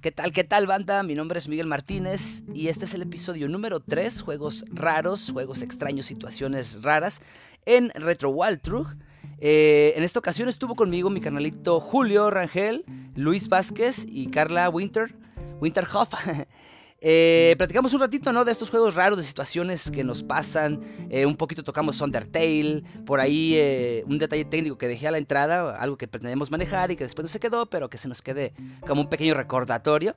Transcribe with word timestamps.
¿Qué 0.00 0.12
tal, 0.12 0.32
qué 0.32 0.44
tal, 0.44 0.66
banda? 0.66 1.02
Mi 1.02 1.14
nombre 1.14 1.38
es 1.38 1.46
Miguel 1.46 1.66
Martínez 1.66 2.42
y 2.54 2.68
este 2.68 2.86
es 2.86 2.94
el 2.94 3.02
episodio 3.02 3.48
número 3.48 3.80
3, 3.80 4.22
juegos 4.22 4.64
raros, 4.70 5.30
juegos 5.30 5.60
extraños, 5.60 6.06
situaciones 6.06 6.82
raras 6.82 7.20
en 7.66 7.90
Retro 7.90 8.30
Wild 8.30 8.62
Truth. 8.62 8.96
Eh, 9.40 9.92
en 9.96 10.02
esta 10.02 10.18
ocasión 10.18 10.48
estuvo 10.48 10.74
conmigo 10.74 11.10
mi 11.10 11.20
canalito 11.20 11.80
Julio 11.80 12.30
Rangel, 12.30 12.86
Luis 13.14 13.50
Vázquez 13.50 14.06
y 14.08 14.28
Carla 14.28 14.70
Winter, 14.70 15.14
Winterhoff. 15.60 16.08
Eh, 17.02 17.54
platicamos 17.56 17.94
un 17.94 18.00
ratito, 18.00 18.32
¿no? 18.32 18.44
De 18.44 18.52
estos 18.52 18.68
juegos 18.70 18.94
raros, 18.94 19.18
de 19.18 19.24
situaciones 19.24 19.90
que 19.90 20.04
nos 20.04 20.22
pasan. 20.22 20.80
Eh, 21.08 21.24
un 21.24 21.36
poquito 21.36 21.64
tocamos 21.64 22.00
Undertale. 22.00 22.82
Por 23.06 23.20
ahí 23.20 23.54
eh, 23.56 24.04
un 24.06 24.18
detalle 24.18 24.44
técnico 24.44 24.76
que 24.76 24.88
dejé 24.88 25.08
a 25.08 25.10
la 25.10 25.18
entrada, 25.18 25.76
algo 25.76 25.96
que 25.96 26.06
pretendemos 26.08 26.50
manejar 26.50 26.90
y 26.90 26.96
que 26.96 27.04
después 27.04 27.24
no 27.24 27.28
se 27.28 27.40
quedó, 27.40 27.66
pero 27.66 27.88
que 27.88 27.98
se 27.98 28.08
nos 28.08 28.20
quede 28.22 28.52
como 28.86 29.02
un 29.02 29.08
pequeño 29.08 29.34
recordatorio. 29.34 30.14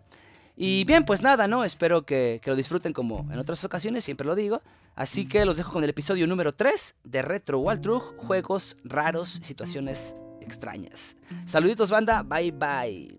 Y 0.55 0.83
bien, 0.83 1.03
pues 1.05 1.21
nada, 1.23 1.47
¿no? 1.47 1.63
Espero 1.63 2.05
que, 2.05 2.39
que 2.43 2.51
lo 2.51 2.55
disfruten 2.55 2.93
como 2.93 3.27
en 3.31 3.39
otras 3.39 3.63
ocasiones, 3.63 4.03
siempre 4.03 4.27
lo 4.27 4.35
digo. 4.35 4.61
Así 4.95 5.27
que 5.27 5.45
los 5.45 5.57
dejo 5.57 5.71
con 5.71 5.83
el 5.83 5.89
episodio 5.89 6.27
número 6.27 6.53
3 6.53 6.95
de 7.03 7.21
Retro 7.23 7.59
Waltrug, 7.59 8.15
juegos 8.17 8.77
raros, 8.83 9.39
situaciones 9.41 10.15
extrañas. 10.41 11.15
Saluditos 11.47 11.89
banda, 11.89 12.21
bye 12.21 12.51
bye. 12.51 13.17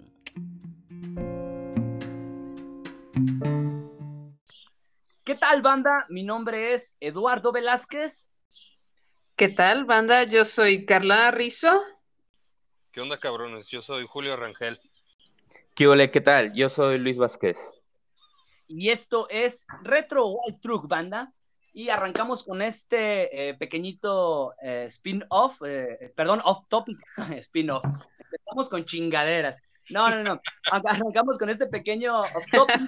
¿Qué 5.24 5.34
tal 5.34 5.62
banda? 5.62 6.04
Mi 6.10 6.22
nombre 6.22 6.74
es 6.74 6.98
Eduardo 7.00 7.50
Velázquez. 7.50 8.30
¿Qué 9.36 9.48
tal 9.48 9.86
banda? 9.86 10.24
Yo 10.24 10.44
soy 10.44 10.84
Carla 10.84 11.30
Rizzo. 11.30 11.82
¿Qué 12.92 13.00
onda 13.00 13.16
cabrones? 13.16 13.66
Yo 13.68 13.80
soy 13.80 14.06
Julio 14.06 14.36
Rangel. 14.36 14.78
¿Qué 15.74 15.86
ole? 15.86 16.10
¿Qué 16.10 16.20
tal? 16.20 16.52
Yo 16.52 16.68
soy 16.68 16.98
Luis 16.98 17.16
Vázquez. 17.16 17.58
Y 18.68 18.90
esto 18.90 19.26
es 19.30 19.66
Retro 19.82 20.26
Wild 20.26 20.60
Truck 20.60 20.86
Banda. 20.88 21.32
Y 21.72 21.88
arrancamos 21.88 22.44
con 22.44 22.60
este 22.60 23.48
eh, 23.48 23.54
pequeñito 23.54 24.52
eh, 24.62 24.84
spin-off, 24.88 25.62
eh, 25.64 26.12
perdón, 26.14 26.42
off-topic, 26.44 26.98
spin-off. 27.38 27.82
Empezamos 28.18 28.68
con 28.68 28.84
chingaderas. 28.84 29.62
No, 29.90 30.10
no, 30.10 30.22
no. 30.22 30.40
Arrancamos 30.70 31.38
con 31.38 31.50
este 31.50 31.66
pequeño 31.66 32.20
off-topic. 32.20 32.80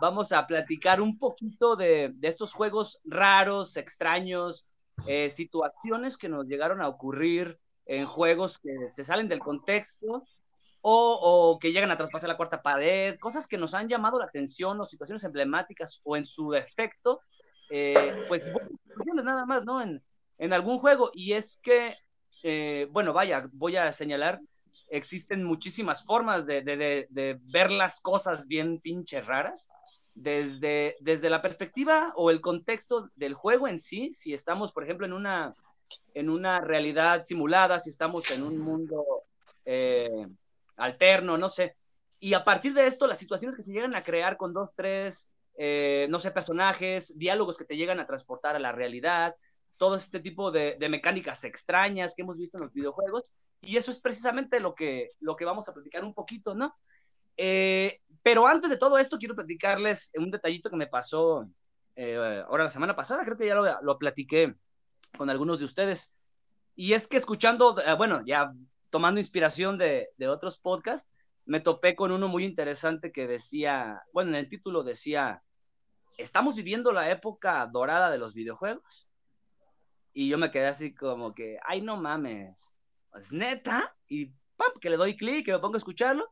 vamos 0.00 0.32
a 0.32 0.46
platicar 0.46 1.00
un 1.00 1.18
poquito 1.18 1.76
de, 1.76 2.10
de 2.14 2.28
estos 2.28 2.52
juegos 2.52 3.00
raros, 3.04 3.76
extraños, 3.76 4.66
situaciones 5.30 6.18
que 6.18 6.28
nos 6.28 6.46
llegaron 6.46 6.82
a 6.82 6.88
ocurrir 6.88 7.58
en 7.86 8.06
juegos 8.06 8.58
que 8.58 8.88
se 8.88 9.04
salen 9.04 9.28
del 9.28 9.38
contexto 9.40 10.24
o, 10.80 11.18
o, 11.20 11.58
que 11.58 11.72
llegan 11.72 11.90
a 11.90 11.96
traspasar 11.96 12.28
la 12.28 12.36
cuarta 12.36 12.62
pared, 12.62 13.18
cosas 13.18 13.48
que 13.48 13.58
nos 13.58 13.74
han 13.74 13.88
llamado 13.88 14.18
la 14.18 14.26
atención 14.26 14.80
o 14.80 14.86
situaciones 14.86 15.24
emblemáticas 15.24 16.00
o 16.04 16.16
en 16.16 16.24
su 16.24 16.50
defecto, 16.50 17.20
eh, 17.70 18.24
pues 18.28 18.46
nada 19.24 19.44
más, 19.44 19.64
¿no? 19.64 19.82
En, 19.82 20.02
en, 20.38 20.52
algún 20.52 20.78
juego. 20.78 21.10
Y 21.14 21.32
es 21.32 21.58
que, 21.62 21.96
eh, 22.42 22.86
bueno, 22.90 23.12
vaya, 23.12 23.48
voy 23.52 23.76
a 23.76 23.90
señalar, 23.92 24.40
existen 24.90 25.44
muchísimas 25.44 26.04
formas 26.04 26.46
de, 26.46 26.62
de, 26.62 27.06
de, 27.08 27.38
ver 27.42 27.70
las 27.70 28.00
cosas 28.00 28.46
bien 28.46 28.80
pinches 28.80 29.26
raras. 29.26 29.68
Desde, 30.14 30.96
desde 30.98 31.30
la 31.30 31.42
perspectiva 31.42 32.12
o 32.16 32.32
el 32.32 32.40
contexto 32.40 33.08
del 33.14 33.34
juego 33.34 33.68
en 33.68 33.78
sí, 33.78 34.12
si 34.12 34.34
estamos, 34.34 34.72
por 34.72 34.82
ejemplo, 34.82 35.06
en 35.06 35.12
una, 35.12 35.54
en 36.12 36.28
una 36.28 36.60
realidad 36.60 37.24
simulada, 37.24 37.78
si 37.78 37.90
estamos 37.90 38.28
en 38.32 38.42
un 38.42 38.58
mundo 38.58 39.04
eh, 39.64 40.08
alterno, 40.76 41.38
no 41.38 41.48
sé. 41.48 41.76
Y 42.18 42.34
a 42.34 42.44
partir 42.44 42.74
de 42.74 42.88
esto, 42.88 43.06
las 43.06 43.18
situaciones 43.18 43.56
que 43.56 43.62
se 43.62 43.72
llegan 43.72 43.94
a 43.94 44.02
crear 44.02 44.36
con 44.36 44.52
dos, 44.52 44.74
tres, 44.74 45.30
eh, 45.56 46.06
no 46.10 46.18
sé, 46.18 46.30
personajes, 46.30 47.16
diálogos 47.16 47.56
que 47.56 47.64
te 47.64 47.76
llegan 47.76 48.00
a 48.00 48.06
transportar 48.06 48.56
a 48.56 48.60
la 48.60 48.72
realidad, 48.72 49.36
todo 49.78 49.96
este 49.96 50.20
tipo 50.20 50.50
de, 50.50 50.76
mecánicas 50.90 51.44
extrañas 51.44 52.14
que 52.14 52.22
hemos 52.22 52.36
visto 52.36 52.58
en 52.58 52.64
los 52.64 52.72
videojuegos. 52.72 53.32
Y 53.62 53.76
eso 53.76 53.90
es 53.90 54.00
precisamente 54.00 54.60
lo 54.60 54.74
que, 54.74 55.12
lo 55.20 55.36
que 55.36 55.44
vamos 55.44 55.68
a 55.68 55.72
platicar 55.72 56.04
un 56.04 56.14
poquito, 56.14 56.54
¿no? 56.54 56.76
Eh, 57.36 58.00
pero 58.22 58.46
antes 58.46 58.68
de 58.68 58.76
todo 58.76 58.98
esto, 58.98 59.18
quiero 59.18 59.34
platicarles 59.34 60.10
un 60.16 60.30
detallito 60.30 60.68
que 60.68 60.76
me 60.76 60.88
pasó 60.88 61.48
eh, 61.96 62.44
ahora 62.46 62.64
la 62.64 62.70
semana 62.70 62.94
pasada, 62.94 63.24
creo 63.24 63.36
que 63.36 63.46
ya 63.46 63.54
lo, 63.54 63.82
lo 63.82 63.98
platiqué 63.98 64.54
con 65.16 65.30
algunos 65.30 65.60
de 65.60 65.64
ustedes. 65.64 66.12
Y 66.76 66.92
es 66.92 67.08
que 67.08 67.16
escuchando, 67.16 67.76
eh, 67.80 67.94
bueno, 67.94 68.22
ya 68.26 68.52
tomando 68.90 69.20
inspiración 69.20 69.78
de, 69.78 70.10
de, 70.16 70.28
otros 70.28 70.58
podcasts, 70.58 71.10
me 71.44 71.60
topé 71.60 71.96
con 71.96 72.12
uno 72.12 72.28
muy 72.28 72.44
interesante 72.44 73.10
que 73.10 73.26
decía, 73.26 74.02
bueno, 74.12 74.30
en 74.30 74.36
el 74.36 74.48
título 74.48 74.84
decía, 74.84 75.42
¿estamos 76.16 76.54
viviendo 76.54 76.92
la 76.92 77.10
época 77.10 77.66
dorada 77.66 78.10
de 78.10 78.18
los 78.18 78.34
videojuegos? 78.34 79.07
Y 80.18 80.28
yo 80.28 80.36
me 80.36 80.50
quedé 80.50 80.66
así 80.66 80.92
como 80.92 81.32
que, 81.32 81.60
ay, 81.64 81.80
no 81.80 81.96
mames, 81.96 82.74
¿es 83.20 83.30
neta? 83.30 83.94
Y 84.08 84.32
¡pam! 84.56 84.72
que 84.80 84.90
le 84.90 84.96
doy 84.96 85.16
clic, 85.16 85.44
que 85.44 85.52
me 85.52 85.60
pongo 85.60 85.76
a 85.76 85.78
escucharlo. 85.78 86.28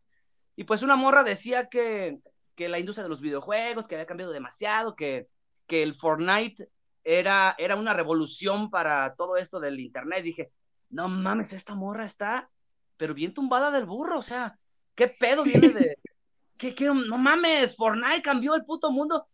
Y 0.56 0.64
pues 0.64 0.82
una 0.82 0.96
morra 0.96 1.22
decía 1.22 1.68
que, 1.68 2.18
que 2.56 2.68
la 2.68 2.80
industria 2.80 3.04
de 3.04 3.10
los 3.10 3.20
videojuegos, 3.20 3.86
que 3.86 3.94
había 3.94 4.08
cambiado 4.08 4.32
demasiado, 4.32 4.96
que, 4.96 5.28
que 5.68 5.84
el 5.84 5.94
Fortnite 5.94 6.68
era, 7.04 7.54
era 7.58 7.76
una 7.76 7.94
revolución 7.94 8.70
para 8.70 9.14
todo 9.14 9.36
esto 9.36 9.60
del 9.60 9.78
Internet. 9.78 10.24
Dije, 10.24 10.50
no 10.90 11.08
mames, 11.08 11.52
esta 11.52 11.76
morra 11.76 12.06
está, 12.06 12.50
pero 12.96 13.14
bien 13.14 13.34
tumbada 13.34 13.70
del 13.70 13.86
burro, 13.86 14.18
o 14.18 14.22
sea, 14.22 14.58
¿qué 14.96 15.06
pedo 15.06 15.44
viene 15.44 15.68
de... 15.72 15.98
¿Qué, 16.58 16.74
qué, 16.74 16.86
no 16.86 17.18
mames, 17.18 17.76
Fortnite 17.76 18.20
cambió 18.20 18.56
el 18.56 18.64
puto 18.64 18.90
mundo. 18.90 19.28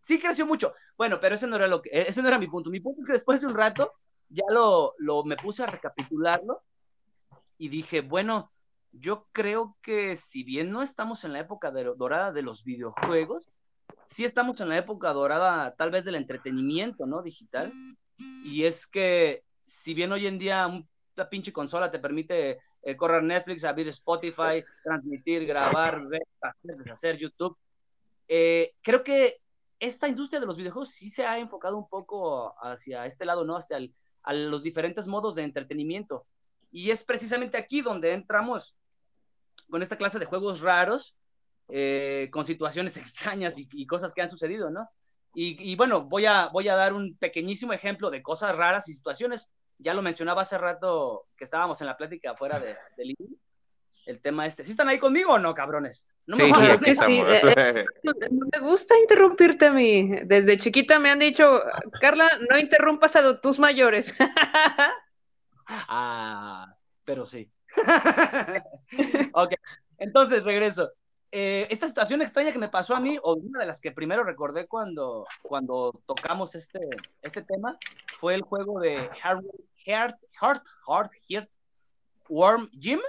Sí 0.00 0.18
creció 0.18 0.46
mucho. 0.46 0.72
Bueno, 1.00 1.18
pero 1.18 1.34
ese 1.34 1.46
no 1.46 1.56
era 1.56 1.66
lo 1.66 1.80
que, 1.80 1.88
ese 1.94 2.20
no 2.20 2.28
era 2.28 2.38
mi 2.38 2.46
punto. 2.46 2.68
Mi 2.68 2.78
punto 2.78 3.00
es 3.00 3.06
que 3.06 3.14
después 3.14 3.40
de 3.40 3.46
un 3.46 3.54
rato 3.54 3.94
ya 4.28 4.44
lo, 4.50 4.92
lo 4.98 5.24
me 5.24 5.34
puse 5.34 5.62
a 5.62 5.66
recapitularlo 5.66 6.62
y 7.56 7.70
dije, 7.70 8.02
bueno, 8.02 8.52
yo 8.92 9.26
creo 9.32 9.78
que 9.80 10.14
si 10.14 10.44
bien 10.44 10.70
no 10.70 10.82
estamos 10.82 11.24
en 11.24 11.32
la 11.32 11.40
época 11.40 11.70
de, 11.70 11.84
dorada 11.96 12.32
de 12.32 12.42
los 12.42 12.64
videojuegos, 12.64 13.50
sí 14.08 14.26
estamos 14.26 14.60
en 14.60 14.68
la 14.68 14.76
época 14.76 15.14
dorada 15.14 15.74
tal 15.74 15.90
vez 15.90 16.04
del 16.04 16.16
entretenimiento, 16.16 17.06
¿no? 17.06 17.22
Digital. 17.22 17.72
Y 18.44 18.64
es 18.64 18.86
que 18.86 19.42
si 19.64 19.94
bien 19.94 20.12
hoy 20.12 20.26
en 20.26 20.38
día 20.38 20.66
una 20.66 21.30
pinche 21.30 21.50
consola 21.50 21.90
te 21.90 21.98
permite 21.98 22.58
eh, 22.82 22.94
correr 22.94 23.22
Netflix, 23.22 23.64
abrir 23.64 23.88
Spotify, 23.88 24.62
transmitir, 24.84 25.46
grabar, 25.46 26.06
ver, 26.08 26.24
hacer, 26.42 26.76
deshacer 26.76 27.16
YouTube, 27.16 27.56
eh, 28.28 28.74
creo 28.82 29.02
que 29.02 29.39
esta 29.80 30.08
industria 30.08 30.40
de 30.40 30.46
los 30.46 30.58
videojuegos 30.58 30.90
sí 30.90 31.10
se 31.10 31.24
ha 31.24 31.38
enfocado 31.38 31.76
un 31.76 31.88
poco 31.88 32.54
hacia 32.62 33.06
este 33.06 33.24
lado, 33.24 33.44
¿no? 33.44 33.56
Hacia 33.56 33.78
el, 33.78 33.94
los 34.50 34.62
diferentes 34.62 35.08
modos 35.08 35.34
de 35.34 35.42
entretenimiento. 35.42 36.26
Y 36.70 36.90
es 36.90 37.02
precisamente 37.02 37.56
aquí 37.56 37.80
donde 37.80 38.12
entramos 38.12 38.76
con 39.70 39.82
esta 39.82 39.96
clase 39.96 40.18
de 40.18 40.26
juegos 40.26 40.60
raros, 40.60 41.16
eh, 41.68 42.28
con 42.30 42.46
situaciones 42.46 42.96
extrañas 42.98 43.56
y, 43.56 43.86
cosas 43.86 44.12
que 44.12 44.22
han 44.22 44.30
sucedido, 44.30 44.70
¿no? 44.70 44.88
Y, 45.32 45.76
bueno, 45.76 46.02
voy 46.02 46.26
a, 46.26 46.48
voy 46.48 46.68
a 46.68 46.74
dar 46.74 46.92
un 46.92 47.16
pequeñísimo 47.16 47.72
ejemplo 47.72 48.10
de 48.10 48.20
cosas 48.20 48.54
raras 48.56 48.88
y 48.88 48.94
situaciones. 48.94 49.48
Ya 49.78 49.94
lo 49.94 50.02
mencionaba 50.02 50.42
hace 50.42 50.58
rato 50.58 51.28
que 51.36 51.44
estábamos 51.44 51.80
en 51.80 51.86
la 51.86 51.96
plática 51.96 52.34
fuera 52.34 52.58
de, 52.58 52.76
de 52.96 53.14
el 54.10 54.20
tema 54.20 54.46
este. 54.46 54.64
¿Sí 54.64 54.72
están 54.72 54.88
ahí 54.88 54.98
conmigo 54.98 55.34
o 55.34 55.38
no, 55.38 55.54
cabrones? 55.54 56.06
No 56.26 56.36
me, 56.36 56.44
sí, 56.44 56.78
que 56.82 56.94
sí. 56.94 57.20
Eh, 57.20 57.40
eh, 57.56 57.84
no 58.30 58.46
me 58.52 58.60
gusta 58.60 58.98
interrumpirte 58.98 59.66
a 59.66 59.72
mí. 59.72 60.10
Desde 60.24 60.58
chiquita 60.58 60.98
me 60.98 61.10
han 61.10 61.18
dicho, 61.18 61.62
Carla, 62.00 62.30
no 62.48 62.58
interrumpas 62.58 63.16
a 63.16 63.40
tus 63.40 63.58
mayores. 63.58 64.14
ah, 65.66 66.74
pero 67.04 67.24
sí. 67.26 67.50
ok, 69.32 69.54
entonces 69.98 70.44
regreso. 70.44 70.92
Eh, 71.32 71.68
esta 71.70 71.86
situación 71.86 72.22
extraña 72.22 72.50
que 72.50 72.58
me 72.58 72.68
pasó 72.68 72.96
a 72.96 73.00
mí, 73.00 73.16
o 73.22 73.34
una 73.34 73.60
de 73.60 73.66
las 73.66 73.80
que 73.80 73.92
primero 73.92 74.24
recordé 74.24 74.66
cuando, 74.66 75.26
cuando 75.42 76.02
tocamos 76.04 76.56
este, 76.56 76.80
este 77.22 77.42
tema, 77.42 77.78
fue 78.18 78.34
el 78.34 78.42
juego 78.42 78.80
de 78.80 79.08
Heart, 79.22 79.44
Heart, 79.84 80.16
Heart, 80.40 80.66
Heart, 80.88 81.12
Heart 81.28 81.50
Worm 82.28 82.68
Jim. 82.72 83.00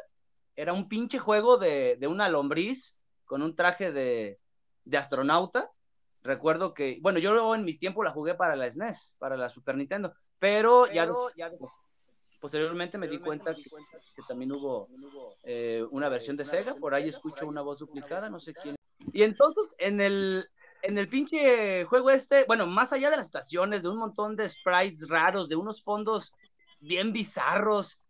Era 0.62 0.74
un 0.74 0.88
pinche 0.88 1.18
juego 1.18 1.58
de, 1.58 1.98
de 2.00 2.06
una 2.06 2.30
lombriz 2.30 2.96
con 3.26 3.42
un 3.42 3.56
traje 3.56 3.92
de, 3.92 4.40
de, 4.86 4.98
astronauta. 4.98 5.72
Recuerdo 6.22 6.76
que, 6.76 7.00
bueno, 7.02 7.18
yo 7.18 7.56
en 7.56 7.66
mis 7.66 7.80
tiempos 7.80 8.06
la 8.06 8.12
jugué 8.12 8.36
para 8.36 8.56
la 8.56 8.70
SNES, 8.70 9.16
para 9.18 9.36
la 9.36 9.50
Super 9.50 9.76
Nintendo, 9.76 10.14
pero, 10.38 10.84
pero 10.86 11.34
ya, 11.36 11.50
ya 11.50 11.58
Posteriormente 12.40 13.00
me 13.00 13.08
di 13.08 13.18
cuenta 13.18 13.56
que, 13.56 13.64
que 13.64 14.22
también 14.28 14.52
hubo 14.52 14.88
eh, 15.42 15.84
una 15.90 16.10
versión 16.10 16.38
de 16.38 16.46
Sega, 16.46 16.76
por 16.76 16.94
ahí 16.94 17.10
escucho 17.10 17.48
una 17.48 17.62
voz 17.62 17.80
duplicada, 17.80 18.30
no 18.30 18.40
sé 18.40 18.54
quién. 18.54 18.76
Y 19.14 19.24
entonces 19.24 19.74
en 19.80 20.00
el, 20.00 20.48
en 20.84 21.00
el 21.00 21.08
pinche 21.08 21.86
juego 21.86 22.12
este, 22.12 22.44
bueno, 22.46 22.68
más 22.68 22.94
allá 22.94 23.10
de 23.10 23.18
las 23.18 23.26
situaciones, 23.26 23.82
de 23.82 23.90
un 23.90 23.98
montón 23.98 24.36
de 24.36 24.48
sprites 24.48 25.08
raros, 25.10 25.50
de 25.50 25.56
unos 25.56 25.84
fondos 25.84 26.34
bien 26.80 27.14
bizarros, 27.14 28.01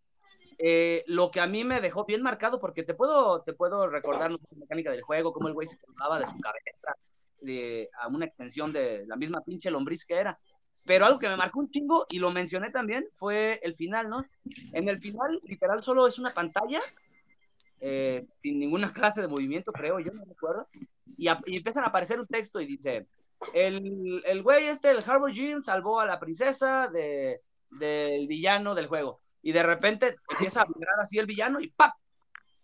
eh, 0.64 1.04
lo 1.08 1.32
que 1.32 1.40
a 1.40 1.48
mí 1.48 1.64
me 1.64 1.82
dejó 1.82 2.06
bien 2.06 2.22
marcado, 2.22 2.60
porque 2.60 2.84
te 2.84 2.94
puedo, 2.94 3.42
te 3.42 3.54
puedo 3.54 3.88
recordar 3.88 4.32
la 4.32 4.38
mecánica 4.56 4.92
del 4.92 5.02
juego, 5.02 5.34
cómo 5.34 5.48
el 5.48 5.56
güey 5.56 5.66
se 5.66 5.80
colgaba 5.80 6.20
de 6.20 6.28
su 6.28 6.40
cabeza 6.40 6.96
de, 7.42 7.90
a 8.00 8.08
una 8.08 8.26
extensión 8.26 8.72
de 8.72 9.04
la 9.08 9.16
misma 9.16 9.42
pinche 9.42 9.72
lombriz 9.72 10.06
que 10.06 10.14
era. 10.14 10.40
Pero 10.86 11.06
algo 11.06 11.18
que 11.18 11.30
me 11.30 11.36
marcó 11.36 11.62
un 11.62 11.72
chingo, 11.72 12.06
y 12.12 12.20
lo 12.20 12.30
mencioné 12.30 12.70
también, 12.70 13.08
fue 13.16 13.60
el 13.64 13.76
final, 13.76 14.08
¿no? 14.08 14.24
En 14.72 14.88
el 14.88 15.00
final, 15.00 15.42
literal, 15.46 15.82
solo 15.82 16.06
es 16.06 16.20
una 16.20 16.30
pantalla, 16.30 16.80
eh, 17.80 18.28
sin 18.44 18.60
ninguna 18.60 18.94
clase 18.94 19.20
de 19.22 19.28
movimiento, 19.28 19.72
creo, 19.72 20.00
yo 20.00 20.12
no 20.12 20.24
recuerdo, 20.26 20.68
y, 21.18 21.28
empiezan 21.28 21.86
a 21.86 21.88
aparecer 21.88 22.20
un 22.20 22.28
texto 22.28 22.62
y 22.62 22.68
dice, 22.68 23.08
el, 23.56 24.22
el 24.28 24.44
güey 24.44 24.66
este, 24.66 24.92
el 24.92 25.04
Harbor 25.04 25.32
Jim, 25.32 25.64
salvó 25.64 26.00
a 26.00 26.06
la 26.06 26.20
princesa 26.20 26.88
de, 26.88 27.42
del 27.72 28.28
villano 28.28 28.76
del 28.76 28.86
juego. 28.86 29.22
Y 29.42 29.52
de 29.52 29.64
repente 29.64 30.18
empieza 30.30 30.62
a 30.62 30.66
vibrar 30.66 31.00
así 31.00 31.18
el 31.18 31.26
villano 31.26 31.60
y 31.60 31.70
¡pap! 31.70 31.94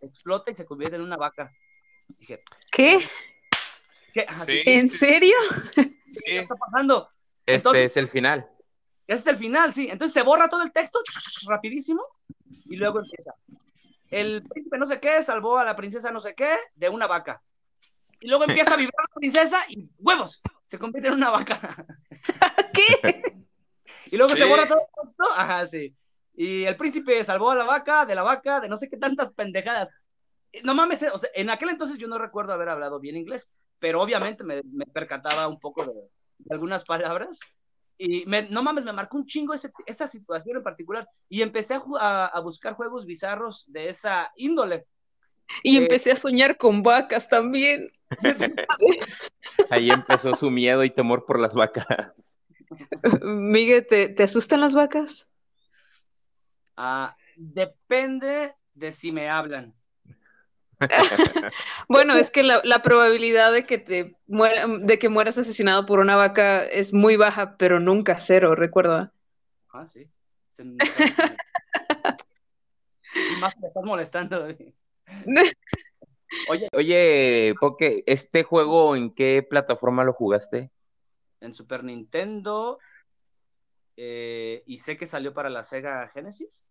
Explota 0.02 0.52
y 0.52 0.56
se 0.56 0.66
convierte 0.66 0.96
en 0.96 1.02
una 1.02 1.18
vaca. 1.18 1.52
Dije, 2.08 2.44
¿Qué? 2.72 3.00
¿qué? 4.14 4.22
Así, 4.28 4.52
Sí. 4.54 4.62
¿En 4.66 4.90
serio? 4.90 5.36
¿qué 5.76 6.40
está 6.40 6.56
pasando? 6.56 7.10
Este 7.46 7.56
Entonces- 7.56 7.84
es 7.84 7.98
el 7.98 8.10
final. 8.10 8.48
Ese 9.08 9.22
es 9.22 9.28
el 9.28 9.38
final, 9.38 9.74
sí. 9.74 9.90
Entonces 9.90 10.14
se 10.14 10.22
borra 10.22 10.50
todo 10.50 10.64
el 10.64 10.72
texto 10.72 11.00
rapidísimo 11.48 12.04
y 12.66 12.76
luego 12.76 13.00
empieza. 13.00 13.34
El 14.10 14.44
príncipe 14.44 14.78
no 14.78 14.86
sé 14.86 15.00
qué 15.00 15.22
salvó 15.24 15.58
a 15.58 15.64
la 15.66 15.76
princesa 15.76 16.12
no 16.12 16.20
sé 16.20 16.36
qué 16.36 16.58
de 16.76 16.90
una 16.90 17.08
vaca. 17.08 17.42
Y 18.20 18.28
luego 18.28 18.44
empieza 18.46 18.74
a 18.74 18.78
vibrar 18.78 19.06
la 19.08 19.16
princesa 19.16 19.58
y 19.70 19.90
huevos, 20.00 20.42
se 20.66 20.78
convierte 20.78 21.08
en 21.10 21.16
una 21.16 21.30
vaca. 21.30 21.86
¿Qué? 22.74 23.46
Y 24.08 24.18
luego 24.18 24.36
se 24.36 24.46
borra 24.46 24.68
todo 24.68 24.80
el 24.80 25.04
texto. 25.08 25.26
Ajá, 25.36 25.66
sí. 25.68 25.96
Y 26.38 26.66
el 26.66 26.78
príncipe 26.78 27.22
salvó 27.24 27.50
a 27.50 27.56
la 27.56 27.64
vaca, 27.66 28.06
de 28.06 28.14
la 28.16 28.22
vaca, 28.22 28.60
de 28.62 28.70
no 28.70 28.78
sé 28.78 28.88
qué 28.90 28.96
tantas 28.98 29.34
pendejadas. 29.34 29.90
No 30.64 30.76
mames, 30.76 31.02
eh, 31.02 31.10
o 31.14 31.18
sea, 31.18 31.30
en 31.34 31.50
aquel 31.50 31.70
entonces 31.70 31.98
yo 31.98 32.08
no 32.08 32.20
recuerdo 32.20 32.54
haber 32.54 32.70
hablado 32.70 33.00
bien 33.00 33.18
inglés, 33.18 33.52
pero 33.80 34.02
obviamente 34.02 34.44
me, 34.44 34.62
me 34.72 34.86
percataba 34.86 35.48
un 35.48 35.60
poco 35.60 35.84
de, 35.84 35.94
de 35.94 36.54
algunas 36.54 36.86
palabras. 36.86 37.40
Y 37.98 38.24
me- 38.28 38.48
no 38.50 38.62
mames, 38.62 38.86
me 38.86 38.94
marcó 38.94 39.18
un 39.18 39.26
chingo 39.26 39.56
ese- 39.56 39.72
esa 39.88 40.08
situación 40.08 40.58
en 40.58 40.64
particular. 40.64 41.10
Y 41.28 41.42
empecé 41.42 41.74
a, 41.74 41.82
a- 42.00 42.28
a 42.28 42.40
buscar 42.40 42.74
juegos 42.76 43.08
bizarros 43.08 43.66
de 43.72 43.90
esa 43.90 44.32
índole. 44.36 44.86
Y 45.64 45.78
Eh, 45.78 45.82
empecé 45.82 46.12
a 46.12 46.16
soñar 46.16 46.56
con 46.58 46.84
vacas 46.84 47.28
también. 47.28 47.88
Ahí 49.72 49.90
empezó 49.90 50.36
su 50.36 50.52
miedo 50.52 50.84
y 50.84 50.92
temor 50.92 51.26
por 51.26 51.40
las 51.40 51.56
vacas. 51.56 52.14
Miguel, 53.24 53.86
¿te, 53.88 54.10
te 54.10 54.24
asustan 54.24 54.62
las 54.62 54.76
vacas? 54.76 55.28
Ah, 56.78 57.16
depende 57.36 58.56
de 58.74 58.92
si 58.92 59.12
me 59.12 59.30
hablan. 59.30 59.74
Bueno, 61.90 62.16
es 62.16 62.30
que 62.30 62.44
la, 62.44 62.62
la 62.64 62.82
probabilidad 62.82 63.52
de 63.52 63.66
que 63.66 63.78
te 63.78 64.16
muera- 64.28 64.68
de 64.68 65.00
que 65.00 65.10
mueras 65.10 65.38
asesinado 65.38 65.86
por 65.86 66.00
una 66.00 66.16
vaca 66.16 66.64
es 66.64 66.94
muy 66.94 67.16
baja, 67.18 67.58
pero 67.58 67.80
nunca 67.80 68.20
cero, 68.20 68.56
recuerda. 68.56 69.12
Ah, 69.74 69.88
sí. 69.88 70.08
Se 70.54 70.64
me- 70.64 70.78
y 73.16 73.36
más 73.40 73.58
me 73.58 73.68
estás 73.68 73.84
molestando. 73.84 74.48
Oye, 76.50 76.68
Oye, 76.74 77.56
Poke, 77.60 78.04
¿este 78.06 78.44
juego 78.44 78.96
en 78.96 79.14
qué 79.14 79.46
plataforma 79.48 80.04
lo 80.04 80.14
jugaste? 80.14 80.72
en 81.42 81.54
Super 81.54 81.84
Nintendo 81.84 82.80
eh, 83.98 84.64
y 84.68 84.78
sé 84.78 84.96
que 84.96 85.08
salió 85.08 85.34
para 85.34 85.50
la 85.50 85.64
Sega 85.64 86.08
Genesis. 86.14 86.66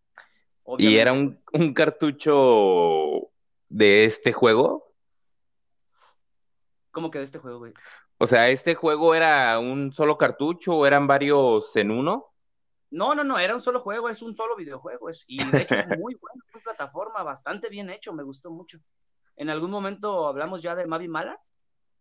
¿Y 0.78 0.96
era 0.96 1.12
un, 1.12 1.34
pues, 1.34 1.46
un 1.52 1.74
cartucho 1.74 3.30
de 3.68 4.04
este 4.04 4.32
juego? 4.32 4.94
¿Cómo 6.92 7.10
que 7.10 7.18
de 7.18 7.24
este 7.24 7.38
juego, 7.38 7.58
güey? 7.58 7.74
O 8.18 8.26
sea, 8.26 8.48
¿este 8.48 8.74
juego 8.74 9.14
era 9.14 9.58
un 9.58 9.92
solo 9.92 10.16
cartucho 10.16 10.74
o 10.76 10.86
eran 10.86 11.06
varios 11.06 11.76
en 11.76 11.90
uno? 11.90 12.32
No, 12.90 13.14
no, 13.14 13.24
no, 13.24 13.38
era 13.38 13.54
un 13.54 13.60
solo 13.60 13.80
juego, 13.80 14.08
es 14.08 14.22
un 14.22 14.34
solo 14.34 14.56
videojuego. 14.56 15.10
Es, 15.10 15.24
y 15.26 15.44
de 15.50 15.62
hecho 15.62 15.74
es 15.74 15.86
muy 15.98 16.14
bueno, 16.14 16.42
es 16.48 16.54
una 16.54 16.62
plataforma 16.62 17.22
bastante 17.22 17.68
bien 17.68 17.90
hecho, 17.90 18.12
me 18.12 18.22
gustó 18.22 18.50
mucho. 18.50 18.78
En 19.36 19.50
algún 19.50 19.70
momento 19.70 20.26
hablamos 20.26 20.62
ya 20.62 20.74
de 20.74 20.86
Mavi 20.86 21.08
Mala, 21.08 21.38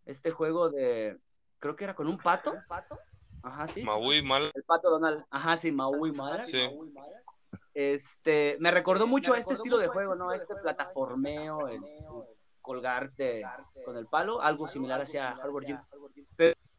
este 0.06 0.32
juego 0.32 0.70
de, 0.70 1.18
creo 1.60 1.76
que 1.76 1.84
era 1.84 1.96
con 1.96 2.08
un 2.08 2.18
pato. 2.18 2.54
Ajá, 2.70 2.86
sí. 2.90 3.25
Sí, 3.68 3.74
sí. 3.74 3.84
Maui, 3.84 4.22
mal. 4.22 4.52
El 4.54 4.64
pato 4.64 4.90
Donald. 4.90 5.26
Ajá, 5.30 5.58
sí, 5.58 5.72
Maui 5.72 6.12
Mala. 6.12 6.46
Sí. 6.46 6.70
Este, 7.74 8.56
me 8.60 8.72
recordó 8.72 9.06
mucho 9.06 9.34
a 9.34 9.38
este 9.38 9.54
estilo 9.54 9.78
de 9.78 9.88
juego, 9.88 10.16
¿no? 10.16 10.32
Este 10.32 10.56
plataformeo, 10.56 11.68
el, 11.68 11.76
el 11.76 12.06
colgarte 12.62 13.44
con 13.86 13.98
el 13.98 14.08
palo, 14.08 14.42
algo 14.42 14.68
similar 14.68 15.02
hacia 15.02 15.32
Harbor 15.32 15.66
Jim. 15.66 15.78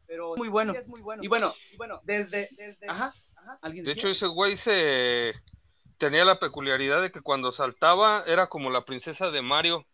Pero 0.07 0.35
muy 0.35 0.49
bueno. 0.49 0.73
Y 1.21 1.27
bueno, 1.27 1.53
desde, 2.03 2.49
ajá, 2.87 3.13
alguien 3.61 3.85
De 3.85 3.91
hecho, 3.91 4.07
ese 4.07 4.27
güey 4.27 4.57
se 4.57 5.33
tenía 5.97 6.25
la 6.25 6.39
peculiaridad 6.39 7.01
de 7.01 7.11
que 7.11 7.21
cuando 7.21 7.51
saltaba 7.51 8.23
era 8.25 8.47
como 8.47 8.69
la 8.69 8.85
princesa 8.85 9.31
de 9.31 9.41
Mario, 9.41 9.85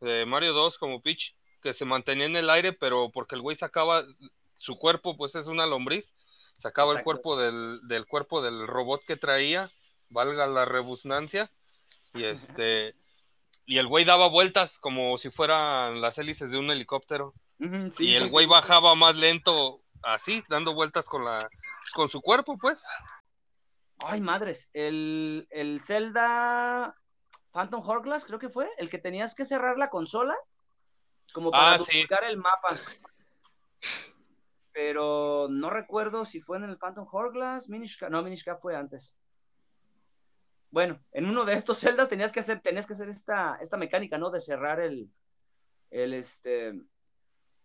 de 0.00 0.24
Mario 0.26 0.52
2, 0.52 0.78
como 0.78 1.02
Peach, 1.02 1.34
que 1.62 1.74
se 1.74 1.84
mantenía 1.84 2.26
en 2.26 2.36
el 2.36 2.50
aire, 2.50 2.72
pero 2.72 3.10
porque 3.12 3.34
el 3.34 3.42
güey 3.42 3.56
sacaba 3.56 4.04
su 4.58 4.76
cuerpo, 4.78 5.16
pues 5.16 5.34
es 5.34 5.46
una 5.46 5.66
lombriz, 5.66 6.04
sacaba 6.60 6.92
el 6.92 7.02
cuerpo 7.02 7.36
del, 7.36 7.80
del 7.82 8.06
cuerpo 8.06 8.42
del 8.42 8.66
robot 8.66 9.04
que 9.04 9.16
traía, 9.16 9.70
valga 10.08 10.46
la 10.46 10.64
rebusnancia, 10.64 11.50
y 12.14 12.24
este 12.24 12.94
y 13.66 13.78
el 13.78 13.86
güey 13.86 14.04
daba 14.04 14.28
vueltas 14.28 14.78
como 14.78 15.16
si 15.18 15.30
fueran 15.30 16.00
las 16.00 16.18
hélices 16.18 16.50
de 16.50 16.58
un 16.58 16.70
helicóptero. 16.70 17.34
Sí, 17.90 18.08
y 18.08 18.16
el 18.16 18.24
sí, 18.24 18.28
güey 18.30 18.46
sí. 18.46 18.50
bajaba 18.50 18.94
más 18.94 19.14
lento, 19.16 19.80
así, 20.02 20.42
dando 20.48 20.74
vueltas 20.74 21.04
con 21.06 21.24
la 21.24 21.48
con 21.94 22.08
su 22.08 22.20
cuerpo, 22.20 22.56
pues. 22.58 22.80
Ay, 23.98 24.20
madres, 24.20 24.70
el, 24.72 25.46
el 25.50 25.80
Zelda 25.80 26.96
Phantom 27.52 27.86
Hourglass, 27.86 28.24
creo 28.24 28.38
que 28.38 28.48
fue, 28.48 28.68
el 28.78 28.88
que 28.88 28.98
tenías 28.98 29.34
que 29.34 29.44
cerrar 29.44 29.76
la 29.76 29.90
consola 29.90 30.34
como 31.32 31.50
para 31.50 31.74
Ah, 31.74 31.78
duplicar 31.78 32.24
el 32.24 32.38
mapa. 32.38 32.78
Pero 34.72 35.48
no 35.50 35.70
recuerdo 35.70 36.24
si 36.24 36.40
fue 36.40 36.58
en 36.58 36.64
el 36.64 36.78
Phantom 36.78 37.06
Hourglass, 37.10 37.68
Minish 37.68 37.98
Cap, 37.98 38.10
no, 38.10 38.22
Minish 38.22 38.44
Cap 38.44 38.60
fue 38.60 38.76
antes. 38.76 39.14
Bueno, 40.70 41.00
en 41.12 41.26
uno 41.26 41.44
de 41.44 41.54
estos 41.54 41.78
celdas 41.78 42.08
tenías 42.08 42.32
que 42.32 42.40
hacer, 42.40 42.60
tenías 42.60 42.86
que 42.86 42.92
hacer 42.92 43.08
esta, 43.08 43.58
esta 43.60 43.76
mecánica, 43.76 44.18
¿no? 44.18 44.30
De 44.30 44.40
cerrar 44.40 44.80
el, 44.80 45.10
el 45.90 46.14
este, 46.14 46.80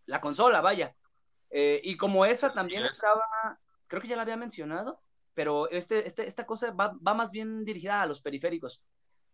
la 0.05 0.21
consola, 0.21 0.61
vaya. 0.61 0.95
Eh, 1.51 1.79
y 1.83 1.95
como 1.97 2.25
esa 2.25 2.53
también 2.53 2.83
estaba, 2.85 3.59
creo 3.87 4.01
que 4.01 4.07
ya 4.07 4.15
la 4.15 4.23
había 4.23 4.37
mencionado, 4.37 5.01
pero 5.33 5.69
este, 5.69 6.07
este, 6.07 6.27
esta 6.27 6.45
cosa 6.45 6.71
va, 6.71 6.97
va 7.05 7.13
más 7.13 7.31
bien 7.31 7.63
dirigida 7.63 8.01
a 8.01 8.05
los 8.07 8.21
periféricos. 8.21 8.81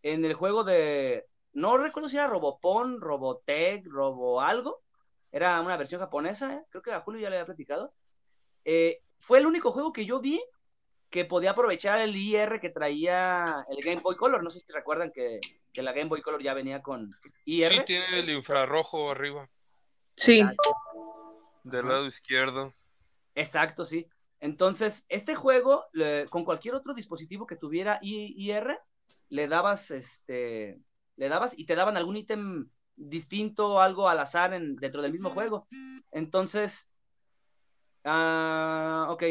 En 0.02 0.26
el 0.26 0.34
juego 0.34 0.64
de, 0.64 1.28
no 1.54 1.78
recuerdo 1.78 2.10
si 2.10 2.18
era 2.18 2.28
Robopon, 2.28 3.02
Robotech, 3.02 3.86
Robo 3.88 4.42
algo, 4.42 4.82
era 5.32 5.60
una 5.62 5.78
versión 5.78 6.02
japonesa, 6.02 6.54
¿eh? 6.54 6.64
creo 6.70 6.82
que 6.82 6.92
a 6.92 7.02
Julio 7.02 7.22
ya 7.22 7.30
le 7.30 7.38
había 7.38 7.46
platicado. 7.46 7.94
Eh, 8.66 9.02
fue 9.20 9.40
el 9.40 9.46
único 9.46 9.72
juego 9.72 9.94
que 9.94 10.06
yo 10.06 10.20
vi 10.20 10.42
que 11.10 11.26
podía 11.26 11.52
aprovechar 11.52 12.00
el 12.00 12.16
IR 12.16 12.60
que 12.62 12.70
traía 12.70 13.66
el 13.70 13.84
Game 13.84 14.02
Boy 14.02 14.16
Color. 14.16 14.44
No 14.44 14.50
sé 14.50 14.60
si 14.62 14.72
recuerdan 14.72 15.12
que, 15.12 15.40
que 15.74 15.82
la 15.84 15.92
Game 15.94 16.10
Boy 16.10 16.22
Color 16.22 16.42
ya 16.42 16.54
venía 16.54 16.82
con 16.82 17.14
IR. 17.46 17.80
Sí, 17.80 17.86
tiene 17.86 18.20
el 18.20 18.30
infrarrojo 18.30 19.12
arriba, 19.12 19.50
Sí. 20.16 20.40
Exacto. 20.40 20.72
del 21.64 21.88
lado 21.88 22.06
izquierdo. 22.08 22.74
Exacto, 23.36 23.86
sí. 23.86 24.08
Entonces, 24.40 25.06
este 25.10 25.36
juego, 25.36 25.86
le- 25.94 26.26
con 26.30 26.44
cualquier 26.46 26.76
otro 26.76 26.94
dispositivo 26.94 27.46
que 27.46 27.56
tuviera 27.58 28.00
IR, 28.02 28.80
le 29.30 29.48
dabas, 29.48 29.92
este, 29.92 30.80
le 31.18 31.30
dabas 31.30 31.58
y 31.60 31.66
te 31.66 31.76
daban 31.76 31.98
algún 31.98 32.18
ítem 32.18 32.70
distinto, 32.96 33.80
algo 33.82 34.08
al 34.10 34.20
azar 34.20 34.54
en, 34.54 34.76
dentro 34.76 35.02
del 35.02 35.12
mismo 35.12 35.30
juego. 35.30 35.68
Entonces, 36.12 36.90
ah, 38.04 39.08
ok. 39.10 39.24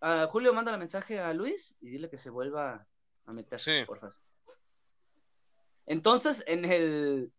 Ah, 0.00 0.28
Julio, 0.30 0.52
manda 0.52 0.72
el 0.72 0.78
mensaje 0.78 1.18
a 1.20 1.32
Luis 1.32 1.76
y 1.80 1.88
dile 1.90 2.10
que 2.10 2.18
se 2.18 2.30
vuelva 2.30 2.86
a 3.26 3.32
meter, 3.32 3.60
Sí. 3.60 3.84
por 3.86 3.98
favor. 3.98 4.14
Entonces, 5.86 6.42
en 6.46 6.64
el, 6.64 7.32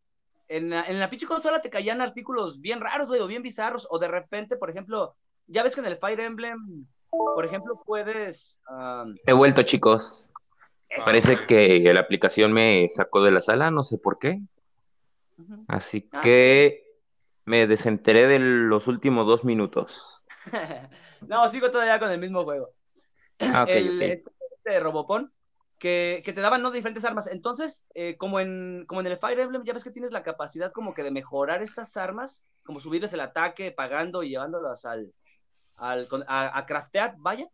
en 0.48 0.70
la, 0.70 0.84
en 0.86 1.00
la 1.00 1.10
pinche 1.10 1.28
consola 1.28 1.62
te 1.62 1.70
caían 1.70 2.02
artículos 2.02 2.62
bien 2.62 2.80
raros, 2.80 3.08
güey, 3.08 3.20
o 3.20 3.28
bien 3.28 3.44
bizarros, 3.44 3.88
o 3.92 4.00
de 4.00 4.08
repente, 4.08 4.56
por 4.56 4.70
ejemplo, 4.70 5.16
ya 5.48 5.64
ves 5.64 5.76
que 5.76 5.82
en 5.82 5.88
el 5.88 5.98
Fire 5.98 6.20
Emblem, 6.22 6.88
por 7.10 7.46
ejemplo, 7.46 7.82
puedes... 7.86 8.62
um, 8.70 9.16
He 9.26 9.34
vuelto, 9.34 9.64
chicos. 9.64 10.30
Parece 11.04 11.46
que 11.46 11.80
la 11.94 12.00
aplicación 12.02 12.54
me 12.54 12.88
sacó 12.88 13.22
de 13.22 13.32
la 13.32 13.42
sala, 13.42 13.70
no 13.72 13.84
sé 13.84 13.98
por 13.98 14.18
qué. 14.20 14.40
Así 15.68 16.10
que 16.24 16.88
me 17.46 17.68
desenteré 17.68 18.28
de 18.28 18.40
los 18.40 18.88
últimos 18.88 19.26
dos 19.26 19.44
minutos. 19.44 20.24
no, 21.28 21.50
sigo 21.50 21.72
todavía 21.72 22.00
con 22.00 22.12
el 22.12 22.20
mismo 22.20 22.44
juego. 22.44 22.70
Ah, 23.40 23.66
el, 23.68 23.96
ok. 23.96 24.02
Este, 24.02 24.32
este 24.56 24.80
Robopon, 24.80 25.32
que, 25.78 26.22
que 26.26 26.34
te 26.34 26.42
daban 26.42 26.62
¿no? 26.62 26.72
diferentes 26.72 27.06
armas. 27.06 27.28
Entonces, 27.28 27.88
eh, 27.94 28.18
como, 28.18 28.40
en, 28.40 28.86
como 28.88 29.02
en 29.02 29.08
el 29.08 29.18
Fire 29.18 29.40
Emblem, 29.40 29.64
ya 29.64 29.74
ves 29.74 29.84
que 29.84 29.92
tienes 29.92 30.12
la 30.12 30.24
capacidad 30.24 30.72
como 30.72 30.94
que 30.94 31.04
de 31.04 31.12
mejorar 31.12 31.62
estas 31.62 31.96
armas, 31.98 32.44
como 32.64 32.80
subirles 32.80 33.14
el 33.14 33.22
ataque, 33.22 33.72
pagando 33.72 34.24
y 34.24 34.30
llevándolas 34.30 34.86
al, 34.86 35.14
al 35.76 36.08
a 36.28 36.66
craftear, 36.66 37.16
vaya. 37.18 37.48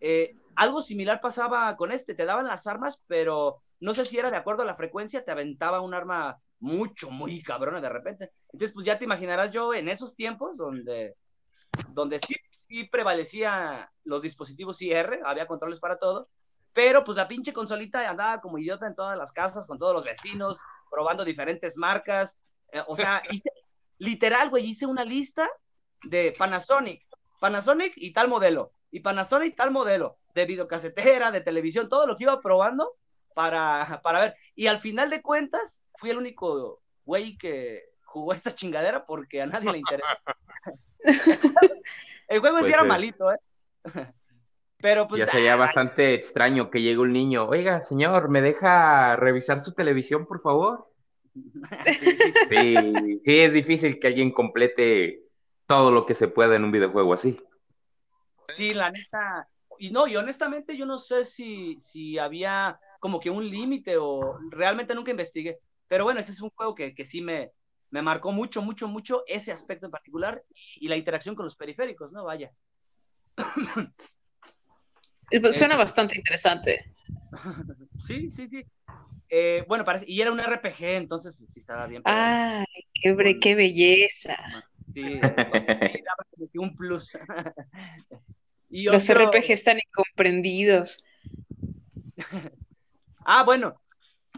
Eh, 0.00 0.36
algo 0.54 0.82
similar 0.82 1.20
pasaba 1.20 1.76
con 1.76 1.92
este, 1.92 2.14
te 2.14 2.26
daban 2.26 2.46
las 2.46 2.66
armas, 2.66 3.02
pero 3.06 3.62
no 3.80 3.94
sé 3.94 4.04
si 4.04 4.18
era 4.18 4.30
de 4.30 4.36
acuerdo 4.36 4.62
a 4.62 4.66
la 4.66 4.76
frecuencia, 4.76 5.24
te 5.24 5.30
aventaba 5.30 5.80
un 5.80 5.94
arma 5.94 6.38
mucho, 6.60 7.10
muy 7.10 7.42
cabrona 7.42 7.80
de 7.80 7.88
repente. 7.88 8.32
Entonces, 8.52 8.72
pues 8.72 8.86
ya 8.86 8.98
te 8.98 9.04
imaginarás 9.04 9.50
yo 9.52 9.74
en 9.74 9.88
esos 9.88 10.14
tiempos 10.14 10.56
donde, 10.56 11.16
donde 11.88 12.18
sí, 12.18 12.34
sí 12.50 12.84
prevalecía 12.84 13.90
los 14.04 14.22
dispositivos 14.22 14.80
IR, 14.80 15.20
había 15.24 15.46
controles 15.46 15.80
para 15.80 15.98
todo, 15.98 16.28
pero 16.72 17.04
pues 17.04 17.16
la 17.16 17.28
pinche 17.28 17.52
consolita 17.52 18.08
andaba 18.08 18.40
como 18.40 18.58
idiota 18.58 18.86
en 18.86 18.94
todas 18.94 19.16
las 19.16 19.32
casas, 19.32 19.66
con 19.66 19.78
todos 19.78 19.94
los 19.94 20.04
vecinos, 20.04 20.60
probando 20.90 21.24
diferentes 21.24 21.76
marcas. 21.76 22.38
Eh, 22.72 22.82
o 22.86 22.96
sea, 22.96 23.22
literal, 23.98 24.50
güey, 24.50 24.66
hice 24.66 24.86
una 24.86 25.04
lista 25.04 25.48
de 26.02 26.34
Panasonic, 26.38 27.02
Panasonic 27.40 27.94
y 27.96 28.12
tal 28.12 28.28
modelo, 28.28 28.72
y 28.90 29.00
Panasonic 29.00 29.56
tal 29.56 29.70
modelo, 29.70 30.18
de 30.34 30.44
videocasetera, 30.44 31.30
de 31.30 31.40
televisión, 31.40 31.88
todo 31.88 32.06
lo 32.06 32.16
que 32.16 32.24
iba 32.24 32.40
probando 32.40 32.92
para, 33.36 34.00
para 34.02 34.20
ver. 34.20 34.36
Y 34.54 34.66
al 34.66 34.80
final 34.80 35.10
de 35.10 35.20
cuentas, 35.20 35.84
fui 35.98 36.08
el 36.08 36.16
único 36.16 36.80
güey 37.04 37.36
que 37.36 37.82
jugó 38.02 38.32
esta 38.32 38.54
chingadera 38.54 39.04
porque 39.04 39.42
a 39.42 39.46
nadie 39.46 39.70
le 39.70 39.78
interesa. 39.78 40.18
el 42.28 42.40
juego 42.40 42.56
sí 42.58 42.62
Pues 42.62 42.72
era 42.72 42.82
es- 42.82 42.88
malito, 42.88 43.30
¿eh? 43.30 43.36
Pero 44.80 45.06
pues 45.06 45.20
Ya 45.20 45.26
sería 45.26 45.56
bastante 45.56 46.14
extraño 46.14 46.70
que 46.70 46.80
llegue 46.80 46.98
un 46.98 47.12
niño. 47.12 47.46
Oiga, 47.46 47.80
señor, 47.80 48.30
¿me 48.30 48.40
deja 48.40 49.16
revisar 49.16 49.60
su 49.60 49.74
televisión, 49.74 50.26
por 50.26 50.40
favor? 50.40 50.88
sí, 51.98 52.16
sí, 52.16 52.32
sí. 52.32 52.40
Sí, 52.48 53.20
sí, 53.22 53.40
es 53.40 53.52
difícil 53.52 53.98
que 53.98 54.06
alguien 54.06 54.32
complete 54.32 55.20
todo 55.66 55.90
lo 55.90 56.06
que 56.06 56.14
se 56.14 56.28
pueda 56.28 56.56
en 56.56 56.64
un 56.64 56.72
videojuego 56.72 57.12
así. 57.12 57.38
Sí, 58.48 58.74
la 58.74 58.90
neta. 58.90 59.48
Y 59.78 59.90
no, 59.90 60.06
y 60.06 60.16
honestamente 60.16 60.76
yo 60.76 60.86
no 60.86 60.98
sé 60.98 61.24
si, 61.24 61.78
si 61.80 62.18
había 62.18 62.78
como 63.06 63.20
que 63.20 63.30
un 63.30 63.48
límite 63.48 63.96
o 63.98 64.36
realmente 64.50 64.92
nunca 64.92 65.12
investigué. 65.12 65.60
Pero 65.86 66.02
bueno, 66.02 66.18
ese 66.18 66.32
es 66.32 66.40
un 66.40 66.50
juego 66.50 66.74
que, 66.74 66.92
que 66.92 67.04
sí 67.04 67.22
me, 67.22 67.52
me 67.90 68.02
marcó 68.02 68.32
mucho, 68.32 68.62
mucho, 68.62 68.88
mucho 68.88 69.22
ese 69.28 69.52
aspecto 69.52 69.86
en 69.86 69.92
particular 69.92 70.42
y, 70.52 70.86
y 70.86 70.88
la 70.88 70.96
interacción 70.96 71.36
con 71.36 71.44
los 71.44 71.54
periféricos, 71.54 72.12
¿no? 72.12 72.24
Vaya. 72.24 72.50
Suena 75.52 75.74
Es- 75.74 75.78
bastante 75.78 76.16
interesante. 76.18 76.90
Sí, 78.00 78.28
sí, 78.28 78.48
sí. 78.48 78.66
Eh, 79.28 79.64
bueno, 79.68 79.84
parece, 79.84 80.04
y 80.08 80.20
era 80.20 80.32
un 80.32 80.40
RPG, 80.40 80.96
entonces 80.96 81.36
pues, 81.38 81.52
sí 81.52 81.60
estaba 81.60 81.86
bien. 81.86 82.02
Ay, 82.04 82.66
qué, 82.92 83.14
bre- 83.14 83.38
qué 83.40 83.54
belleza. 83.54 84.36
Sí, 84.92 85.02
entonces 85.06 85.78
sí, 85.78 85.86
daba 85.86 86.24
como 86.30 86.50
que 86.50 86.58
un 86.58 86.74
plus. 86.74 87.16
y 88.70 88.84
Los 88.86 89.08
RPG 89.08 89.52
están 89.52 89.78
incomprendidos. 89.78 91.04
Ah, 93.28 93.42
bueno. 93.44 93.74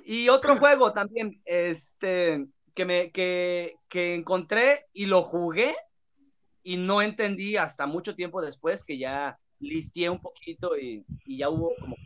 Y 0.04 0.28
otro 0.30 0.56
juego 0.58 0.92
también, 0.92 1.40
este, 1.44 2.46
que 2.74 2.84
me, 2.84 3.12
que, 3.12 3.74
que 3.88 4.14
encontré 4.14 4.86
y 4.92 5.06
lo 5.06 5.22
jugué 5.22 5.76
y 6.62 6.76
no 6.76 7.02
entendí 7.02 7.56
hasta 7.56 7.86
mucho 7.86 8.14
tiempo 8.14 8.40
después 8.42 8.84
que 8.84 8.98
ya 8.98 9.38
listeé 9.60 10.10
un 10.10 10.20
poquito 10.20 10.76
y, 10.78 11.04
y 11.26 11.38
ya 11.38 11.50
hubo 11.50 11.72
como 11.80 11.96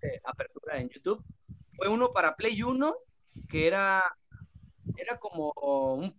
que 0.00 0.20
apertura 0.24 0.80
en 0.80 0.88
YouTube. 0.90 1.24
Fue 1.76 1.88
uno 1.88 2.12
para 2.12 2.36
Play 2.36 2.62
1 2.62 2.94
que 3.48 3.66
era, 3.66 4.02
era 4.96 5.18
como 5.18 5.52
un, 5.52 6.14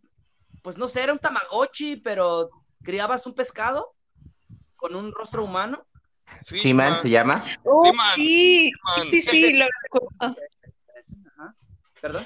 pues 0.61 0.77
no 0.77 0.87
sé, 0.87 1.03
era 1.03 1.13
un 1.13 1.19
Tamagotchi, 1.19 1.97
pero 1.97 2.49
criabas 2.83 3.25
un 3.27 3.35
pescado 3.35 3.93
con 4.75 4.95
un 4.95 5.11
rostro 5.11 5.43
humano. 5.43 5.85
Seaman 6.45 7.01
se 7.01 7.09
llama. 7.09 7.41
Oh, 7.63 7.91
sí, 8.15 8.71
sí, 9.09 9.21
sí, 9.21 9.53
lo 9.53 9.65
recuerdo. 9.83 10.09
Ajá. 10.19 11.55
Perdón. 12.01 12.25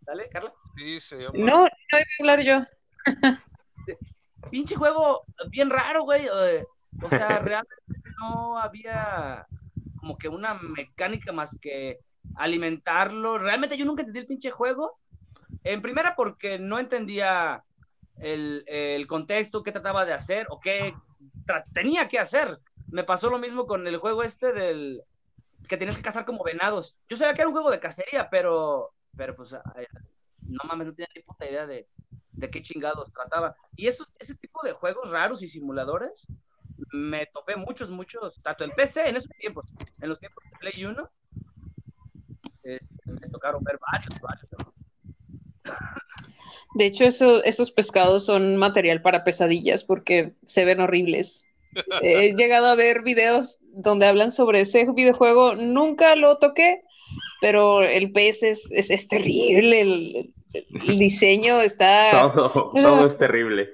Dale, 0.00 0.28
Carla. 0.30 0.52
Sí, 0.76 1.00
se 1.00 1.16
llama. 1.16 1.32
No, 1.34 1.62
no 1.62 1.68
iba 1.92 1.98
a 1.98 2.20
hablar 2.20 2.42
yo. 2.42 2.64
pinche 4.50 4.74
juego 4.74 5.24
bien 5.50 5.70
raro, 5.70 6.02
güey. 6.02 6.26
O 6.28 7.08
sea, 7.10 7.38
realmente 7.38 8.10
no 8.20 8.58
había 8.58 9.46
como 9.96 10.18
que 10.18 10.28
una 10.28 10.54
mecánica 10.54 11.32
más 11.32 11.58
que 11.60 11.98
alimentarlo. 12.36 13.38
Realmente 13.38 13.76
yo 13.76 13.84
nunca 13.84 14.02
entendí 14.02 14.20
el 14.20 14.26
pinche 14.26 14.50
juego. 14.50 14.98
En 15.64 15.82
primera 15.82 16.14
porque 16.16 16.58
no 16.58 16.78
entendía 16.78 17.62
el, 18.16 18.64
el 18.66 19.06
contexto, 19.06 19.62
qué 19.62 19.72
trataba 19.72 20.04
de 20.04 20.12
hacer 20.12 20.46
o 20.50 20.60
qué 20.60 20.94
tenía 21.72 22.08
que 22.08 22.18
hacer. 22.18 22.58
Me 22.88 23.04
pasó 23.04 23.30
lo 23.30 23.38
mismo 23.38 23.66
con 23.66 23.86
el 23.86 23.96
juego 23.96 24.22
este 24.22 24.52
del 24.52 25.02
que 25.68 25.76
tenías 25.76 25.96
que 25.96 26.02
cazar 26.02 26.24
como 26.24 26.44
venados. 26.44 26.96
Yo 27.08 27.16
sabía 27.16 27.34
que 27.34 27.40
era 27.40 27.48
un 27.48 27.54
juego 27.54 27.70
de 27.70 27.80
cacería, 27.80 28.28
pero, 28.30 28.92
pero 29.16 29.34
pues 29.34 29.52
no 29.52 30.60
mames, 30.64 30.88
no 30.88 30.94
tenía 30.94 31.08
ni 31.14 31.22
puta 31.22 31.46
idea 31.48 31.66
de, 31.66 31.88
de 32.32 32.50
qué 32.50 32.62
chingados 32.62 33.12
trataba. 33.12 33.56
Y 33.76 33.86
esos, 33.86 34.12
ese 34.18 34.34
tipo 34.34 34.60
de 34.64 34.72
juegos 34.72 35.10
raros 35.10 35.42
y 35.42 35.48
simuladores, 35.48 36.26
me 36.92 37.26
topé 37.26 37.56
muchos, 37.56 37.90
muchos, 37.90 38.40
tanto 38.42 38.64
en 38.64 38.70
PC 38.72 39.08
en 39.08 39.16
esos 39.16 39.30
tiempos, 39.30 39.64
en 40.00 40.08
los 40.08 40.18
tiempos 40.18 40.44
de 40.44 40.58
Play 40.58 40.84
1, 40.84 41.10
este, 42.64 43.12
me 43.12 43.28
tocaron 43.28 43.62
ver 43.62 43.78
varios, 43.90 44.20
varios. 44.20 44.50
De 46.76 46.86
hecho, 46.86 47.04
eso- 47.04 47.42
esos 47.44 47.70
pescados 47.70 48.24
son 48.26 48.56
material 48.56 49.02
para 49.02 49.24
pesadillas 49.24 49.84
porque 49.84 50.32
se 50.42 50.64
ven 50.64 50.80
horribles. 50.80 51.44
He 52.02 52.32
llegado 52.36 52.66
a 52.66 52.74
ver 52.74 53.02
videos 53.02 53.58
donde 53.72 54.06
hablan 54.06 54.30
sobre 54.30 54.60
ese 54.60 54.86
videojuego. 54.92 55.54
Nunca 55.54 56.16
lo 56.16 56.38
toqué, 56.38 56.82
pero 57.40 57.82
el 57.82 58.12
pez 58.12 58.42
es, 58.42 58.70
es, 58.70 58.90
es 58.90 59.08
terrible. 59.08 59.80
El, 59.80 60.34
el 60.54 60.98
diseño 60.98 61.60
está. 61.60 62.10
Todo, 62.12 62.72
todo 62.72 63.06
es 63.06 63.16
terrible. 63.16 63.70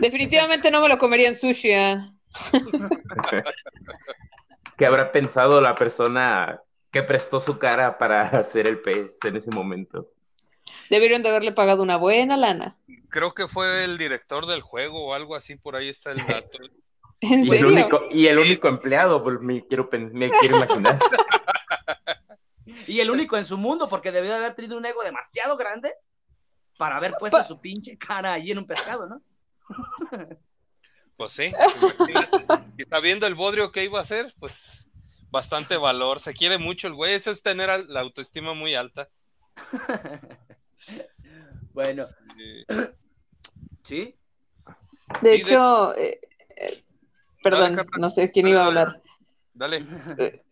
Definitivamente 0.00 0.70
no 0.70 0.80
me 0.80 0.88
lo 0.88 0.98
comería 0.98 1.28
en 1.28 1.34
sushi. 1.34 1.72
ah. 1.72 2.12
¿Qué 4.76 4.84
habrá 4.84 5.10
pensado 5.10 5.60
la 5.60 5.74
persona 5.74 6.60
que 6.92 7.02
prestó 7.02 7.40
su 7.40 7.58
cara 7.58 7.98
para 7.98 8.22
hacer 8.28 8.66
el 8.66 8.80
pez 8.80 9.18
en 9.24 9.36
ese 9.36 9.50
momento? 9.50 10.10
Debieron 10.90 11.22
de 11.22 11.28
haberle 11.30 11.52
pagado 11.52 11.82
una 11.82 11.96
buena 11.96 12.36
lana. 12.36 12.76
Creo 13.08 13.34
que 13.34 13.48
fue 13.48 13.84
el 13.84 13.98
director 13.98 14.46
del 14.46 14.62
juego 14.62 15.06
o 15.06 15.14
algo 15.14 15.34
así, 15.34 15.56
por 15.56 15.76
ahí 15.76 15.88
está 15.88 16.12
el 16.12 16.18
dato. 16.26 16.58
¿En 17.20 17.44
Y 17.44 17.54
el 17.54 17.64
serio? 17.64 17.68
único, 17.68 18.02
y 18.10 18.26
el 18.26 18.38
único 18.38 18.68
empleado, 18.68 19.22
pues 19.22 19.40
me 19.40 19.66
quiero, 19.66 19.88
me 20.12 20.30
quiero 20.30 20.56
imaginar. 20.56 20.98
Y 22.88 23.00
el 23.00 23.10
único 23.10 23.36
en 23.36 23.44
su 23.44 23.58
mundo, 23.58 23.88
porque 23.88 24.12
debió 24.12 24.30
de 24.30 24.38
haber 24.38 24.54
tenido 24.54 24.76
un 24.76 24.86
ego 24.86 25.02
demasiado 25.02 25.56
grande 25.56 25.92
para 26.76 26.96
haber 26.96 27.14
puesto 27.18 27.42
su 27.42 27.60
pinche 27.60 27.96
cara 27.98 28.32
allí 28.32 28.52
en 28.52 28.58
un 28.58 28.66
pescado, 28.66 29.06
¿no? 29.08 29.22
Pues 31.16 31.32
sí. 31.32 31.44
Y 32.76 32.84
sabiendo 32.84 33.26
el 33.26 33.34
bodrio 33.34 33.72
que 33.72 33.82
iba 33.84 33.98
a 33.98 34.02
hacer, 34.02 34.34
pues 34.38 34.52
bastante 35.30 35.78
valor. 35.78 36.20
Se 36.20 36.34
quiere 36.34 36.58
mucho 36.58 36.88
el 36.88 36.94
güey. 36.94 37.14
Eso 37.14 37.30
es 37.30 37.42
tener 37.42 37.86
la 37.88 38.00
autoestima 38.00 38.52
muy 38.52 38.74
alta. 38.74 39.08
Bueno, 41.76 42.06
Eh, 42.40 42.64
sí. 43.84 44.14
De 45.20 45.28
Y 45.28 45.32
de- 45.32 45.36
hecho, 45.36 45.94
eh, 45.94 46.18
eh, 46.56 46.82
perdón, 47.42 47.86
no 47.98 48.08
sé 48.08 48.30
quién 48.30 48.48
iba 48.48 48.62
a 48.62 48.66
hablar. 48.66 49.02
Dale. 49.52 49.84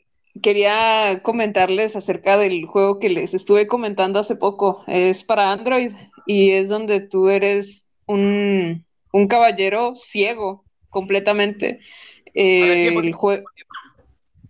Quería 0.43 1.21
comentarles 1.23 1.97
acerca 1.97 2.37
del 2.37 2.67
juego 2.67 2.99
que 2.99 3.09
les 3.09 3.33
estuve 3.33 3.67
comentando 3.67 4.19
hace 4.19 4.37
poco. 4.37 4.85
Es 4.87 5.25
para 5.25 5.51
Android 5.51 5.93
y 6.27 6.51
es 6.51 6.69
donde 6.69 7.01
tú 7.01 7.31
eres 7.31 7.89
un, 8.07 8.85
un 9.13 9.27
caballero 9.27 9.95
ciego 9.95 10.67
completamente. 10.91 11.79
Eh, 12.35 12.89
el 12.89 13.01
tiempo. 13.01 13.31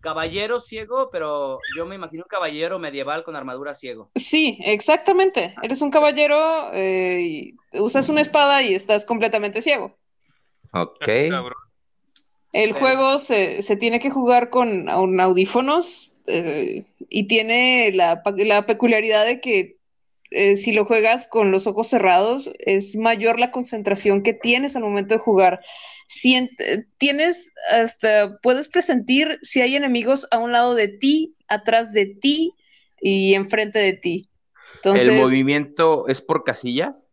Caballero 0.04 0.60
ciego, 0.60 1.08
pero 1.10 1.58
yo 1.74 1.86
me 1.86 1.94
imagino 1.94 2.24
un 2.24 2.28
caballero 2.28 2.78
medieval 2.78 3.24
con 3.24 3.36
armadura 3.36 3.74
ciego. 3.74 4.10
Sí, 4.14 4.58
exactamente. 4.62 5.54
Eres 5.62 5.80
un 5.80 5.90
caballero, 5.90 6.70
eh, 6.74 7.20
y 7.22 7.56
usas 7.72 8.10
una 8.10 8.20
espada 8.20 8.62
y 8.62 8.74
estás 8.74 9.06
completamente 9.06 9.62
ciego. 9.62 9.96
Ok. 10.72 11.06
Cabrón. 11.30 11.54
El 12.52 12.72
juego 12.72 13.18
se, 13.18 13.62
se 13.62 13.76
tiene 13.76 13.98
que 13.98 14.10
jugar 14.10 14.50
con 14.50 14.88
audífonos 14.88 16.16
eh, 16.26 16.84
y 17.08 17.26
tiene 17.26 17.90
la, 17.92 18.22
la 18.36 18.66
peculiaridad 18.66 19.24
de 19.24 19.40
que 19.40 19.78
eh, 20.34 20.56
si 20.56 20.72
lo 20.72 20.84
juegas 20.84 21.28
con 21.28 21.52
los 21.52 21.68
ojos 21.68 21.88
cerrados 21.88 22.50
es 22.58 22.96
mayor 22.96 23.38
la 23.38 23.52
concentración 23.52 24.22
que 24.22 24.32
tienes 24.32 24.74
al 24.74 24.82
momento 24.82 25.14
de 25.14 25.20
jugar. 25.20 25.60
tienes 26.98 27.52
hasta, 27.70 28.38
puedes 28.42 28.68
presentir 28.68 29.38
si 29.42 29.60
hay 29.60 29.76
enemigos 29.76 30.26
a 30.32 30.38
un 30.38 30.50
lado 30.50 30.74
de 30.74 30.88
ti, 30.88 31.36
atrás 31.46 31.92
de 31.92 32.06
ti 32.06 32.52
y 33.00 33.34
enfrente 33.34 33.78
de 33.78 33.92
ti. 33.92 34.28
Entonces, 34.76 35.08
¿El 35.08 35.20
movimiento 35.20 36.08
es 36.08 36.20
por 36.20 36.42
casillas? 36.44 37.08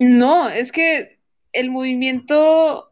no, 0.00 0.48
es 0.48 0.72
que 0.72 1.20
el 1.52 1.70
movimiento, 1.70 2.90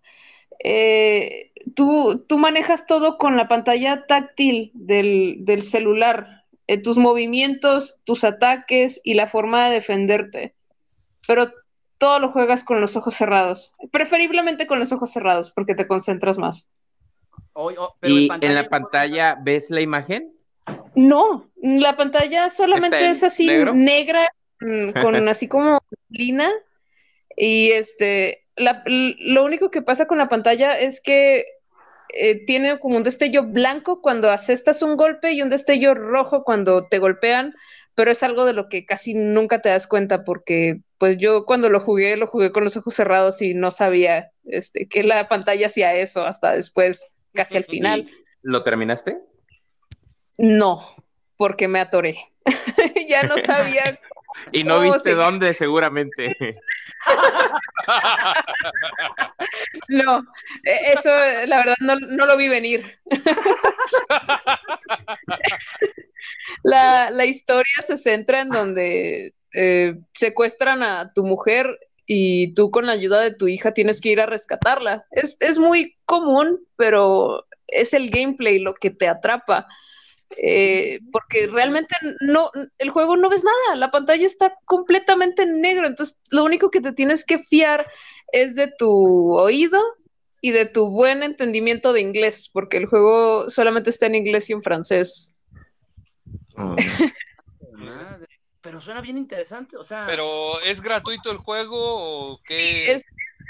eh, 0.63 1.51
tú, 1.75 2.25
tú 2.29 2.39
manejas 2.39 2.87
todo 2.87 3.19
con 3.19 3.37
la 3.37 3.49
pantalla 3.49 4.07
táctil 4.07 4.71
del, 4.73 5.39
del 5.41 5.63
celular, 5.65 6.42
eh, 6.67 6.81
tus 6.83 6.99
movimientos, 6.99 8.01
tus 8.05 8.25
ataques 8.25 9.01
y 9.05 9.15
la 9.15 9.27
forma 9.27 9.67
de 9.69 9.75
defenderte. 9.75 10.55
Pero 11.27 11.53
todo 11.99 12.19
lo 12.19 12.33
juegas 12.33 12.65
con 12.65 12.81
los 12.81 12.97
ojos 12.97 13.15
cerrados, 13.15 13.75
preferiblemente 13.93 14.67
con 14.67 14.79
los 14.81 14.93
ojos 14.93 15.13
cerrados 15.13 15.53
porque 15.53 15.75
te 15.75 15.87
concentras 15.87 16.39
más. 16.39 16.69
Oh, 17.55 17.71
pero 18.01 18.15
¿Y 18.15 18.27
en 18.31 18.45
en 18.45 18.55
la 18.55 18.63
no- 18.65 18.69
pantalla 18.71 19.37
ves 19.41 19.71
la 19.71 19.81
imagen? 19.81 20.33
No, 20.95 21.51
la 21.63 21.97
pantalla 21.97 22.51
solamente 22.51 22.97
¿Está 22.97 23.07
en 23.07 23.13
es 23.13 23.23
así 23.25 23.47
negro? 23.47 23.75
negra, 23.75 24.29
mm, 24.61 24.91
con 25.01 25.15
así 25.29 25.49
como 25.49 25.81
lina. 26.09 26.51
Y 27.37 27.71
este, 27.71 28.47
la- 28.57 28.83
lo 28.87 29.45
único 29.45 29.71
que 29.71 29.83
pasa 29.83 30.07
con 30.07 30.19
la 30.19 30.29
pantalla 30.29 30.79
es 30.79 31.01
que 31.01 31.45
eh, 32.15 32.45
tiene 32.47 32.79
como 32.79 32.97
un 32.97 33.03
destello 33.03 33.45
blanco 33.45 34.01
cuando 34.01 34.31
asestas 34.31 34.83
un 34.83 34.97
golpe 34.97 35.33
y 35.33 35.43
un 35.43 35.51
destello 35.51 35.95
rojo 35.95 36.45
cuando 36.45 36.87
te 36.87 36.99
golpean, 36.99 37.55
pero 37.95 38.11
es 38.11 38.23
algo 38.23 38.45
de 38.45 38.53
lo 38.53 38.69
que 38.69 38.87
casi 38.87 39.15
nunca 39.15 39.61
te 39.61 39.69
das 39.69 39.87
cuenta 39.87 40.25
porque 40.25 40.81
pues 40.99 41.19
yo 41.19 41.45
cuando 41.47 41.69
lo 41.69 41.81
jugué, 41.81 42.17
lo 42.17 42.27
jugué 42.27 42.53
con 42.53 42.65
los 42.65 42.77
ojos 42.77 42.95
cerrados 42.95 43.43
y 43.43 43.55
no 43.55 43.71
sabía 43.71 44.31
este, 44.45 44.89
que 44.89 45.03
la 45.03 45.29
pantalla 45.29 45.67
hacía 45.67 45.95
eso 45.95 46.25
hasta 46.25 46.55
después, 46.55 47.11
casi 47.35 47.57
al 47.57 47.65
final. 47.65 48.07
¿Y 48.09 48.13
¿Lo 48.43 48.63
terminaste? 48.63 49.19
No, 50.39 50.95
porque 51.37 51.69
me 51.69 51.81
atoré. 51.81 52.17
ya 53.09 53.25
no 53.25 53.37
sabía. 53.39 53.99
Y 54.51 54.65
no 54.65 54.81
viste 54.81 55.15
dónde, 55.15 55.53
seguramente. 55.53 56.35
No, 59.89 60.21
eh, 60.65 60.93
eso 60.95 61.11
la 61.47 61.57
verdad 61.59 61.77
no, 61.81 61.97
no 61.97 62.27
lo 62.27 62.37
vi 62.37 62.49
venir. 62.49 62.85
la, 66.63 67.11
la 67.11 67.25
historia 67.25 67.73
se 67.87 67.97
centra 67.97 68.41
en 68.41 68.51
donde 68.51 69.35
eh, 69.55 69.97
secuestran 70.15 70.83
a 70.83 71.11
tu 71.15 71.25
mujer 71.25 71.79
y 72.07 72.55
tú 72.55 72.71
con 72.71 72.87
la 72.87 72.93
ayuda 72.93 73.21
de 73.21 73.35
tu 73.35 73.49
hija 73.49 73.73
tienes 73.75 74.01
que 74.01 74.11
ir 74.11 74.21
a 74.21 74.27
rescatarla. 74.27 75.07
Es, 75.11 75.37
es 75.41 75.59
muy 75.59 75.97
común, 76.05 76.61
pero 76.77 77.47
es 77.69 77.95
el 77.95 78.11
gameplay 78.11 78.59
lo 78.59 78.75
que 78.75 78.91
te 78.91 79.09
atrapa. 79.09 79.67
Eh, 80.37 81.01
porque 81.11 81.47
realmente 81.47 81.95
no, 82.21 82.51
el 82.79 82.91
juego 82.91 83.17
no 83.17 83.29
ves 83.29 83.45
nada, 83.45 83.77
la 83.77 83.91
pantalla 83.91 84.27
está 84.27 84.57
completamente 84.65 85.43
en 85.43 85.61
negro, 85.61 85.87
entonces 85.87 86.21
lo 86.31 86.45
único 86.45 86.71
que 86.71 86.81
te 86.81 86.93
tienes 86.93 87.25
que 87.25 87.39
fiar 87.39 87.87
es 88.33 88.55
de 88.55 88.73
tu 88.79 89.35
oído 89.35 89.81
y 90.41 90.51
de 90.51 90.67
tu 90.67 90.91
buen 90.91 91.23
entendimiento 91.23 91.93
de 91.93 92.01
inglés, 92.01 92.51
porque 92.53 92.77
el 92.77 92.87
juego 92.87 93.49
solamente 93.49 93.91
está 93.91 94.07
en 94.07 94.17
inglés 94.17 94.51
y 94.51 94.53
en 94.53 94.63
francés. 94.63 95.35
Madre. 97.73 98.27
Pero 98.61 98.81
suena 98.81 99.01
bien 99.01 99.19
interesante, 99.19 99.77
o 99.77 99.85
sea. 99.85 100.07
Pero 100.07 100.61
¿es 100.61 100.81
gratuito 100.81 101.31
el 101.31 101.39
juego 101.39 102.33
o 102.33 102.41
qué? 102.45 102.55
Sí, 102.55 102.91
es 102.91 103.05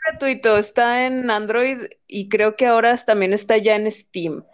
gratuito, 0.05 0.57
está 0.57 1.07
en 1.07 1.31
Android 1.31 1.79
y 2.07 2.29
creo 2.29 2.57
que 2.57 2.67
ahora 2.67 2.97
también 2.97 3.33
está 3.33 3.59
ya 3.59 3.77
en 3.77 3.91
Steam. 3.91 4.45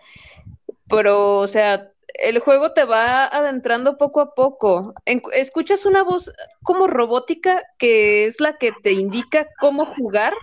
Pero, 0.89 1.37
o 1.37 1.49
sea, 1.49 1.93
el 2.19 2.39
juego 2.41 2.73
te 2.73 2.85
va 2.85 3.27
adentrando 3.27 3.97
poco 3.99 4.21
a 4.21 4.35
poco. 4.35 4.95
Escuchas 5.33 5.87
una 5.87 6.03
voz 6.03 6.33
como 6.62 6.87
robótica 6.87 7.62
que 7.79 8.25
es 8.27 8.40
la 8.40 8.59
que 8.59 8.73
te 8.83 8.92
indica 8.92 9.49
cómo 9.61 9.87
jugar 9.87 10.35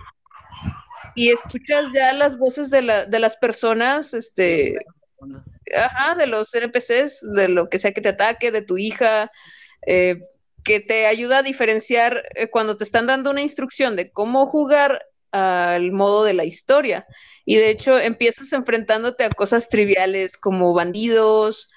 y 1.14 1.30
escuchas 1.30 1.86
ya 1.92 2.12
las 2.12 2.38
voces 2.38 2.70
de, 2.70 2.82
la- 2.82 3.06
de 3.06 3.18
las 3.18 3.36
personas, 3.36 4.14
este, 4.14 4.76
ajá, 5.76 6.14
de 6.16 6.26
los 6.26 6.54
NPCs, 6.54 7.20
de 7.34 7.48
lo 7.48 7.68
que 7.68 7.78
sea 7.78 7.92
que 7.92 8.00
te 8.00 8.10
ataque, 8.10 8.50
de 8.50 8.62
tu 8.62 8.78
hija, 8.78 9.30
eh, 9.86 10.20
que 10.64 10.80
te 10.80 11.06
ayuda 11.06 11.38
a 11.38 11.42
diferenciar 11.42 12.22
eh, 12.34 12.50
cuando 12.50 12.76
te 12.76 12.84
están 12.84 13.06
dando 13.06 13.30
una 13.30 13.42
instrucción 13.42 13.96
de 13.96 14.10
cómo 14.10 14.46
jugar 14.46 15.02
al 15.32 15.92
modo 15.92 16.24
de 16.24 16.34
la 16.34 16.44
historia. 16.44 17.06
Y 17.44 17.56
de 17.56 17.70
hecho 17.70 17.98
empiezas 17.98 18.52
enfrentándote 18.52 19.24
a 19.24 19.30
cosas 19.30 19.68
triviales 19.68 20.36
como 20.36 20.74
bandidos, 20.74 21.68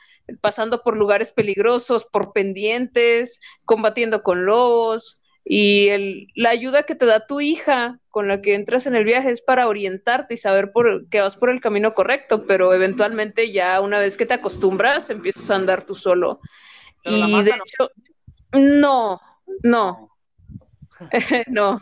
pasando 0.41 0.81
por 0.83 0.97
lugares 0.97 1.31
peligrosos, 1.31 2.05
por 2.05 2.33
pendientes, 2.33 3.39
combatiendo 3.65 4.23
con 4.23 4.45
lobos. 4.45 5.19
Y 5.43 5.87
el- 5.89 6.27
la 6.35 6.49
ayuda 6.51 6.83
que 6.83 6.95
te 6.95 7.05
da 7.05 7.25
tu 7.25 7.41
hija 7.41 7.99
con 8.09 8.27
la 8.27 8.41
que 8.41 8.53
entras 8.55 8.85
en 8.87 8.95
el 8.95 9.03
viaje 9.03 9.31
es 9.31 9.41
para 9.41 9.67
orientarte 9.67 10.35
y 10.35 10.37
saber 10.37 10.71
por, 10.71 11.07
que 11.09 11.21
vas 11.21 11.35
por 11.37 11.49
el 11.49 11.61
camino 11.61 11.93
correcto, 11.93 12.45
pero 12.45 12.73
eventualmente 12.73 13.51
ya 13.51 13.79
una 13.81 13.99
vez 13.99 14.17
que 14.17 14.25
te 14.25 14.35
acostumbras, 14.35 15.09
empiezas 15.09 15.49
a 15.49 15.55
andar 15.55 15.83
tú 15.85 15.95
solo. 15.95 16.39
Pero 17.03 17.17
y 17.17 17.43
de 17.43 17.51
no. 17.51 17.55
hecho, 17.55 17.91
no, 18.53 19.21
no, 19.63 20.11
no. 21.47 21.79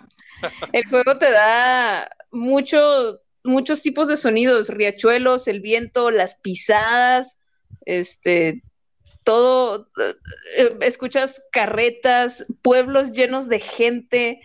El 0.71 0.85
juego 0.89 1.17
te 1.17 1.31
da 1.31 2.09
mucho, 2.31 3.21
muchos 3.43 3.81
tipos 3.81 4.07
de 4.07 4.17
sonidos, 4.17 4.69
riachuelos, 4.69 5.47
el 5.47 5.61
viento, 5.61 6.11
las 6.11 6.35
pisadas, 6.35 7.39
este, 7.87 8.61
todo, 9.23 9.89
eh, 10.57 10.77
escuchas 10.81 11.41
carretas, 11.51 12.45
pueblos 12.61 13.13
llenos 13.13 13.47
de 13.47 13.59
gente 13.59 14.41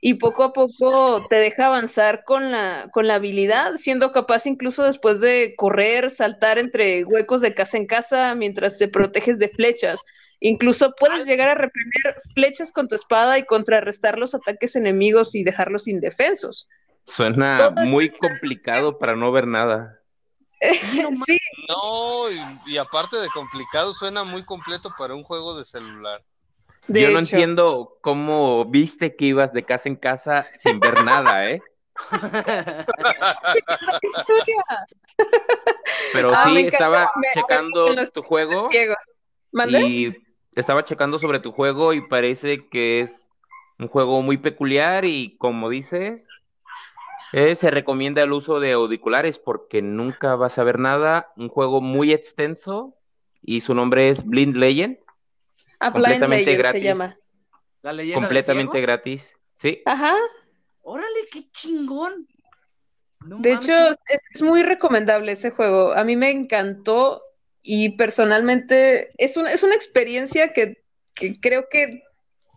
y 0.00 0.14
poco 0.14 0.44
a 0.44 0.52
poco 0.52 1.26
te 1.28 1.36
deja 1.36 1.66
avanzar 1.66 2.24
con 2.24 2.50
la, 2.50 2.88
con 2.92 3.06
la 3.06 3.16
habilidad, 3.16 3.74
siendo 3.76 4.12
capaz 4.12 4.46
incluso 4.46 4.84
después 4.84 5.20
de 5.20 5.54
correr, 5.56 6.10
saltar 6.10 6.58
entre 6.58 7.04
huecos 7.04 7.40
de 7.40 7.54
casa 7.54 7.76
en 7.76 7.86
casa 7.86 8.34
mientras 8.34 8.78
te 8.78 8.88
proteges 8.88 9.38
de 9.38 9.48
flechas. 9.48 10.02
Incluso 10.40 10.94
puedes 10.98 11.26
llegar 11.26 11.48
a 11.48 11.54
reprimir 11.54 12.14
flechas 12.34 12.72
con 12.72 12.88
tu 12.88 12.94
espada 12.94 13.38
y 13.38 13.44
contrarrestar 13.44 14.18
los 14.18 14.34
ataques 14.34 14.76
enemigos 14.76 15.34
y 15.34 15.44
dejarlos 15.44 15.86
indefensos. 15.86 16.66
Suena 17.04 17.56
muy 17.86 18.10
complicado 18.10 18.98
para 18.98 19.16
no 19.16 19.32
ver 19.32 19.46
nada. 19.46 19.99
sí, 21.12 21.38
No, 21.68 22.30
y, 22.30 22.60
y 22.64 22.78
aparte 22.78 23.16
de 23.16 23.30
complicado, 23.30 23.94
suena 23.94 24.24
muy 24.24 24.44
completo 24.44 24.90
para 24.96 25.14
un 25.14 25.24
juego 25.24 25.56
de 25.56 25.64
celular. 25.64 26.22
de 26.88 27.00
Yo 27.00 27.10
no 27.10 27.18
entiendo 27.18 27.98
cómo 28.02 28.64
viste 28.66 29.16
que 29.16 29.26
ibas 29.26 29.52
de 29.52 29.64
casa 29.64 29.88
en 29.88 29.96
casa 29.96 30.46
sin 30.54 30.80
ver 30.80 30.98
nada, 30.98 31.50
¿eh? 31.50 31.62
Pero 36.12 36.32
Ah, 36.34 36.44
sí, 36.44 36.66
estaba 36.66 37.10
me- 37.16 37.28
checando 37.32 37.94
tu 38.12 38.22
juego 38.22 38.70
y 39.62 40.12
estaba 40.54 40.84
checando 40.84 41.18
sobre 41.18 41.40
tu 41.40 41.52
juego 41.52 41.92
y 41.92 42.06
parece 42.08 42.68
que 42.68 43.00
es 43.02 43.28
un 43.78 43.88
juego 43.88 44.22
muy 44.22 44.38
peculiar 44.38 45.04
y 45.04 45.36
como 45.38 45.70
dices, 45.70 46.28
eh, 47.32 47.54
se 47.56 47.70
recomienda 47.70 48.22
el 48.22 48.32
uso 48.32 48.60
de 48.60 48.72
auriculares 48.72 49.38
porque 49.38 49.82
nunca 49.82 50.34
vas 50.36 50.58
a 50.58 50.64
ver 50.64 50.78
nada. 50.78 51.32
Un 51.36 51.48
juego 51.48 51.80
muy 51.80 52.12
extenso 52.12 52.96
y 53.42 53.60
su 53.60 53.74
nombre 53.74 54.08
es 54.10 54.24
Blind 54.24 54.56
Legend, 54.56 54.98
A 55.78 55.90
Blind 55.90 55.92
completamente 56.04 56.44
Legend 56.44 56.56
se 56.56 56.58
gratis. 56.62 56.84
llama. 56.84 57.16
La 57.82 57.92
leyenda 57.92 58.14
del 58.20 58.22
completamente 58.26 58.72
ciego. 58.72 58.86
gratis. 58.86 59.30
Sí, 59.54 59.82
Ajá. 59.86 60.16
Órale, 60.82 61.28
qué 61.30 61.50
chingón. 61.52 62.26
No 63.26 63.38
De 63.38 63.50
mames, 63.52 63.68
hecho, 63.68 63.74
qué- 64.06 64.18
es, 64.34 64.42
muy 64.42 64.62
recomendable 64.62 65.32
ese 65.32 65.50
juego. 65.50 65.92
A 65.92 66.04
mí 66.04 66.16
me 66.16 66.30
encantó 66.30 67.22
y 67.62 67.96
personalmente 67.96 69.10
es 69.18 69.36
una, 69.36 69.52
es 69.52 69.62
una 69.62 69.74
experiencia 69.74 70.52
que, 70.54 70.82
que 71.14 71.38
creo 71.38 71.66
que 71.70 72.02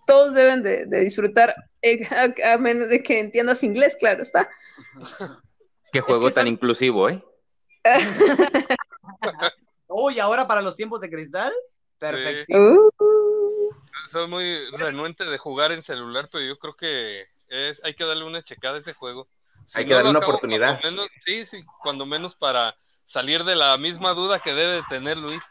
todos 0.08 0.34
deben 0.34 0.64
de, 0.64 0.86
de 0.86 1.00
disfrutar, 1.02 1.54
a, 2.12 2.54
a 2.54 2.58
menos 2.58 2.90
de 2.90 3.04
que 3.04 3.20
entiendas 3.20 3.64
inglés, 3.64 3.96
claro 4.00 4.22
está. 4.24 4.50
qué 5.92 6.02
juego 6.02 6.28
que 6.28 6.34
tan 6.34 6.46
son- 6.46 6.54
inclusivo, 6.54 7.10
¿eh? 7.10 7.24
Uy, 9.88 10.20
ahora 10.20 10.48
para 10.48 10.62
los 10.62 10.76
tiempos 10.76 11.02
de 11.02 11.10
cristal. 11.10 11.54
Perfecto. 12.00 12.58
Uh, 12.58 12.90
Soy 14.12 14.28
muy 14.28 14.70
renuente 14.72 15.24
de 15.26 15.38
jugar 15.38 15.72
en 15.72 15.84
celular, 15.84 16.30
pero 16.32 16.44
yo 16.44 16.58
creo 16.58 16.76
que 16.76 17.26
es, 17.48 17.80
hay 17.84 17.94
que 17.96 18.04
darle 18.06 18.24
una 18.26 18.44
checada 18.44 18.78
a 18.78 18.80
ese 18.80 18.94
juego. 18.94 19.28
Si 19.68 19.80
Hay 19.80 19.86
que 19.86 19.92
no 19.92 19.96
darle 19.98 20.10
una 20.10 20.20
acabo, 20.20 20.34
oportunidad. 20.34 20.82
cuando 20.82 21.04
menos- 21.04 21.10
sí, 21.26 21.46
sí, 21.46 21.64
cuando 21.82 22.06
menos 22.06 22.36
para 22.36 22.76
salir 23.06 23.44
de 23.44 23.56
la 23.56 23.78
misma 23.78 24.14
duda 24.14 24.40
que 24.40 24.54
debe 24.54 24.76
de 24.76 24.84
tener 24.90 25.18
Luis. 25.18 25.44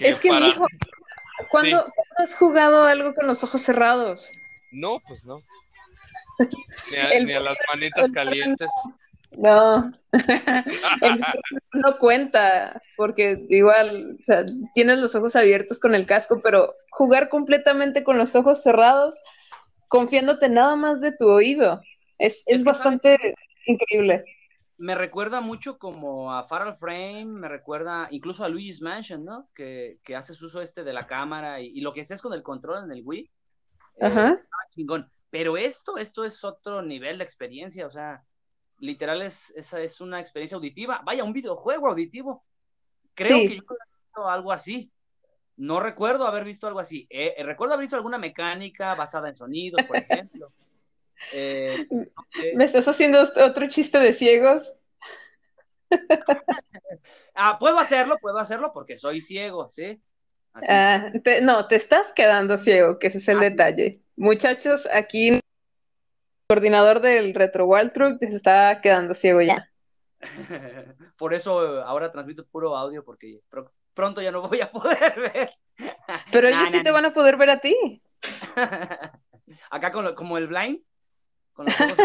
es 0.00 0.20
que, 0.20 0.28
para- 0.28 0.46
mijo, 0.46 0.66
¿cuándo, 1.50 1.78
Sí. 1.84 1.92
¿cuándo 1.94 2.14
has 2.18 2.36
jugado 2.36 2.84
algo 2.84 3.14
con 3.14 3.26
los 3.26 3.42
ojos 3.42 3.60
cerrados? 3.60 4.30
No, 4.74 5.00
pues 5.06 5.24
no. 5.24 5.40
Ni 6.90 6.96
a, 6.96 7.08
El- 7.12 7.26
ni 7.26 7.32
a 7.32 7.40
las 7.40 7.56
manitas 7.72 8.10
calientes. 8.12 8.68
No, 9.36 9.90
no 11.72 11.98
cuenta, 11.98 12.80
porque 12.96 13.44
igual, 13.48 14.16
o 14.20 14.24
sea, 14.24 14.44
tienes 14.74 14.98
los 14.98 15.14
ojos 15.16 15.34
abiertos 15.34 15.80
con 15.80 15.94
el 15.96 16.06
casco, 16.06 16.40
pero 16.40 16.74
jugar 16.90 17.28
completamente 17.28 18.04
con 18.04 18.16
los 18.16 18.36
ojos 18.36 18.62
cerrados, 18.62 19.20
confiándote 19.88 20.48
nada 20.48 20.76
más 20.76 21.00
de 21.00 21.10
tu 21.10 21.28
oído, 21.28 21.80
es, 22.18 22.44
es 22.46 22.62
bastante 22.62 23.18
increíble. 23.66 24.24
Me 24.78 24.94
recuerda 24.94 25.40
mucho 25.40 25.78
como 25.78 26.32
a 26.32 26.44
Fatal 26.44 26.76
Frame, 26.76 27.24
me 27.26 27.48
recuerda 27.48 28.06
incluso 28.12 28.44
a 28.44 28.48
Luigi's 28.48 28.82
Mansion, 28.82 29.24
¿no? 29.24 29.48
Que, 29.54 29.98
que 30.04 30.14
haces 30.14 30.40
uso 30.42 30.62
este 30.62 30.84
de 30.84 30.92
la 30.92 31.06
cámara 31.08 31.60
y, 31.60 31.66
y 31.76 31.80
lo 31.80 31.92
que 31.92 32.02
haces 32.02 32.22
con 32.22 32.34
el 32.34 32.42
control 32.44 32.84
en 32.84 32.92
el 32.92 33.02
Wii. 33.04 33.30
Eh, 33.98 34.06
Ajá. 34.06 34.28
estaba 34.32 34.68
chingón. 34.70 35.10
Pero 35.30 35.56
esto, 35.56 35.96
esto 35.96 36.24
es 36.24 36.44
otro 36.44 36.82
nivel 36.82 37.18
de 37.18 37.24
experiencia, 37.24 37.86
o 37.86 37.90
sea, 37.90 38.24
literal 38.78 39.22
es, 39.22 39.50
esa 39.56 39.80
es 39.80 40.00
una 40.00 40.20
experiencia 40.20 40.56
auditiva. 40.56 41.00
Vaya, 41.04 41.24
un 41.24 41.32
videojuego 41.32 41.88
auditivo. 41.88 42.44
Creo 43.14 43.38
Sí. 43.38 43.48
que 43.48 43.56
yo 43.56 43.62
he 43.62 44.04
visto 44.06 44.28
algo 44.28 44.52
así. 44.52 44.92
No 45.56 45.78
recuerdo 45.80 46.26
haber 46.26 46.44
visto 46.44 46.66
algo 46.66 46.80
así. 46.80 47.06
Eh, 47.10 47.34
eh, 47.36 47.42
recuerdo 47.44 47.74
haber 47.74 47.84
visto 47.84 47.96
alguna 47.96 48.18
mecánica 48.18 48.94
basada 48.94 49.28
en 49.28 49.36
sonidos, 49.36 49.82
por 49.84 49.96
ejemplo. 49.96 50.52
Eh, 51.32 51.86
sé. 52.32 52.52
¿Me 52.56 52.64
estás 52.64 52.86
haciendo 52.88 53.22
otro 53.22 53.68
chiste 53.68 53.98
de 53.98 54.12
ciegos? 54.12 54.62
Ah, 57.36 57.56
puedo 57.58 57.78
hacerlo, 57.78 58.18
puedo 58.20 58.38
hacerlo 58.38 58.72
porque 58.72 58.98
soy 58.98 59.20
ciego, 59.20 59.68
¿sí? 59.70 60.00
Así. 60.54 60.66
Ah, 60.68 61.10
te- 61.22 61.40
no, 61.40 61.66
te 61.66 61.76
estás 61.76 62.12
quedando 62.12 62.56
ciego, 62.56 62.98
que 62.98 63.08
ese 63.08 63.18
es 63.18 63.28
el 63.28 63.40
detalle. 63.40 64.00
Muchachos, 64.16 64.88
aquí 64.92 65.28
el 65.28 65.40
coordinador 66.48 67.00
del 67.00 67.34
Retro 67.34 67.66
Wild 67.66 67.92
Truck 67.92 68.18
se 68.20 68.36
está 68.36 68.80
quedando 68.80 69.14
ciego 69.14 69.42
ya. 69.42 69.68
Por 71.18 71.34
eso 71.34 71.78
eh, 71.80 71.82
ahora 71.84 72.10
transmito 72.12 72.46
puro 72.46 72.76
audio 72.76 73.04
porque 73.04 73.40
pro- 73.48 73.72
pronto 73.94 74.22
ya 74.22 74.30
no 74.30 74.48
voy 74.48 74.60
a 74.60 74.70
poder 74.70 75.12
ver. 75.34 75.50
Pero 76.30 76.48
Nah, 76.50 76.56
ellos 76.56 76.70
sí 76.70 76.76
nah, 76.78 76.82
te 76.84 76.90
van 76.92 77.04
a 77.04 77.12
poder 77.12 77.36
ver 77.36 77.50
a 77.50 77.58
ti. 77.60 78.02
Acá 79.70 79.92
con 79.92 80.04
lo- 80.04 80.14
como 80.14 80.38
el 80.38 80.46
blind, 80.46 80.80
con 81.52 81.66
los 81.66 81.80
ojos. 81.80 81.98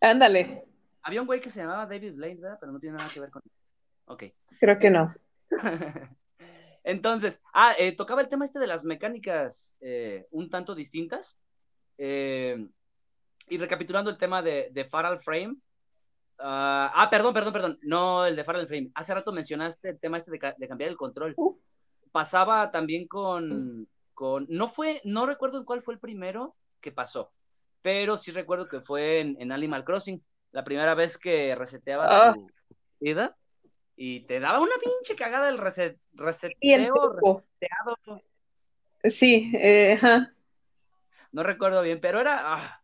Ándale, 0.00 0.64
Había 1.02 1.20
un 1.20 1.26
güey 1.26 1.40
que 1.40 1.50
se 1.50 1.60
llamaba 1.60 1.86
David 1.86 2.14
Blaine, 2.14 2.40
¿verdad? 2.40 2.58
Pero 2.60 2.72
no 2.72 2.78
tiene 2.80 2.96
nada 2.96 3.10
que 3.12 3.20
ver 3.20 3.30
con. 3.30 3.42
Ok. 4.06 4.24
creo 4.60 4.78
que 4.78 4.90
no. 4.90 5.14
Entonces, 6.84 7.40
ah, 7.52 7.74
eh, 7.78 7.94
tocaba 7.94 8.22
el 8.22 8.28
tema 8.28 8.44
este 8.44 8.58
de 8.58 8.66
las 8.66 8.84
mecánicas 8.84 9.76
eh, 9.80 10.26
un 10.30 10.48
tanto 10.50 10.74
distintas. 10.74 11.38
Eh, 11.98 12.66
y 13.48 13.58
recapitulando 13.58 14.10
el 14.10 14.16
tema 14.18 14.42
de, 14.42 14.70
de 14.72 14.84
Fatal 14.86 15.20
Frame. 15.20 15.56
ah, 16.38 16.90
ah, 16.94 17.10
perdón, 17.10 17.34
perdón, 17.34 17.52
perdón. 17.52 17.78
No 17.82 18.24
el 18.26 18.36
de 18.36 18.44
Fatal 18.44 18.66
Frame. 18.66 18.90
Hace 18.94 19.12
rato 19.14 19.32
mencionaste 19.32 19.90
el 19.90 19.98
tema 20.00 20.16
este 20.18 20.30
de, 20.30 20.38
ca- 20.38 20.54
de 20.56 20.68
cambiar 20.68 20.90
el 20.90 20.96
control. 20.96 21.34
Uh. 21.36 21.56
Pasaba 22.12 22.70
también 22.70 23.06
con, 23.06 23.88
con. 24.14 24.46
No 24.48 24.68
fue, 24.68 25.00
no 25.04 25.26
recuerdo 25.26 25.58
en 25.58 25.64
cuál 25.64 25.82
fue 25.82 25.94
el 25.94 26.00
primero 26.00 26.56
que 26.80 26.92
pasó. 26.92 27.32
Pero 27.82 28.16
sí 28.16 28.30
recuerdo 28.30 28.68
que 28.68 28.80
fue 28.80 29.20
en, 29.20 29.36
en 29.40 29.52
Animal 29.52 29.84
Crossing. 29.84 30.22
La 30.52 30.64
primera 30.64 30.94
vez 30.94 31.16
que 31.18 31.54
reseteabas 31.54 32.10
Ah. 32.12 32.32
tu 32.34 32.48
vida. 33.00 33.36
Y 34.02 34.20
te 34.20 34.40
daba 34.40 34.60
una 34.60 34.72
pinche 34.82 35.14
cagada 35.14 35.50
el 35.50 35.58
reset, 35.58 35.98
reseteo, 36.14 36.56
Y 36.58 36.72
el 36.72 36.86
truco. 36.86 37.44
reseteado. 37.60 38.22
Sí, 39.04 39.52
eh, 39.54 39.92
ajá. 39.92 40.32
No 41.32 41.42
recuerdo 41.42 41.82
bien, 41.82 42.00
pero 42.00 42.18
era, 42.18 42.54
ah, 42.54 42.82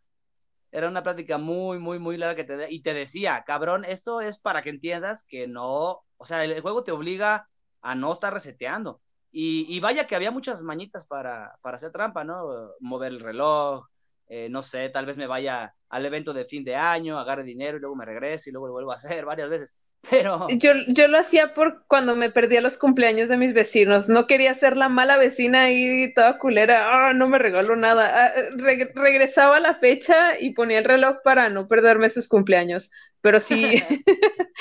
era 0.70 0.88
una 0.88 1.02
plática 1.02 1.38
muy, 1.38 1.79
muy, 1.79 1.98
muy 1.98 2.18
larga 2.18 2.35
que 2.37 2.44
te 2.44 2.70
y 2.70 2.83
te 2.83 2.92
decía, 2.92 3.42
cabrón, 3.46 3.87
esto 3.87 4.20
es 4.20 4.38
para 4.38 4.61
que 4.61 4.68
entiendas 4.68 5.24
que 5.26 5.46
no, 5.48 6.02
o 6.18 6.24
sea, 6.26 6.44
el, 6.44 6.52
el 6.52 6.61
juego 6.61 6.85
te 6.85 6.92
obliga 6.92 7.48
a 7.81 7.94
no 7.94 8.12
estar 8.12 8.35
reseteando. 8.35 9.00
Y, 9.33 9.64
y 9.74 9.81
vaya 9.81 10.07
que 10.07 10.16
había 10.16 10.31
muchas 10.31 10.62
mañitas 10.62 11.07
para, 11.07 11.57
para 11.62 11.76
hacer 11.76 11.92
trampa, 11.92 12.24
¿no? 12.24 12.72
Mover 12.81 13.12
el 13.12 13.20
reloj, 13.20 13.87
eh, 14.29 14.48
no 14.50 14.61
sé, 14.61 14.90
tal 14.90 15.07
vez 15.07 15.16
me 15.16 15.26
vaya 15.26 15.74
al 15.88 16.05
evento 16.05 16.35
de 16.35 16.44
fin 16.44 16.62
de 16.62 16.76
año, 16.76 17.18
agarre 17.18 17.42
dinero 17.42 17.79
y 17.79 17.81
luego 17.81 17.96
me 17.96 18.05
regrese 18.05 18.50
y 18.50 18.52
luego 18.52 18.66
lo 18.66 18.72
vuelvo 18.74 18.92
a 18.92 18.96
hacer 18.96 19.24
varias 19.24 19.48
veces. 19.48 19.74
Pero 20.09 20.55
Yo, 20.59 20.73
yo 20.89 21.09
lo 21.09 21.19
hacía 21.19 21.53
por 21.55 21.85
cuando 21.89 22.15
me 22.15 22.31
perdía 22.31 22.61
los 22.61 22.77
cumpleaños 22.79 23.29
de 23.29 23.37
mis 23.37 23.53
vecinos. 23.53 24.09
No 24.09 24.27
quería 24.29 24.55
ser 24.55 24.77
la 24.77 24.89
mala 24.89 25.17
vecina 25.17 25.63
ahí 25.63 26.13
toda 26.15 26.39
culera. 26.39 27.09
Ah, 27.09 27.13
no 27.13 27.29
me 27.29 27.39
regaló 27.39 27.75
nada. 27.75 28.27
Ah, 28.27 28.33
reg- 28.57 28.93
regresaba 28.95 29.57
a 29.57 29.61
la 29.61 29.75
fecha 29.75 30.39
y 30.39 30.55
ponía 30.55 30.79
el 30.79 30.85
reloj 30.85 31.17
para 31.25 31.49
no 31.51 31.67
perderme 31.67 32.09
sus 32.11 32.29
cumpleaños. 32.29 32.91
Pero 33.21 33.41
sí, 33.41 33.77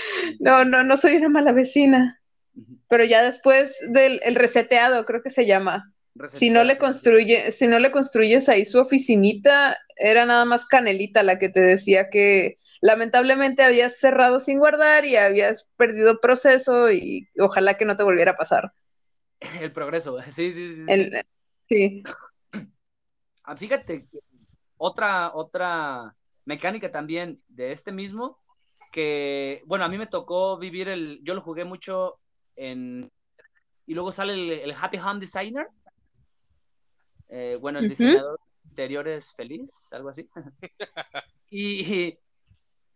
no, 0.39 0.65
no, 0.65 0.83
no 0.83 0.97
soy 0.97 1.17
una 1.17 1.29
mala 1.29 1.51
vecina. 1.51 2.19
Pero 2.89 3.03
ya 3.05 3.23
después 3.23 3.75
del 3.89 4.19
el 4.23 4.35
reseteado, 4.35 5.05
creo 5.05 5.21
que 5.23 5.29
se 5.29 5.45
llama. 5.45 5.93
Si 6.23 6.49
no 6.49 6.63
le 6.63 6.77
construye, 6.77 7.51
si 7.51 7.67
no 7.67 7.79
le 7.79 7.91
construyes 7.91 8.49
ahí 8.49 8.65
su 8.65 8.79
oficinita, 8.79 9.77
era 9.95 10.25
nada 10.25 10.45
más 10.45 10.65
Canelita 10.65 11.23
la 11.23 11.39
que 11.39 11.49
te 11.49 11.59
decía 11.61 12.09
que 12.09 12.55
lamentablemente 12.81 13.63
habías 13.63 13.97
cerrado 13.99 14.39
sin 14.39 14.59
guardar 14.59 15.05
y 15.05 15.15
habías 15.15 15.71
perdido 15.77 16.19
proceso 16.21 16.91
y 16.91 17.27
ojalá 17.39 17.75
que 17.77 17.85
no 17.85 17.97
te 17.97 18.03
volviera 18.03 18.31
a 18.31 18.35
pasar. 18.35 18.73
el 19.61 19.71
progreso, 19.71 20.21
sí, 20.31 20.53
sí, 20.53 20.75
sí. 20.75 20.75
sí. 20.75 20.83
El- 20.91 21.25
sí. 21.69 22.03
Ah, 23.43 23.55
Fíjate 23.55 24.07
otra, 24.77 25.31
otra 25.35 26.15
mecánica 26.45 26.91
también 26.91 27.41
de 27.47 27.71
este 27.71 27.91
mismo, 27.91 28.39
que, 28.91 29.61
bueno, 29.65 29.85
a 29.85 29.89
mí 29.89 29.97
me 29.97 30.07
tocó 30.07 30.57
vivir 30.57 30.89
el, 30.89 31.19
yo 31.23 31.33
lo 31.35 31.41
jugué 31.41 31.65
mucho 31.65 32.19
en, 32.55 33.11
y 33.87 33.93
luego 33.95 34.11
sale 34.11 34.33
el, 34.33 34.51
el 34.51 34.75
Happy 34.79 34.97
Home 34.99 35.19
Designer, 35.19 35.67
Eh, 37.27 37.57
bueno, 37.59 37.79
el 37.79 37.87
diseñador 37.87 38.39
interiores 38.69 39.33
feliz, 39.33 39.91
algo 39.93 40.09
así. 40.09 40.29
y, 41.49 42.17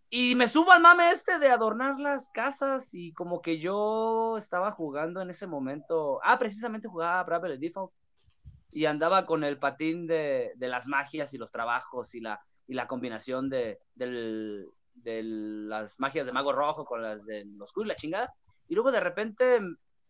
y 0.10 0.36
me 0.36 0.48
subo 0.48 0.72
al 0.72 0.82
mame 0.82 1.12
este 1.12 1.40
de 1.40 1.50
adornar 1.50 2.00
las 2.00 2.30
casas 2.30 2.94
y 2.94 3.14
como 3.14 3.42
que 3.42 3.60
yo 3.60 4.38
estaba 4.38 4.72
jugando 4.72 5.22
en 5.22 5.30
ese 5.30 5.48
momento, 5.48 6.20
ah, 6.24 6.38
precisamente 6.40 6.88
jugaba 6.88 7.24
Bravely 7.24 7.58
Default 7.58 7.94
y 8.72 8.86
andaba 8.86 9.26
con 9.26 9.44
el 9.44 9.58
patín 9.58 10.06
de, 10.08 10.52
de 10.56 10.68
las 10.68 10.88
magias 10.88 11.34
y 11.34 11.38
los 11.38 11.52
trabajos 11.52 12.14
y 12.16 12.22
la, 12.22 12.40
y 12.68 12.74
la 12.74 12.88
combinación 12.88 13.50
de, 13.50 13.80
del- 13.96 14.68
de 14.94 15.24
las 15.24 16.00
magias 16.00 16.26
de 16.26 16.34
Mago 16.34 16.52
Rojo 16.54 16.86
con 16.86 17.02
las 17.02 17.26
de 17.26 17.48
Oscuro 17.62 17.86
y 17.86 17.90
la 17.90 17.96
chingada. 17.96 18.34
Y 18.68 18.76
luego 18.76 18.92
de 18.92 19.00
repente, 19.00 19.60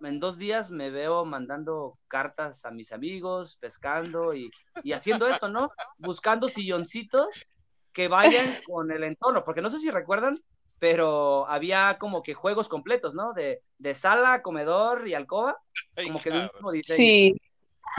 en 0.01 0.19
dos 0.19 0.37
días, 0.37 0.71
me 0.71 0.89
veo 0.89 1.25
mandando 1.25 1.97
cartas 2.07 2.65
a 2.65 2.71
mis 2.71 2.91
amigos, 2.91 3.57
pescando 3.57 4.33
y, 4.33 4.49
y 4.83 4.93
haciendo 4.93 5.27
esto, 5.27 5.49
¿no? 5.49 5.71
Buscando 5.97 6.49
silloncitos 6.49 7.49
que 7.93 8.07
vayan 8.07 8.45
con 8.65 8.91
el 8.91 9.03
entorno, 9.03 9.43
porque 9.43 9.61
no 9.61 9.69
sé 9.69 9.79
si 9.79 9.91
recuerdan, 9.91 10.41
pero 10.79 11.47
había 11.47 11.97
como 11.99 12.23
que 12.23 12.33
juegos 12.33 12.69
completos, 12.69 13.13
¿no? 13.13 13.33
De, 13.33 13.61
de 13.77 13.95
sala, 13.95 14.41
comedor 14.41 15.07
y 15.07 15.13
alcoba, 15.13 15.57
como 15.95 16.21
que 16.21 16.31
de 16.31 16.39
un 16.39 16.49
mismo 16.53 16.71
diseño. 16.71 16.97
Sí, 16.97 17.41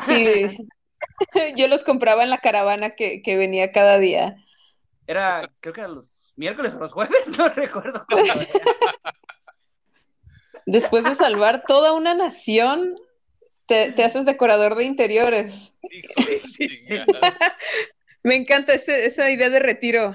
sí. 0.05 0.69
Yo 1.57 1.69
los 1.69 1.85
compraba 1.85 2.23
en 2.23 2.31
la 2.31 2.39
caravana 2.39 2.91
que, 2.91 3.23
que 3.23 3.37
venía 3.37 3.73
cada 3.73 3.99
día. 3.99 4.37
Era, 5.07 5.51
creo 5.61 5.75
que 5.75 5.81
eran 5.81 5.95
los 5.95 6.33
miércoles 6.37 6.75
o 6.75 6.79
los 6.79 6.93
jueves, 6.93 7.27
no 7.39 7.49
recuerdo 7.49 8.05
cómo 8.09 8.23
era. 8.23 8.47
Después 10.67 11.05
de 11.05 11.15
salvar 11.15 11.65
toda 11.67 11.93
una 11.93 12.15
nación, 12.15 12.97
te, 13.67 13.93
te 13.93 14.05
haces 14.05 14.25
decorador 14.27 14.77
de 14.77 14.85
interiores. 14.85 15.79
Me 18.23 18.35
encanta 18.37 18.75
ese- 18.75 19.07
esa 19.07 19.31
idea 19.31 19.49
de 19.51 19.61
retiro. 19.61 20.15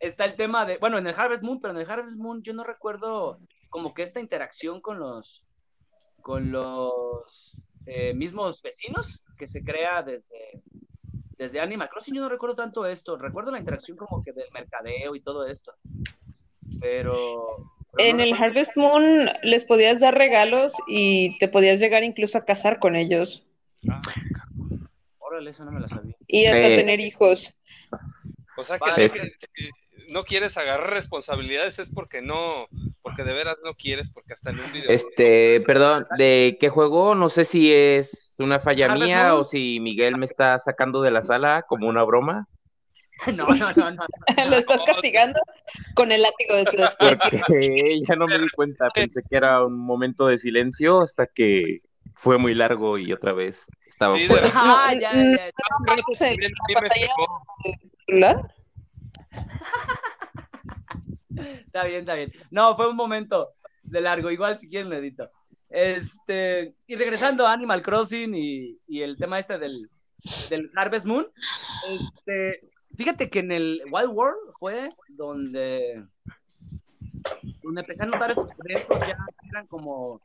Está 0.00 0.24
el 0.24 0.34
tema 0.34 0.66
de, 0.66 0.78
bueno, 0.78 0.98
en 0.98 1.06
el 1.06 1.14
Harvest 1.16 1.42
Moon, 1.42 1.60
pero 1.60 1.72
en 1.74 1.80
el 1.80 1.90
Harvest 1.90 2.16
Moon 2.16 2.42
yo 2.42 2.52
no 2.52 2.64
recuerdo 2.64 3.38
como 3.70 3.94
que 3.94 4.02
esta 4.02 4.20
interacción 4.20 4.80
con 4.80 4.98
los, 4.98 5.44
con 6.20 6.50
los 6.52 7.56
eh, 7.86 8.12
mismos 8.12 8.60
vecinos 8.62 9.22
que 9.38 9.46
se 9.46 9.64
crea 9.64 10.02
desde, 10.02 10.60
desde 11.38 11.60
Animal 11.60 11.88
Crossing. 11.88 12.14
Yo 12.14 12.20
no 12.20 12.28
recuerdo 12.28 12.56
tanto 12.56 12.84
esto. 12.84 13.16
Recuerdo 13.16 13.52
la 13.52 13.58
interacción 13.60 13.96
como 13.96 14.22
que 14.22 14.32
del 14.32 14.50
mercadeo 14.52 15.14
y 15.14 15.22
todo 15.22 15.46
esto. 15.46 15.72
Pero. 16.80 17.56
En 17.98 18.20
el 18.20 18.32
Harvest 18.34 18.76
Moon 18.76 19.28
les 19.42 19.64
podías 19.64 20.00
dar 20.00 20.14
regalos 20.16 20.72
y 20.88 21.36
te 21.38 21.48
podías 21.48 21.78
llegar 21.80 22.02
incluso 22.04 22.38
a 22.38 22.44
casar 22.44 22.78
con 22.78 22.96
ellos 22.96 23.44
Ah, 23.88 24.00
Órale, 25.18 25.50
eso 25.50 25.64
no 25.64 25.72
me 25.72 25.80
la 25.80 25.88
sabía. 25.88 26.14
y 26.26 26.46
hasta 26.46 26.68
Eh. 26.68 26.74
tener 26.74 27.00
hijos. 27.00 27.54
O 28.56 28.64
sea 28.64 28.78
que 28.78 28.90
Vale. 28.90 29.10
no, 30.08 30.24
quieres 30.24 30.56
agarrar 30.56 30.90
responsabilidades 30.90 31.78
es 31.78 31.88
porque 31.90 32.20
no, 32.22 32.66
porque 33.02 33.24
de 33.24 33.32
veras 33.32 33.56
no 33.64 33.74
quieres, 33.74 34.08
porque 34.10 34.34
hasta 34.34 34.50
en 34.50 34.60
un 34.60 34.72
video. 34.72 34.90
Este, 34.90 35.60
perdón, 35.62 36.06
¿de 36.18 36.56
qué 36.60 36.68
juego? 36.68 37.14
No 37.14 37.28
sé 37.30 37.44
si 37.44 37.72
es 37.72 38.34
una 38.38 38.60
falla 38.60 38.94
mía 38.94 39.28
Moon. 39.30 39.40
o 39.40 39.44
si 39.46 39.80
Miguel 39.80 40.16
me 40.18 40.26
está 40.26 40.58
sacando 40.58 41.02
de 41.02 41.10
la 41.10 41.22
sala 41.22 41.64
como 41.66 41.88
una 41.88 42.02
broma. 42.04 42.46
No, 43.36 43.46
no, 43.46 43.72
no, 43.74 43.90
no. 43.92 44.04
Lo 44.50 44.56
estás 44.56 44.82
castigando 44.84 45.40
con 45.94 46.10
el 46.12 46.22
látigo 46.22 46.56
de 46.56 46.64
tu. 46.64 46.76
Porque 46.98 48.00
ya 48.08 48.16
no 48.16 48.26
me 48.26 48.38
di 48.38 48.48
cuenta, 48.50 48.90
pensé 48.90 49.22
que 49.28 49.36
era 49.36 49.64
un 49.64 49.78
momento 49.78 50.26
de 50.26 50.38
silencio 50.38 51.00
hasta 51.02 51.26
que 51.26 51.80
fue 52.14 52.38
muy 52.38 52.54
largo 52.54 52.98
y 52.98 53.12
otra 53.12 53.32
vez 53.32 53.64
estaba 53.86 54.16
Sí, 54.16 54.24
fuera. 54.24 54.48
Ah, 54.54 54.92
ya, 54.94 55.12
ya, 55.12 55.22
ya. 55.22 55.50
no, 55.86 55.96
no 55.96 56.02
sé, 56.12 56.28
También 56.30 56.52
la 56.52 56.64
me 56.68 56.74
pantalla 56.74 57.06
pegó. 57.16 57.42
celular. 58.06 58.54
Está 61.66 61.84
bien, 61.84 62.00
está 62.00 62.14
bien. 62.14 62.32
No, 62.50 62.76
fue 62.76 62.88
un 62.90 62.96
momento 62.96 63.50
de 63.82 64.00
largo. 64.00 64.30
Igual 64.30 64.58
si 64.58 64.68
quieren 64.68 64.90
lo 64.90 64.96
edito. 64.96 65.30
Este, 65.70 66.74
y 66.86 66.96
regresando 66.96 67.46
a 67.46 67.52
Animal 67.52 67.82
Crossing 67.82 68.34
y, 68.34 68.78
y 68.86 69.00
el 69.02 69.16
tema 69.16 69.38
este 69.38 69.58
del, 69.58 69.88
del 70.50 70.70
Harvest 70.76 71.06
Moon, 71.06 71.26
este, 71.88 72.60
fíjate 72.96 73.30
que 73.30 73.40
en 73.40 73.52
el 73.52 73.82
Wild 73.90 74.10
World 74.10 74.52
fue 74.58 74.88
donde, 75.08 76.06
donde 77.62 77.80
empecé 77.80 78.04
a 78.04 78.06
notar 78.06 78.30
estos 78.30 78.50
eventos 78.64 79.00
ya 79.00 79.16
eran 79.50 79.66
como, 79.66 80.20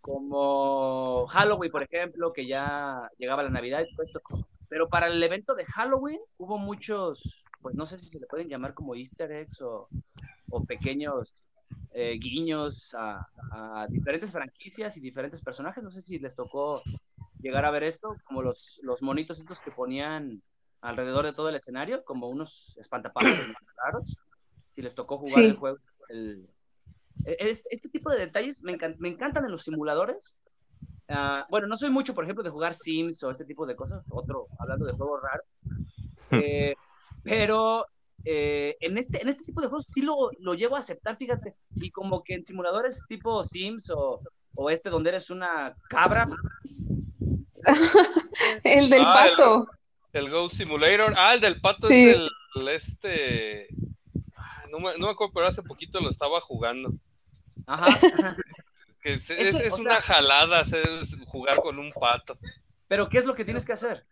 como 0.00 1.26
Halloween, 1.28 1.72
por 1.72 1.82
ejemplo, 1.82 2.32
que 2.32 2.46
ya 2.46 3.10
llegaba 3.18 3.42
la 3.42 3.50
Navidad 3.50 3.80
y 3.80 3.94
todo 3.94 4.02
esto. 4.02 4.20
Pero 4.68 4.88
para 4.88 5.06
el 5.06 5.22
evento 5.22 5.54
de 5.54 5.64
Halloween 5.64 6.20
hubo 6.38 6.58
muchos, 6.58 7.44
pues 7.62 7.74
no 7.74 7.86
sé 7.86 7.98
si 7.98 8.06
se 8.06 8.20
le 8.20 8.26
pueden 8.26 8.48
llamar 8.48 8.74
como 8.74 8.94
easter 8.94 9.30
eggs 9.30 9.60
o, 9.62 9.88
o 10.50 10.64
pequeños 10.64 11.44
eh, 11.92 12.18
guiños 12.18 12.94
a, 12.94 13.28
a 13.52 13.86
diferentes 13.88 14.32
franquicias 14.32 14.96
y 14.96 15.00
diferentes 15.00 15.42
personajes. 15.42 15.82
No 15.84 15.90
sé 15.90 16.02
si 16.02 16.18
les 16.18 16.34
tocó 16.34 16.82
llegar 17.40 17.64
a 17.64 17.70
ver 17.70 17.84
esto, 17.84 18.16
como 18.24 18.42
los, 18.42 18.80
los 18.82 19.02
monitos 19.02 19.38
estos 19.38 19.60
que 19.60 19.70
ponían 19.70 20.42
alrededor 20.86 21.24
de 21.24 21.32
todo 21.32 21.48
el 21.48 21.56
escenario, 21.56 22.04
como 22.04 22.28
unos 22.28 22.76
espantapájaros 22.78 23.38
raros. 23.84 24.16
Si 24.74 24.82
les 24.82 24.94
tocó 24.94 25.18
jugar 25.18 25.34
Sí. 25.42 25.44
el 25.46 25.56
juego. 25.56 25.78
el- 26.08 26.48
es- 27.24 27.64
este 27.70 27.88
tipo 27.88 28.10
de 28.10 28.18
detalles 28.18 28.62
me, 28.62 28.72
encan- 28.78 28.96
me 28.98 29.08
encantan 29.08 29.44
en 29.44 29.50
los 29.50 29.62
simuladores. 29.64 30.36
Ah, 31.08 31.46
bueno, 31.50 31.66
no 31.66 31.76
soy 31.76 31.90
mucho, 31.90 32.14
por 32.14 32.24
ejemplo, 32.24 32.44
de 32.44 32.50
jugar 32.50 32.74
Sims 32.74 33.22
o 33.24 33.30
este 33.30 33.44
tipo 33.44 33.64
de 33.66 33.74
cosas, 33.74 34.04
otro, 34.08 34.48
hablando 34.58 34.84
de 34.86 34.92
juegos 34.92 35.20
raros. 35.22 35.56
Eh, 36.32 36.74
pero 37.22 37.86
eh, 38.24 38.76
en, 38.80 38.98
este, 38.98 39.22
en 39.22 39.28
este 39.28 39.44
tipo 39.44 39.60
de 39.60 39.68
juegos 39.68 39.86
sí 39.86 40.02
lo, 40.02 40.30
lo 40.40 40.54
llevo 40.54 40.74
a 40.74 40.80
aceptar, 40.80 41.16
fíjate. 41.16 41.54
Y 41.76 41.90
como 41.92 42.22
que 42.24 42.34
en 42.34 42.44
simuladores 42.44 43.04
tipo 43.08 43.44
Sims 43.44 43.90
o, 43.90 44.20
o 44.56 44.70
este 44.70 44.90
donde 44.90 45.10
eres 45.10 45.30
una 45.30 45.76
cabra, 45.88 46.28
El 48.64 48.90
del 48.90 49.02
Ah, 49.04 49.26
el- 49.28 49.36
pato. 49.36 49.66
El 50.16 50.30
Ghost 50.30 50.56
Simulator. 50.56 51.14
Ah, 51.16 51.34
el 51.34 51.40
del 51.40 51.60
pato 51.60 51.88
Sí. 51.88 52.08
es 52.08 52.16
el, 52.16 52.28
el 52.56 52.68
este. 52.68 53.68
No 54.70 54.78
me, 54.80 54.96
no 54.98 55.06
me 55.06 55.12
acuerdo, 55.12 55.32
pero 55.34 55.46
hace 55.46 55.62
poquito 55.62 56.00
lo 56.00 56.10
estaba 56.10 56.40
jugando. 56.40 56.92
ajá. 57.66 57.86
Que 59.02 59.14
es, 59.28 59.72
una 59.78 60.00
sea- 60.00 60.16
jalada 60.16 60.60
hacer- 60.62 61.06
jugar 61.26 61.56
con 61.60 61.78
un 61.78 61.92
pato. 61.92 62.36
Pero 62.88 63.08
¿qué 63.08 63.18
es 63.18 63.24
lo 63.26 63.36
que 63.36 63.44
tienes 63.44 63.64
que 63.64 63.72
hacer? 63.74 64.04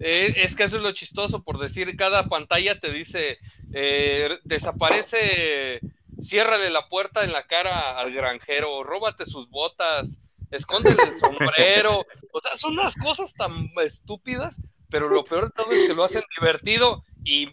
Eh, 0.00 0.32
es 0.38 0.56
que 0.56 0.62
eso 0.64 0.78
es 0.78 0.82
lo 0.82 0.92
chistoso, 0.92 1.42
por 1.42 1.58
decir, 1.58 1.94
cada 1.98 2.24
pantalla 2.30 2.80
te 2.80 2.90
dice, 2.90 3.36
eh, 3.74 4.38
desaparece, 4.44 5.80
ciérrale 6.24 6.70
la 6.70 6.88
puerta 6.88 7.24
en 7.24 7.32
la 7.32 7.46
cara 7.46 7.98
al 7.98 8.10
granjero, 8.14 8.82
róbate 8.82 9.26
sus 9.26 9.50
botas, 9.50 10.08
escóndele 10.50 11.02
el 11.02 11.20
sombrero. 11.20 12.06
O 12.32 12.40
sea, 12.40 12.56
son 12.56 12.72
unas 12.78 12.94
cosas 12.96 13.34
tan 13.34 13.70
estúpidas, 13.84 14.56
pero 14.92 15.08
lo 15.08 15.24
peor 15.24 15.46
de 15.46 15.50
todo 15.50 15.72
es 15.72 15.88
que 15.88 15.94
lo 15.94 16.04
hacen 16.04 16.22
divertido 16.38 17.02
y 17.24 17.48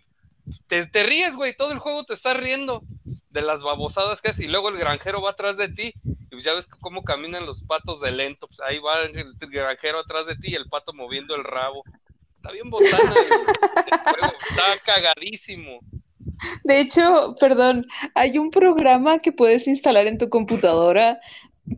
te, 0.68 1.04
ríes, 1.04 1.36
güey, 1.36 1.56
todo 1.56 1.72
el 1.72 1.80
juego 1.80 2.04
te 2.04 2.14
está 2.14 2.34
riendo 2.34 2.84
de 3.30 3.42
las 3.42 3.62
babosadas 3.62 4.22
que 4.22 4.30
haces 4.30 4.46
y 4.46 4.48
luego 4.50 4.70
el 4.70 4.78
granjero 4.78 5.22
va 5.22 5.32
atrás 5.32 5.56
de 5.56 5.70
ti 5.70 5.94
y 6.04 6.28
pues 6.30 6.44
ya 6.44 6.54
ves 6.54 6.68
cómo 6.68 7.04
caminan 7.04 7.46
los 7.46 7.64
patos 7.64 8.02
de 8.02 8.12
lento, 8.12 8.48
pues 8.48 8.60
ahí 8.60 8.80
va 8.80 9.04
el 9.04 9.36
granjero 9.40 10.00
atrás 10.00 10.28
de 10.28 10.36
ti 10.36 10.50
y 10.52 10.56
el 10.56 10.68
pato 10.68 10.94
moviendo 10.94 11.34
el 11.36 11.46
rabo. 11.46 11.84
Está 12.36 12.52
bien 12.52 12.70
botana 12.70 13.14
juego, 13.14 14.34
está 14.50 14.78
cagadísimo. 14.84 15.80
De 16.64 16.82
hecho, 16.82 17.36
perdón, 17.40 17.86
hay 18.16 18.38
un 18.38 18.52
programa 18.52 19.20
que 19.20 19.32
puedes 19.32 19.68
instalar 19.68 20.08
en 20.08 20.18
tu 20.18 20.30
computadora 20.30 21.20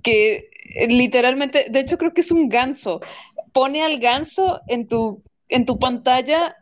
que 0.04 0.50
eh, 0.76 0.88
literalmente, 0.88 1.68
de 1.70 1.80
hecho 1.80 1.98
creo 1.98 2.14
que 2.14 2.22
es 2.22 2.32
un 2.32 2.50
ganso. 2.50 3.00
Pone 3.54 3.84
al 3.84 4.00
ganso 4.00 4.62
en 4.68 4.88
tu, 4.88 5.24
en 5.52 5.66
tu 5.66 5.78
pantalla 5.80 6.56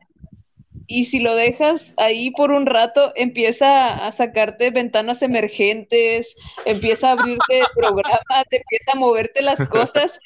y 0.87 1.05
si 1.05 1.19
lo 1.19 1.35
dejas 1.35 1.93
ahí 1.97 2.31
por 2.31 2.51
un 2.51 2.65
rato, 2.65 3.13
empieza 3.15 4.05
a 4.07 4.11
sacarte 4.11 4.71
ventanas 4.71 5.21
emergentes, 5.21 6.35
empieza 6.65 7.09
a 7.09 7.11
abrirte 7.13 7.59
el 7.59 7.67
programa, 7.75 8.43
te 8.49 8.57
empieza 8.57 8.91
a 8.93 8.95
moverte 8.95 9.41
las 9.41 9.63
cosas. 9.65 10.19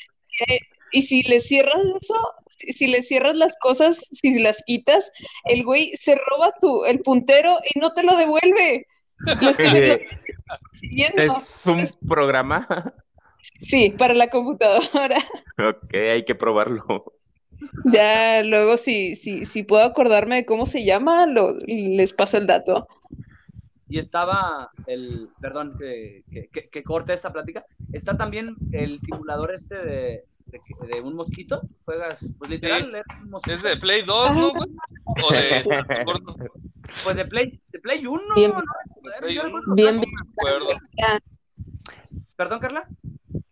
eh, 0.47 0.59
y 0.91 1.01
si 1.03 1.23
le 1.23 1.39
cierras 1.39 1.81
eso, 2.01 2.15
si- 2.49 2.87
le 2.87 3.01
cierras 3.01 3.35
las 3.35 3.57
cosas, 3.59 3.97
si 4.11 4.39
las 4.39 4.63
quitas, 4.65 5.11
el 5.45 5.63
güey 5.63 5.91
se 5.95 6.15
roba 6.15 6.53
tu, 6.61 6.85
el 6.85 6.99
puntero 7.01 7.57
y 7.73 7.79
no 7.79 7.93
te 7.93 8.03
lo 8.03 8.15
devuelve. 8.15 8.87
Siguiendo. 10.71 11.21
Es 11.21 11.65
un 11.67 11.87
programa. 12.07 12.93
Sí, 13.61 13.89
para 13.91 14.13
la 14.13 14.29
computadora. 14.29 15.17
Ok, 15.57 15.93
hay 15.93 16.25
que 16.25 16.35
probarlo. 16.35 17.13
Ya 17.85 18.41
luego, 18.43 18.77
si, 18.77 19.15
si, 19.15 19.45
si 19.45 19.63
puedo 19.63 19.83
acordarme 19.83 20.35
de 20.37 20.45
cómo 20.45 20.65
se 20.65 20.83
llama, 20.83 21.25
lo, 21.25 21.55
les 21.67 22.13
paso 22.13 22.37
el 22.37 22.47
dato. 22.47 22.87
Y 23.89 23.99
estaba 23.99 24.71
el, 24.87 25.29
perdón 25.41 25.75
que, 25.77 26.23
que, 26.31 26.47
que- 26.47 26.69
que 26.69 26.83
corte 26.83 27.13
esta 27.13 27.31
plática, 27.31 27.65
está 27.91 28.17
también 28.17 28.55
el 28.71 28.99
simulador 28.99 29.53
este 29.53 29.75
de, 29.83 30.23
de, 30.47 30.61
de 30.87 31.01
un 31.01 31.15
mosquito, 31.15 31.61
juegas, 31.85 32.33
pues 32.39 32.49
literal, 32.49 32.89
eres 32.95 33.05
un 33.21 33.29
mosquito. 33.29 33.55
Es 33.55 33.61
de 33.63 33.77
Play 33.77 34.01
2, 34.03 34.35
¿no, 34.35 34.51
güey? 34.51 34.69
O 35.05 35.31
de 35.33 35.63
pues 37.03 37.15
de 37.15 37.25
Play, 37.25 37.59
de 37.71 37.79
Play 37.79 38.07
1, 38.07 38.21
Bien. 38.35 38.51
no, 38.51 38.57
De 38.57 39.19
Play 39.19 39.35
yo 39.35 39.41
1, 39.43 39.49
recuerdo- 39.49 39.75
Bien, 39.75 39.95
no 39.97 40.01
me 40.01 40.31
acuerdo. 40.31 40.67
Perdón, 42.35 42.59
Carla. 42.59 42.87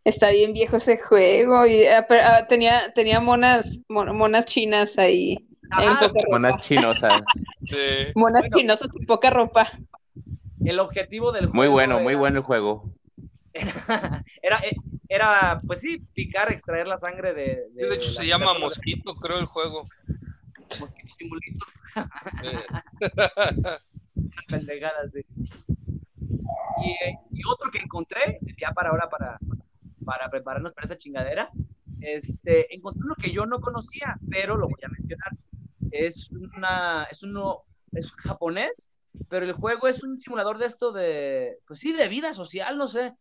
Está 0.04 0.32
bien 0.32 0.54
viejo 0.54 0.78
ese 0.78 0.98
juego. 0.98 1.66
Y, 1.68 1.86
ah, 1.86 2.06
pero, 2.08 2.24
ah, 2.26 2.48
tenía, 2.48 2.92
tenía 2.94 3.20
monas, 3.20 3.80
mon- 3.88 4.16
monas 4.18 4.46
chinas 4.46 4.98
ahí. 4.98 5.38
en 5.80 5.98
ropa. 6.00 6.20
Monas 6.30 6.58
chinosas. 6.66 7.22
Sí. 7.70 8.12
Monas 8.16 8.42
Bueno. 8.42 8.58
chinosas 8.58 8.90
y 9.00 9.06
poca 9.06 9.30
ropa. 9.30 9.70
el 10.66 10.80
objetivo 10.80 11.32
del 11.32 11.46
juego 11.46 11.56
Muy 11.56 11.68
bueno, 11.70 12.00
muy 12.00 12.16
bueno 12.16 12.40
el 12.40 12.44
juego. 12.44 12.92
Era, 14.42 14.58
eh, 14.66 14.76
era, 15.08 15.62
pues 15.68 15.82
sí, 15.82 16.02
picar, 16.14 16.52
extraer 16.52 16.88
la 16.88 16.98
sangre 16.98 17.34
de. 17.34 17.68
Sí, 17.76 17.82
de 17.86 17.96
hecho 17.96 18.12
se 18.14 18.26
llama 18.26 18.46
personas- 18.48 18.70
Mosquito, 18.70 19.16
creo, 19.16 19.38
el 19.40 19.46
juego. 19.46 19.88
Mosquito 20.80 21.14
Simulator, 21.18 21.68
Eh, 22.44 22.66
pendejada, 24.48 25.08
sí. 25.12 25.22
Y, 26.84 26.90
eh, 27.10 27.18
y 27.32 27.42
otro 27.50 27.70
que 27.72 27.80
encontré, 27.80 28.40
ya 28.60 28.72
para 28.72 28.90
ahora, 28.90 29.10
para, 29.10 29.38
para 30.12 30.30
prepararnos 30.30 30.74
para 30.74 30.84
esa 30.88 30.97
chingadera, 30.97 31.50
este, 32.02 32.76
encontré 32.76 33.02
uno 33.06 33.15
que 33.15 33.32
yo 33.32 33.45
no 33.45 33.62
conocía, 33.62 34.17
pero 34.30 34.58
lo 34.58 34.67
voy 34.67 34.80
a 34.84 34.89
mencionar. 34.89 35.32
Es 35.89 36.34
una, 36.34 37.06
es 37.10 37.24
uno, 37.24 37.62
es 37.93 38.12
japonés, 38.12 38.91
pero 39.30 39.45
el 39.45 39.54
juego 39.54 39.88
es 39.88 40.04
un 40.04 40.19
simulador 40.19 40.58
de 40.58 40.65
esto 40.65 40.91
de, 40.91 41.60
pues 41.65 41.80
sí, 41.80 41.93
de 41.93 42.10
vida 42.10 42.34
social, 42.34 42.78
no 42.78 42.89
sé. 42.89 43.13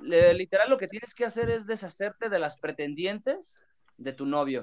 Le- 0.00 0.32
literal 0.32 0.70
lo 0.70 0.78
que 0.78 0.88
tienes 0.88 1.14
que 1.14 1.26
hacer 1.26 1.50
es 1.50 1.66
deshacerte 1.66 2.30
de 2.30 2.38
las 2.38 2.56
pretendientes 2.58 3.58
de 3.98 4.14
tu 4.14 4.24
novio. 4.24 4.62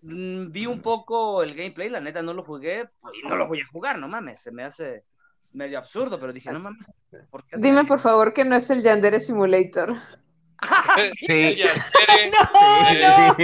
Mm, 0.00 0.50
Vi 0.52 0.64
un 0.64 0.80
poco 0.80 1.42
el 1.42 1.54
gameplay, 1.54 1.90
la 1.90 2.00
neta 2.00 2.22
no 2.22 2.32
lo 2.32 2.44
jugué 2.44 2.88
y 3.12 3.28
no 3.28 3.36
lo 3.36 3.46
voy 3.46 3.60
a 3.60 3.66
jugar, 3.70 3.98
no 3.98 4.08
mames, 4.08 4.40
se 4.40 4.52
me 4.52 4.64
hace 4.64 5.04
medio 5.52 5.76
absurdo, 5.78 6.18
pero 6.18 6.32
dije, 6.32 6.50
no 6.50 6.60
mames, 6.60 6.94
¿por 7.30 7.44
qué? 7.44 7.56
Dime 7.58 7.84
por 7.84 7.98
favor 7.98 8.32
que 8.32 8.44
no 8.44 8.56
es 8.56 8.70
el 8.70 8.82
Yandere 8.82 9.20
Simulator. 9.20 9.96
Sí. 11.26 11.62
No, 12.32 13.00
no, 13.00 13.36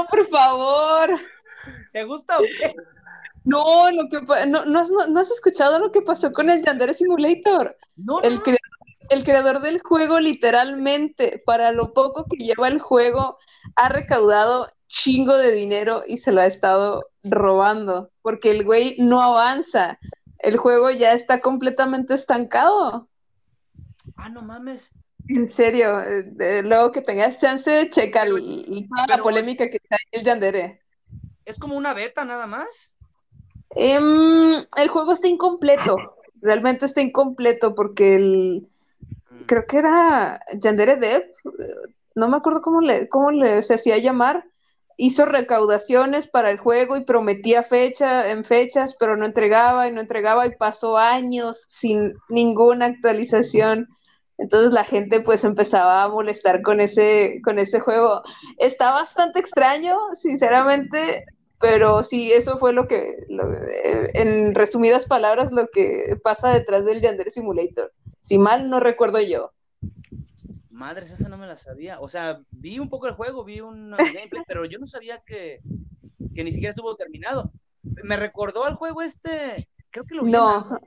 no, 0.00 0.06
por 0.10 0.28
favor. 0.28 1.20
¿Te 1.92 2.04
gusta 2.04 2.38
o 2.38 2.42
qué? 2.42 2.74
No, 3.44 3.90
lo 3.90 4.08
que 4.08 4.20
no, 4.46 4.64
no, 4.64 4.80
has, 4.80 4.90
no- 4.90 5.06
no 5.08 5.20
has 5.20 5.30
escuchado 5.30 5.78
lo 5.78 5.90
que 5.92 6.02
pasó 6.02 6.32
con 6.32 6.48
el 6.50 6.62
Yandere 6.62 6.94
Simulator. 6.94 7.76
No, 7.96 8.20
El, 8.22 8.40
cre- 8.42 8.58
el 9.10 9.24
creador 9.24 9.60
del 9.60 9.80
juego, 9.82 10.20
literalmente, 10.20 11.42
para 11.44 11.72
lo 11.72 11.92
poco 11.92 12.26
que 12.30 12.44
lleva 12.44 12.68
el 12.68 12.78
juego, 12.80 13.38
ha 13.76 13.88
recaudado 13.88 14.70
chingo 14.86 15.36
de 15.36 15.52
dinero 15.52 16.02
y 16.06 16.18
se 16.18 16.32
lo 16.32 16.40
ha 16.40 16.46
estado 16.46 17.04
robando, 17.24 18.10
porque 18.22 18.50
el 18.50 18.64
güey 18.64 18.96
no 18.98 19.22
avanza. 19.22 19.98
El 20.38 20.56
juego 20.56 20.90
ya 20.90 21.12
está 21.12 21.40
completamente 21.40 22.14
estancado. 22.14 23.08
Ah, 24.16 24.28
no 24.28 24.42
mames. 24.42 24.90
En 25.34 25.48
serio, 25.48 26.00
eh, 26.02 26.30
eh, 26.40 26.62
luego 26.62 26.92
que 26.92 27.00
tengas 27.00 27.38
chance, 27.38 27.88
checa 27.88 28.24
el- 28.24 28.86
toda 28.94 29.06
la 29.16 29.22
polémica 29.22 29.70
que 29.70 29.78
está 29.82 29.96
en 30.10 30.20
el 30.20 30.26
Yandere. 30.26 30.82
¿Es 31.46 31.58
como 31.58 31.76
una 31.76 31.94
beta 31.94 32.24
nada 32.24 32.46
más? 32.46 32.90
Em, 33.74 34.66
el 34.76 34.88
juego 34.88 35.12
está 35.12 35.28
incompleto, 35.28 35.96
realmente 36.42 36.84
está 36.84 37.00
incompleto 37.00 37.74
porque 37.74 38.16
el, 38.16 38.68
Mm. 39.30 39.42
creo 39.46 39.64
que 39.66 39.78
era 39.78 40.38
Yandere 40.58 40.96
Dev, 40.96 41.30
no 42.14 42.28
me 42.28 42.36
acuerdo 42.36 42.60
cómo 42.60 42.82
le, 42.82 43.08
cómo 43.08 43.30
le 43.30 43.62
se 43.62 43.74
hacía 43.74 43.96
llamar, 43.96 44.44
hizo 44.98 45.24
recaudaciones 45.24 46.26
para 46.26 46.50
el 46.50 46.58
juego 46.58 46.96
y 46.96 47.04
prometía 47.04 47.62
fecha 47.62 48.30
en 48.30 48.44
fechas, 48.44 48.94
pero 48.98 49.16
no 49.16 49.24
entregaba 49.24 49.88
y 49.88 49.92
no 49.92 50.02
entregaba 50.02 50.44
y 50.44 50.50
pasó 50.56 50.98
años 50.98 51.64
sin 51.66 52.12
ninguna 52.28 52.84
actualización. 52.86 53.88
Entonces 54.38 54.72
la 54.72 54.84
gente 54.84 55.20
pues 55.20 55.44
empezaba 55.44 56.02
a 56.02 56.08
molestar 56.08 56.62
con 56.62 56.80
ese, 56.80 57.40
con 57.44 57.58
ese 57.58 57.80
juego. 57.80 58.22
Está 58.58 58.92
bastante 58.92 59.38
extraño, 59.38 59.96
sinceramente, 60.14 61.24
pero 61.60 62.02
sí, 62.02 62.32
eso 62.32 62.58
fue 62.58 62.72
lo 62.72 62.88
que, 62.88 63.16
lo- 63.28 63.52
eh, 63.54 64.10
en 64.14 64.54
resumidas 64.54 65.06
palabras, 65.06 65.52
lo 65.52 65.68
que 65.72 66.16
pasa 66.22 66.50
detrás 66.50 66.84
del 66.84 67.00
Yandere 67.02 67.30
Simulator. 67.30 67.92
Si 68.20 68.38
mal 68.38 68.68
no 68.70 68.80
recuerdo 68.80 69.20
yo. 69.20 69.52
Madres, 70.70 71.10
esa 71.12 71.28
no 71.28 71.36
me 71.38 71.46
la 71.46 71.56
sabía. 71.56 72.00
O 72.00 72.08
sea, 72.08 72.40
vi 72.50 72.78
un 72.78 72.88
poco 72.88 73.06
el 73.06 73.14
juego, 73.14 73.44
vi 73.44 73.60
un 73.60 73.90
gameplay, 74.12 74.42
pero 74.46 74.64
yo 74.64 74.78
no 74.78 74.86
sabía 74.86 75.20
que, 75.24 75.60
que 76.34 76.44
ni 76.44 76.52
siquiera 76.52 76.70
estuvo 76.70 76.94
terminado. 76.96 77.52
Me 78.04 78.16
recordó 78.16 78.64
al 78.64 78.74
juego 78.74 79.02
este, 79.02 79.68
creo 79.90 80.04
que 80.06 80.14
lo 80.14 80.24
vi 80.24 80.34
en 80.36 80.42
No, 80.44 80.78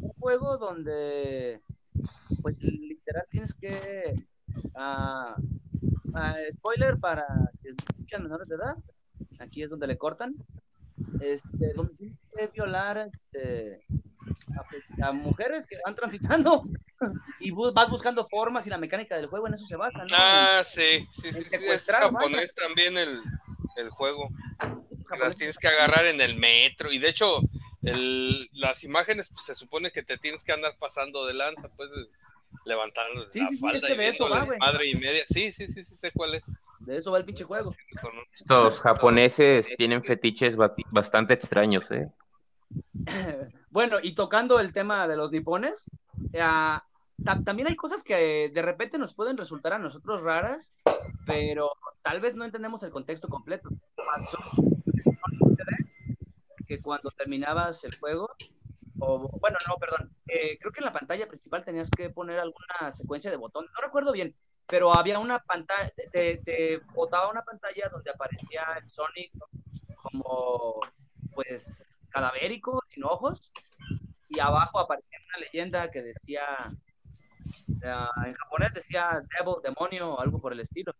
un 0.00 0.12
juego 0.18 0.58
donde, 0.58 1.60
pues 2.42 2.62
literal 2.62 3.24
tienes 3.30 3.54
que, 3.54 4.14
ah, 4.74 5.36
ah, 6.14 6.34
spoiler 6.52 6.98
para 6.98 7.24
si 7.52 7.68
escuchan 7.68 8.22
menores 8.22 8.48
de 8.48 8.56
edad, 8.56 8.76
aquí 9.38 9.62
es 9.62 9.70
donde 9.70 9.86
le 9.86 9.96
cortan, 9.96 10.34
este, 11.20 11.72
donde 11.74 11.94
tienes 11.96 12.18
que 12.36 12.46
violar, 12.48 12.98
este, 12.98 13.84
a, 14.58 14.62
pues, 14.70 15.00
a 15.02 15.12
mujeres 15.12 15.66
que 15.66 15.76
van 15.84 15.94
transitando 15.94 16.62
y 17.40 17.50
bu- 17.50 17.72
vas 17.74 17.90
buscando 17.90 18.26
formas 18.26 18.66
y 18.66 18.70
la 18.70 18.78
mecánica 18.78 19.16
del 19.16 19.26
juego 19.26 19.46
en 19.48 19.54
eso 19.54 19.66
se 19.66 19.76
basa, 19.76 20.04
¿no? 20.04 20.08
Ah, 20.16 20.62
sí, 20.64 21.06
sí, 21.22 21.32
sí, 21.32 21.44
sí, 21.50 21.56
es 21.66 21.84
japonés 21.84 22.54
también 22.54 22.96
el, 22.96 23.20
el 23.76 23.90
juego. 23.90 24.28
Las 25.18 25.36
tienes 25.36 25.56
que 25.58 25.68
agarrar 25.68 26.06
en 26.06 26.20
el 26.20 26.36
metro 26.36 26.92
y 26.92 26.98
de 26.98 27.08
hecho 27.10 27.40
el, 27.86 28.48
las 28.52 28.84
imágenes 28.84 29.28
pues, 29.30 29.44
se 29.46 29.54
supone 29.54 29.90
que 29.92 30.02
te 30.02 30.18
tienes 30.18 30.42
que 30.44 30.52
andar 30.52 30.76
pasando 30.78 31.26
de 31.26 31.34
lanza 31.34 31.68
pues 31.76 31.90
levantando 32.64 33.26
Sí, 33.30 33.40
la 33.40 33.46
sí, 33.48 33.56
sí, 33.56 33.62
falda 33.62 33.76
es 33.78 33.84
que 33.84 33.94
y 33.94 33.96
de 33.96 34.08
eso 34.08 34.28
va, 34.28 34.46
madre 34.58 34.86
y 34.86 34.94
media 34.94 35.24
sí 35.28 35.52
sí 35.52 35.66
sí 35.68 35.84
sí 35.84 35.96
sé 35.96 36.10
cuál 36.12 36.34
es 36.34 36.42
De 36.80 36.96
eso 36.96 37.12
va 37.12 37.18
el 37.18 37.24
pinche 37.24 37.44
juego. 37.44 37.74
Estos 38.32 38.80
japoneses 38.80 39.74
tienen 39.76 40.02
fetiches 40.04 40.56
bati- 40.56 40.86
bastante 40.90 41.34
extraños, 41.34 41.90
¿eh? 41.90 42.08
Bueno, 43.70 43.98
y 44.02 44.14
tocando 44.14 44.58
el 44.58 44.72
tema 44.72 45.06
de 45.06 45.16
los 45.16 45.32
nipones, 45.32 45.90
ta- 46.32 46.84
también 47.44 47.68
hay 47.68 47.76
cosas 47.76 48.02
que 48.02 48.50
de 48.52 48.62
repente 48.62 48.98
nos 48.98 49.14
pueden 49.14 49.36
resultar 49.36 49.74
a 49.74 49.78
nosotros 49.78 50.22
raras, 50.22 50.72
pero 51.26 51.70
tal 52.02 52.20
vez 52.20 52.36
no 52.36 52.44
entendemos 52.44 52.82
el 52.84 52.90
contexto 52.90 53.28
completo. 53.28 53.68
Pasó 53.96 54.38
que 56.66 56.80
cuando 56.80 57.10
terminabas 57.10 57.84
el 57.84 57.96
juego, 57.98 58.28
o 58.98 59.28
bueno, 59.40 59.58
no, 59.68 59.76
perdón, 59.76 60.10
eh, 60.26 60.58
creo 60.58 60.72
que 60.72 60.80
en 60.80 60.86
la 60.86 60.92
pantalla 60.92 61.28
principal 61.28 61.64
tenías 61.64 61.90
que 61.90 62.10
poner 62.10 62.38
alguna 62.38 62.92
secuencia 62.92 63.30
de 63.30 63.36
botones, 63.36 63.70
no 63.74 63.84
recuerdo 63.84 64.12
bien, 64.12 64.34
pero 64.66 64.92
había 64.92 65.18
una 65.18 65.38
pantalla, 65.38 65.92
te, 66.12 66.80
botaba 66.94 67.30
una 67.30 67.42
pantalla 67.42 67.88
donde 67.90 68.10
aparecía 68.10 68.64
el 68.80 68.86
Sonic 68.88 69.32
como, 69.96 70.80
pues, 71.34 72.00
cadavérico, 72.10 72.82
sin 72.88 73.04
ojos, 73.04 73.52
y 74.28 74.40
abajo 74.40 74.80
aparecía 74.80 75.18
una 75.28 75.46
leyenda 75.46 75.90
que 75.90 76.02
decía, 76.02 76.42
ah, 77.84 78.10
en 78.26 78.34
japonés 78.34 78.74
decía 78.74 79.22
devil, 79.38 79.56
demonio, 79.62 80.14
o 80.14 80.20
algo 80.20 80.40
por 80.40 80.52
el 80.52 80.60
estilo. 80.60 80.94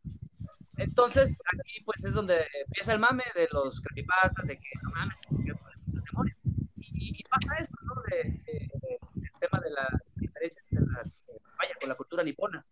Entonces, 0.78 1.38
aquí 1.54 1.80
pues 1.84 2.04
es 2.04 2.14
donde 2.14 2.36
empieza 2.66 2.92
el 2.92 2.98
mame 2.98 3.24
de 3.34 3.48
los 3.52 3.80
creepypastas, 3.80 4.46
de 4.46 4.56
que 4.58 4.68
no 4.82 4.90
mames, 4.90 5.18
¿por 5.28 5.44
qué 5.44 5.54
ponemos 5.54 5.88
el 5.94 6.04
demonio? 6.04 6.34
Y, 6.78 7.20
y 7.20 7.22
pasa 7.24 7.54
esto, 7.58 7.76
¿no? 7.82 7.94
De, 8.10 8.16
de- 8.46 8.70
de- 8.82 8.98
el 9.22 9.30
tema 9.40 9.60
de 9.60 9.70
las 9.70 10.16
diferencias 10.16 10.72
en 10.72 10.86
la, 10.92 11.00
eh, 11.02 11.38
vaya, 11.58 11.74
con 11.80 11.88
la 11.88 11.94
cultura 11.94 12.22
nipona. 12.22 12.64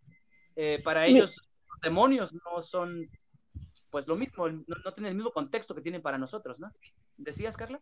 Eh, 0.57 0.81
para 0.85 1.07
ellos, 1.07 1.37
los 1.69 1.81
demonios 1.83 2.35
no 2.35 2.63
son, 2.63 3.09
pues 3.91 4.07
lo 4.09 4.17
mismo, 4.17 4.49
no, 4.49 4.65
no 4.85 4.95
tienen 4.95 5.11
el 5.11 5.17
mismo 5.17 5.33
contexto 5.33 5.75
que 5.75 5.81
tienen 5.83 6.03
para 6.03 6.19
nosotros, 6.19 6.59
¿no? 6.59 6.71
¿Decías, 7.17 7.57
Carla? 7.57 7.81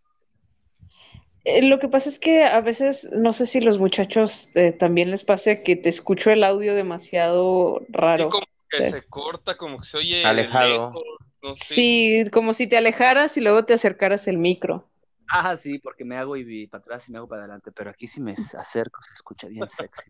Eh, 1.45 1.63
Lo 1.63 1.79
que 1.79 1.89
pasa 1.89 2.09
es 2.09 2.19
que 2.19 2.45
a 2.45 2.61
veces, 2.61 3.11
no 3.13 3.33
sé 3.33 3.47
si 3.47 3.61
los 3.61 3.79
muchachos 3.79 4.55
eh, 4.57 4.73
también 4.73 5.11
les 5.11 5.25
pase 5.25 5.63
que 5.63 5.77
te 5.77 5.89
escucho 5.89 6.31
el 6.31 6.45
audio 6.45 6.75
demasiado 6.75 7.83
raro. 7.89 8.31
como 8.31 8.47
que 8.79 8.85
Sí. 8.87 8.91
se 8.91 9.03
corta 9.05 9.57
como 9.57 9.79
que 9.81 9.87
se 9.87 9.97
oye 9.99 10.25
Alejado. 10.25 10.69
lejos, 10.93 11.05
no 11.43 11.57
sé. 11.57 11.75
Sí, 11.75 12.25
como 12.33 12.55
si 12.55 12.67
te 12.67 12.77
alejaras 12.77 13.37
y 13.37 13.41
luego 13.41 13.65
te 13.65 13.75
acercaras 13.75 14.27
el 14.29 14.39
micro. 14.39 14.89
Ah, 15.29 15.57
sí, 15.57 15.79
porque 15.79 16.05
me 16.05 16.17
hago 16.17 16.37
y 16.37 16.45
vi 16.45 16.67
para 16.67 16.83
atrás 16.83 17.09
y 17.09 17.13
me 17.13 17.19
hago 17.19 17.29
para 17.29 17.43
adelante, 17.43 17.73
pero 17.73 17.91
aquí 17.91 18.07
si 18.07 18.21
me 18.21 18.33
acerco 18.33 19.01
se 19.03 19.15
escucha 19.15 19.47
bien 19.49 19.67
sexy. 19.69 20.03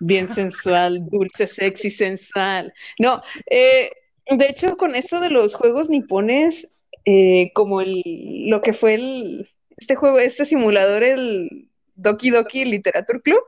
Bien 0.00 0.26
sensual, 0.28 1.06
dulce, 1.08 1.46
sexy, 1.46 1.90
sensual. 1.90 2.72
No, 2.98 3.22
eh, 3.46 3.90
de 4.28 4.46
hecho, 4.46 4.76
con 4.76 4.94
eso 4.94 5.20
de 5.20 5.30
los 5.30 5.54
juegos 5.54 5.88
nipones, 5.88 6.68
eh, 7.04 7.50
como 7.54 7.80
el, 7.80 8.02
lo 8.48 8.60
que 8.60 8.72
fue 8.72 8.94
el, 8.94 9.48
este 9.76 9.94
juego, 9.94 10.18
este 10.18 10.44
simulador, 10.44 11.02
el 11.02 11.68
Doki 11.94 12.30
Doki 12.30 12.64
Literature 12.64 13.20
Club, 13.22 13.42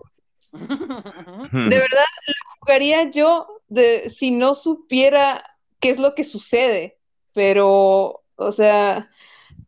de 0.52 1.78
verdad 1.78 2.04
lo 2.26 2.34
jugaría 2.64 3.10
yo 3.10 3.60
de, 3.68 4.08
si 4.08 4.30
no 4.30 4.54
supiera 4.54 5.44
qué 5.80 5.90
es 5.90 5.98
lo 5.98 6.14
que 6.14 6.24
sucede, 6.24 6.98
pero, 7.34 8.22
o 8.36 8.52
sea, 8.52 9.10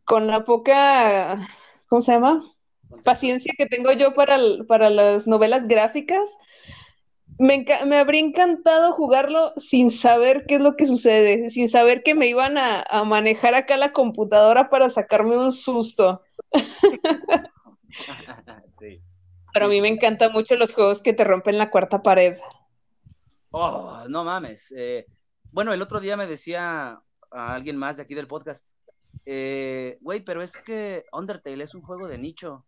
con 0.03 0.27
la 0.27 0.45
poca, 0.45 1.47
¿cómo 1.87 2.01
se 2.01 2.13
llama? 2.13 2.43
Paciencia 3.03 3.53
que 3.55 3.67
tengo 3.67 3.91
yo 3.91 4.13
para, 4.15 4.39
para 4.67 4.89
las 4.89 5.27
novelas 5.27 5.67
gráficas, 5.67 6.37
me, 7.37 7.63
me 7.85 7.97
habría 7.97 8.21
encantado 8.21 8.93
jugarlo 8.93 9.53
sin 9.57 9.91
saber 9.91 10.45
qué 10.47 10.55
es 10.55 10.61
lo 10.61 10.75
que 10.75 10.87
sucede, 10.87 11.51
sin 11.51 11.69
saber 11.69 12.01
que 12.01 12.15
me 12.15 12.27
iban 12.27 12.57
a, 12.57 12.83
a 12.89 13.03
manejar 13.03 13.53
acá 13.53 13.77
la 13.77 13.91
computadora 13.91 14.69
para 14.69 14.89
sacarme 14.89 15.37
un 15.37 15.51
susto. 15.51 16.23
sí. 18.79 19.01
Pero 19.53 19.65
a 19.67 19.69
mí 19.69 19.81
me 19.81 19.87
encantan 19.87 20.31
mucho 20.31 20.55
los 20.55 20.73
juegos 20.73 21.03
que 21.03 21.13
te 21.13 21.23
rompen 21.23 21.59
la 21.59 21.69
cuarta 21.69 22.01
pared. 22.01 22.37
Oh, 23.51 24.05
no 24.09 24.23
mames. 24.23 24.73
Eh, 24.75 25.05
bueno, 25.51 25.73
el 25.73 25.81
otro 25.81 25.99
día 25.99 26.17
me 26.17 26.27
decía 26.27 26.99
a 27.31 27.53
alguien 27.53 27.77
más 27.77 27.97
de 27.97 28.03
aquí 28.03 28.15
del 28.15 28.27
podcast, 28.27 28.67
eh, 29.25 29.97
güey, 30.01 30.21
pero 30.21 30.41
es 30.41 30.57
que 30.59 31.05
Undertale 31.11 31.63
es 31.63 31.75
un 31.75 31.81
juego 31.81 32.07
de 32.07 32.17
nicho. 32.17 32.65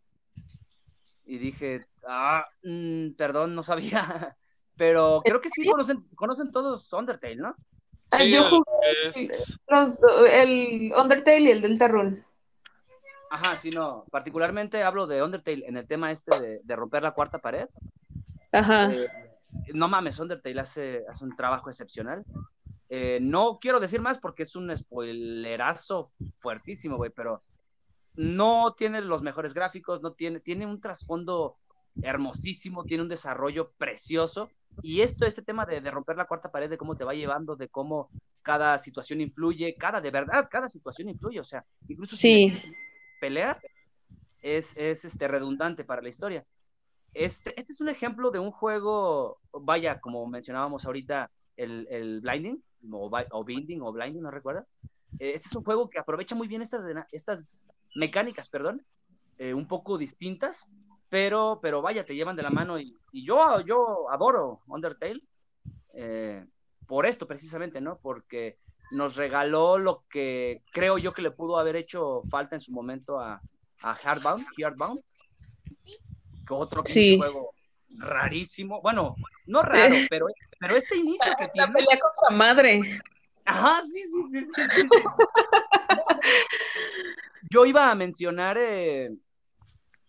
Y 1.26 1.38
dije, 1.38 1.86
ah, 2.08 2.46
mm, 2.64 3.12
perdón, 3.12 3.56
no 3.56 3.64
sabía. 3.64 4.36
Pero 4.76 5.22
creo 5.26 5.42
que 5.42 5.50
sí 5.50 5.70
conocen, 5.70 6.08
conocen 6.16 6.52
todos 6.54 6.92
Undertale, 6.94 7.36
¿no? 7.36 7.54
Ah, 8.12 8.20
Sí, 8.20 8.32
yo 8.32 8.50
jugué 8.50 9.28
los 9.68 9.98
el 10.32 10.94
Undertale 10.98 11.42
y 11.42 11.52
el 11.52 11.62
Deltarune. 11.62 12.24
Ajá, 13.30 13.58
sí, 13.58 13.72
no. 13.72 14.06
Particularmente 14.10 14.82
hablo 14.82 15.06
de 15.06 15.22
Undertale 15.22 15.68
en 15.68 15.76
el 15.76 15.86
tema 15.86 16.12
este 16.14 16.40
de, 16.40 16.62
de 16.64 16.76
romper 16.78 17.04
la 17.04 17.12
cuarta 17.12 17.40
pared. 17.40 17.68
Ajá. 18.54 18.92
Eh, 18.92 19.29
no 19.74 19.88
mames, 19.88 20.20
Undertale 20.20 20.60
hace, 20.62 21.04
hace 21.10 21.26
un 21.26 21.36
trabajo 21.36 21.70
excepcional. 21.70 22.24
Eh, 22.90 23.20
no 23.22 23.60
quiero 23.62 23.80
decir 23.80 24.02
más 24.02 24.18
porque 24.18 24.44
es 24.44 24.56
un 24.56 24.76
spoilerazo 24.76 26.12
fuertísimo, 26.40 26.98
güey, 26.98 27.12
pero 27.12 27.44
no 28.16 28.74
tiene 28.78 29.02
los 29.02 29.22
mejores 29.22 29.54
gráficos, 29.54 30.02
no 30.02 30.14
tiene, 30.14 30.40
tiene 30.40 30.66
un 30.66 30.82
trasfondo 30.82 31.58
hermosísimo, 32.02 32.84
tiene 32.86 33.04
un 33.04 33.10
desarrollo 33.10 33.72
precioso. 33.78 34.50
Y 34.82 35.02
esto, 35.02 35.26
este 35.26 35.42
tema 35.42 35.66
de, 35.66 35.82
de 35.82 35.92
romper 35.92 36.16
la 36.18 36.26
cuarta 36.26 36.52
pared, 36.52 36.70
de 36.70 36.78
cómo 36.78 36.96
te 36.96 37.04
va 37.04 37.14
llevando, 37.14 37.56
de 37.56 37.68
cómo 37.70 38.10
cada 38.42 38.78
situación 38.78 39.22
influye, 39.22 39.76
cada, 39.76 40.02
de 40.02 40.12
verdad, 40.12 40.48
cada 40.50 40.70
situación 40.70 41.10
influye, 41.10 41.40
o 41.40 41.44
sea, 41.44 41.66
incluso 41.88 42.16
si 42.16 42.22
Sí. 42.22 42.50
decides 42.50 42.74
pelear, 43.20 43.60
es, 44.42 44.76
es 44.78 45.06
este, 45.06 45.28
redundante 45.28 45.84
para 45.84 46.02
la 46.02 46.10
historia. 46.10 46.46
Este, 47.14 47.60
este 47.60 47.74
es 47.74 47.82
un 47.82 47.90
ejemplo 47.90 48.32
de 48.32 48.40
un 48.40 48.52
juego, 48.52 49.40
vaya, 49.52 50.00
como 50.00 50.28
mencionábamos 50.28 50.86
ahorita, 50.86 51.32
el, 51.58 51.88
el 51.90 52.22
Blinding, 52.22 52.64
o, 52.92 53.12
o 53.32 53.44
Binding, 53.44 53.82
o 53.82 53.92
Blinding, 53.92 54.22
no 54.22 54.32
recuerdo. 54.32 54.66
Este 55.18 55.48
es 55.48 55.56
un 55.56 55.64
juego 55.64 55.90
que 55.90 56.00
aprovecha 56.00 56.36
muy 56.36 56.48
bien 56.48 56.62
estas, 56.62 56.82
estas 57.12 57.70
mecánicas, 57.96 58.50
perdón, 58.50 58.86
eh, 59.38 59.54
un 59.54 59.68
poco 59.68 59.98
distintas, 59.98 60.70
pero, 61.10 61.60
pero 61.62 61.82
vaya, 61.82 62.06
te 62.06 62.16
llevan 62.16 62.36
de 62.36 62.44
la 62.44 62.52
mano 62.52 62.80
y, 62.80 62.96
y 63.12 63.26
yo, 63.26 63.62
yo 63.62 64.10
adoro 64.12 64.62
Undertale 64.68 65.22
eh, 65.94 66.46
por 66.88 67.06
esto 67.06 67.28
precisamente, 67.28 67.82
¿no? 67.82 67.98
Porque 67.98 68.60
nos 68.92 69.16
regaló 69.16 69.78
lo 69.78 70.04
que 70.10 70.64
creo 70.72 70.98
yo 70.98 71.14
que 71.14 71.22
le 71.22 71.32
pudo 71.32 71.58
haber 71.58 71.76
hecho 71.76 72.24
falta 72.30 72.56
en 72.56 72.62
su 72.62 72.72
momento 72.72 73.20
a, 73.20 73.42
a 73.82 73.96
Hardbound, 73.96 74.46
Hardbound, 74.58 75.02
otro 76.58 76.84
Sí. 76.86 77.18
juego 77.18 77.54
rarísimo, 77.98 78.82
bueno, 78.82 79.16
no 79.46 79.62
raro, 79.62 79.98
pero, 80.10 80.28
pero 80.60 80.76
este 80.76 80.98
inicio 80.98 81.34
que 81.38 81.46
La 81.46 81.52
tiene, 81.52 81.74
pelea 81.74 82.00
contra 82.00 82.36
madre. 82.36 82.82
Ajá, 83.46 83.82
sí, 83.84 84.04
sí, 84.04 84.24
sí, 84.32 84.48
sí, 84.56 84.64
sí, 84.76 84.82
sí. 84.90 85.04
Yo 87.50 87.66
iba 87.66 87.90
a 87.90 87.96
mencionar 87.96 88.58
eh, 88.60 89.10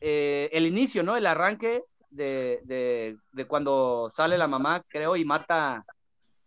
eh, 0.01 0.51
el 0.53 0.66
inicio, 0.66 1.03
¿no? 1.03 1.16
El 1.16 1.26
arranque 1.26 1.82
de, 2.11 2.61
de- 2.64 3.16
de 3.32 3.47
cuando 3.47 4.09
sale 4.11 4.36
la 4.36 4.47
mamá, 4.49 4.82
creo, 4.88 5.16
y 5.16 5.24
mata, 5.24 5.84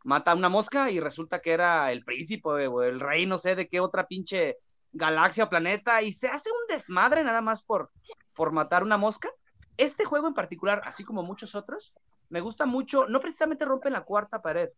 mata 0.03 0.31
a 0.31 0.35
una 0.35 0.49
mosca 0.49 0.91
y 0.91 0.99
resulta 0.99 1.39
que 1.39 1.51
era 1.51 1.91
el 1.91 2.03
príncipe 2.03 2.67
o 2.67 2.83
el 2.83 2.99
rey, 2.99 3.25
no 3.25 3.37
sé 3.37 3.55
de 3.55 3.67
qué 3.67 3.79
otra 3.79 4.05
pinche 4.05 4.57
galaxia 4.91 5.45
o 5.45 5.49
planeta, 5.49 6.01
y 6.03 6.11
se 6.11 6.27
hace 6.27 6.51
un 6.51 6.67
desmadre 6.75 7.23
nada 7.23 7.41
más 7.41 7.63
por, 7.63 7.89
por 8.35 8.51
matar 8.51 8.83
una 8.83 8.97
mosca. 8.97 9.31
Este 9.77 10.05
juego 10.05 10.27
en 10.27 10.33
particular, 10.33 10.81
así 10.85 11.03
como 11.03 11.23
muchos 11.23 11.55
otros, 11.55 11.93
me 12.29 12.41
gusta 12.41 12.65
mucho, 12.65 13.07
no 13.07 13.19
precisamente 13.19 13.65
rompen 13.65 13.93
la 13.93 14.03
cuarta 14.03 14.41
pared, 14.41 14.69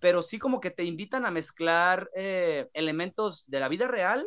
pero 0.00 0.22
sí 0.22 0.38
como 0.38 0.60
que 0.60 0.70
te 0.70 0.84
invitan 0.84 1.24
a 1.26 1.30
mezclar 1.30 2.10
eh, 2.14 2.68
elementos 2.74 3.48
de 3.48 3.60
la 3.60 3.68
vida 3.68 3.86
real 3.86 4.26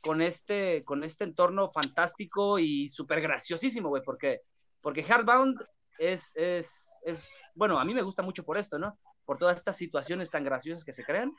con 0.00 0.22
este, 0.22 0.84
con 0.84 1.02
este 1.02 1.24
entorno 1.24 1.70
fantástico 1.70 2.58
y 2.58 2.88
súper 2.88 3.20
graciosísimo, 3.20 3.88
güey, 3.88 4.02
porque, 4.02 4.42
porque 4.80 5.02
Hardbound 5.02 5.60
es, 5.98 6.34
es, 6.36 7.00
es, 7.04 7.50
bueno, 7.54 7.78
a 7.78 7.84
mí 7.84 7.92
me 7.92 8.02
gusta 8.02 8.22
mucho 8.22 8.44
por 8.44 8.56
esto, 8.56 8.78
¿no? 8.78 8.98
Por 9.24 9.38
todas 9.38 9.58
estas 9.58 9.76
situaciones 9.76 10.30
tan 10.30 10.44
graciosas 10.44 10.84
que 10.84 10.92
se 10.92 11.04
crean 11.04 11.34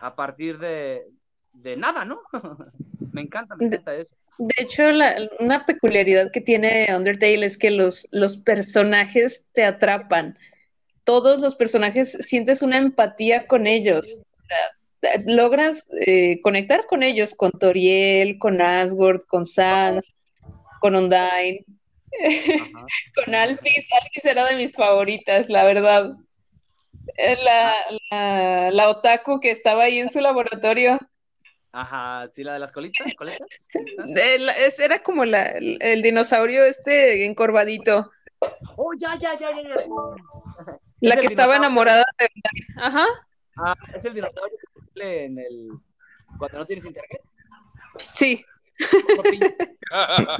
a 0.00 0.14
partir 0.14 0.58
de, 0.58 1.06
de 1.52 1.76
nada, 1.76 2.04
¿no? 2.04 2.20
me 3.12 3.22
encanta, 3.22 3.56
me 3.56 3.66
encanta 3.66 3.94
eso. 3.94 4.14
De 4.38 4.54
hecho, 4.58 4.84
la- 4.92 5.28
una 5.40 5.66
peculiaridad 5.66 6.30
que 6.32 6.40
tiene 6.40 6.86
Undertale 6.94 7.44
es 7.44 7.58
que 7.58 7.70
los, 7.70 8.06
los 8.12 8.36
personajes 8.36 9.44
te 9.52 9.64
atrapan. 9.64 10.38
Todos 11.04 11.40
los 11.40 11.54
personajes 11.56 12.12
sientes 12.20 12.62
una 12.62 12.76
empatía 12.76 13.46
con 13.46 13.66
ellos. 13.66 14.18
Logras 15.26 15.88
eh, 16.06 16.40
conectar 16.40 16.86
con 16.86 17.02
ellos, 17.02 17.34
con 17.34 17.50
Toriel, 17.52 18.38
con 18.38 18.60
Asgore, 18.60 19.20
con 19.28 19.44
Sans, 19.44 20.12
con 20.80 20.94
Undyne, 20.96 21.64
con 23.14 23.34
Alphys. 23.34 23.88
Alphys 24.02 24.24
era 24.24 24.44
de 24.46 24.56
mis 24.56 24.74
favoritas, 24.74 25.48
la 25.48 25.64
verdad. 25.64 26.12
Eh, 27.16 27.36
La, 27.44 27.74
la, 28.10 28.70
la 28.70 28.88
otaku 28.90 29.40
que 29.40 29.50
estaba 29.50 29.84
ahí 29.84 29.98
en 29.98 30.10
su 30.10 30.20
laboratorio. 30.20 30.98
Ajá, 31.72 32.26
sí, 32.28 32.44
la 32.44 32.54
de 32.54 32.58
las 32.60 32.72
colitas, 32.72 33.06
la- 34.38 34.52
es- 34.56 34.78
era 34.78 35.02
como 35.02 35.24
la, 35.24 35.44
el, 35.46 35.78
el 35.80 36.02
dinosaurio 36.02 36.64
este 36.64 37.24
encorvadito. 37.26 38.10
Oh, 38.76 38.92
ya, 38.98 39.14
ya, 39.16 39.36
ya, 39.38 39.50
ya, 39.50 39.62
ya. 39.62 39.74
La 41.00 41.14
Es 41.14 41.20
que 41.20 41.26
estaba 41.26 41.54
dinosaurio. 41.54 41.56
enamorada 41.56 42.04
de 42.18 42.28
Ajá. 42.76 43.06
Ah, 43.56 43.74
es 43.94 44.04
el 44.04 44.14
dinosaurio 44.14 44.56
que 44.58 44.80
sale 44.92 45.24
en 45.26 45.38
el. 45.38 45.68
Cuando 46.38 46.58
no 46.58 46.66
tienes 46.66 46.84
internet. 46.84 47.20
Sí. 48.14 48.44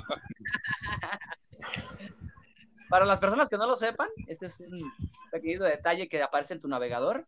Para 2.88 3.04
las 3.04 3.20
personas 3.20 3.48
que 3.48 3.56
no 3.58 3.66
lo 3.66 3.76
sepan, 3.76 4.08
ese 4.28 4.46
es 4.46 4.60
un 4.60 4.90
pequeño 5.30 5.62
detalle 5.62 6.08
que 6.08 6.22
aparece 6.22 6.54
en 6.54 6.60
tu 6.60 6.68
navegador. 6.68 7.26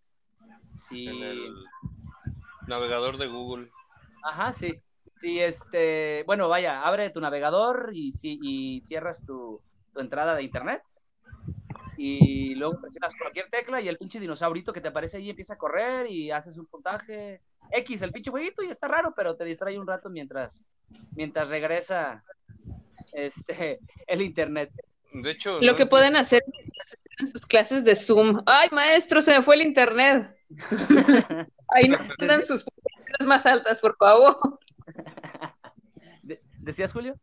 Sí. 0.74 1.07
en 1.09 1.22
el 1.22 1.55
navegador 2.66 3.18
de 3.18 3.26
Google. 3.26 3.70
Ajá, 4.23 4.53
sí. 4.53 4.81
Sí, 5.21 5.39
este, 5.39 6.23
bueno, 6.27 6.49
vaya, 6.49 6.83
abre 6.83 7.11
tu 7.11 7.21
navegador 7.21 7.91
y, 7.93 8.12
sí, 8.12 8.39
y 8.43 8.81
cierras 8.81 9.25
tu, 9.27 9.61
tu 9.93 10.01
entrada 10.01 10.35
de 10.35 10.43
internet. 10.43 10.83
Y 11.97 12.55
luego 12.55 12.81
presionas 12.81 13.14
cualquier 13.14 13.51
tecla 13.51 13.81
y 13.83 13.89
el 13.89 13.99
pinche 13.99 14.18
dinosaurito 14.18 14.73
que 14.73 14.81
te 14.81 14.89
aparece 14.89 15.18
ahí 15.18 15.29
empieza 15.29 15.55
a 15.55 15.59
correr 15.59 16.11
y 16.11 16.31
haces 16.31 16.57
un 16.57 16.64
puntaje 16.64 17.43
X, 17.71 18.03
el 18.03 18.12
pinche 18.12 18.31
jueguito, 18.31 18.62
y 18.62 18.71
está 18.71 18.89
raro, 18.89 19.12
pero 19.14 19.37
te 19.37 19.45
distrae 19.45 19.79
un 19.79 19.87
rato 19.87 20.09
mientras, 20.09 20.64
mientras 21.14 21.51
regresa 21.51 22.25
este, 23.12 23.81
el 24.07 24.23
internet. 24.23 24.73
De 25.12 25.33
hecho, 25.33 25.61
Lo 25.61 25.73
no 25.73 25.77
que 25.77 25.87
pueden 25.87 26.16
hacer 26.16 26.43
en 27.18 27.27
sus 27.27 27.43
clases 27.43 27.85
de 27.85 27.97
Zoom. 27.97 28.43
Ay, 28.47 28.68
maestro, 28.73 29.21
se 29.21 29.37
me 29.37 29.43
fue 29.43 29.57
el 29.57 29.62
internet. 29.62 30.35
Ahí 31.68 31.89
no 31.89 31.99
mandan 32.18 32.43
sus 32.43 32.64
más 33.27 33.47
altas, 33.47 33.79
por 33.81 33.97
favor. 33.97 34.37
De- 36.23 36.41
¿Decías, 36.59 36.93
Julio? 36.93 37.16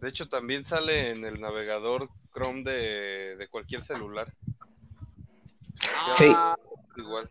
de 0.00 0.08
hecho, 0.08 0.28
también 0.28 0.64
sale 0.64 1.10
en 1.10 1.24
el 1.24 1.40
navegador 1.40 2.08
Chrome 2.32 2.64
de, 2.64 3.36
de 3.36 3.48
cualquier 3.48 3.84
celular. 3.84 4.32
Sí. 6.14 6.34
Igual. 6.96 7.28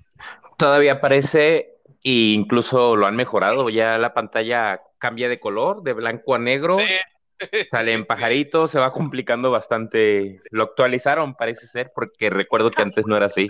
Todavía 0.57 0.93
aparece 0.93 1.75
e 2.03 2.33
incluso 2.33 2.95
lo 2.95 3.05
han 3.07 3.15
mejorado. 3.15 3.69
Ya 3.69 3.97
la 3.97 4.13
pantalla 4.13 4.81
cambia 4.99 5.27
de 5.27 5.39
color, 5.39 5.83
de 5.83 5.93
blanco 5.93 6.35
a 6.35 6.39
negro. 6.39 6.77
Sí. 6.77 6.85
Salen 7.71 8.05
pajaritos, 8.05 8.71
se 8.71 8.79
va 8.79 8.93
complicando 8.93 9.51
bastante. 9.51 10.41
Lo 10.51 10.63
actualizaron, 10.63 11.35
parece 11.35 11.67
ser, 11.67 11.91
porque 11.93 12.29
recuerdo 12.29 12.71
que 12.71 12.81
antes 12.81 13.05
no 13.05 13.17
era 13.17 13.25
así. 13.25 13.49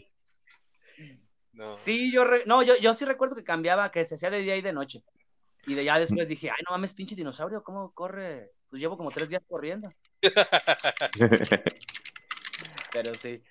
No. 1.62 1.70
Sí, 1.70 2.12
yo, 2.12 2.26
re- 2.26 2.44
no, 2.48 2.64
yo, 2.64 2.74
yo 2.82 2.94
sí 2.96 3.06
recuerdo 3.06 3.36
que 3.36 3.44
cambiaba, 3.44 3.92
que 3.92 4.04
se 4.04 4.16
hacía 4.16 4.32
de 4.32 4.40
día 4.40 4.56
y 4.58 4.62
de 4.64 4.74
noche. 4.74 5.04
Y 5.68 5.76
de 5.76 5.86
ya 5.86 6.00
después 6.00 6.28
dije, 6.28 6.50
ay, 6.50 6.58
no 6.68 6.72
mames, 6.72 6.96
pinche 6.96 7.16
dinosaurio, 7.16 7.62
¿cómo 7.64 7.92
corre? 7.92 8.50
Pues 8.70 8.80
llevo 8.82 8.98
como 8.98 9.12
tres 9.12 9.30
días 9.30 9.44
corriendo. 9.48 9.94
Pero 12.92 13.14
sí. 13.14 13.44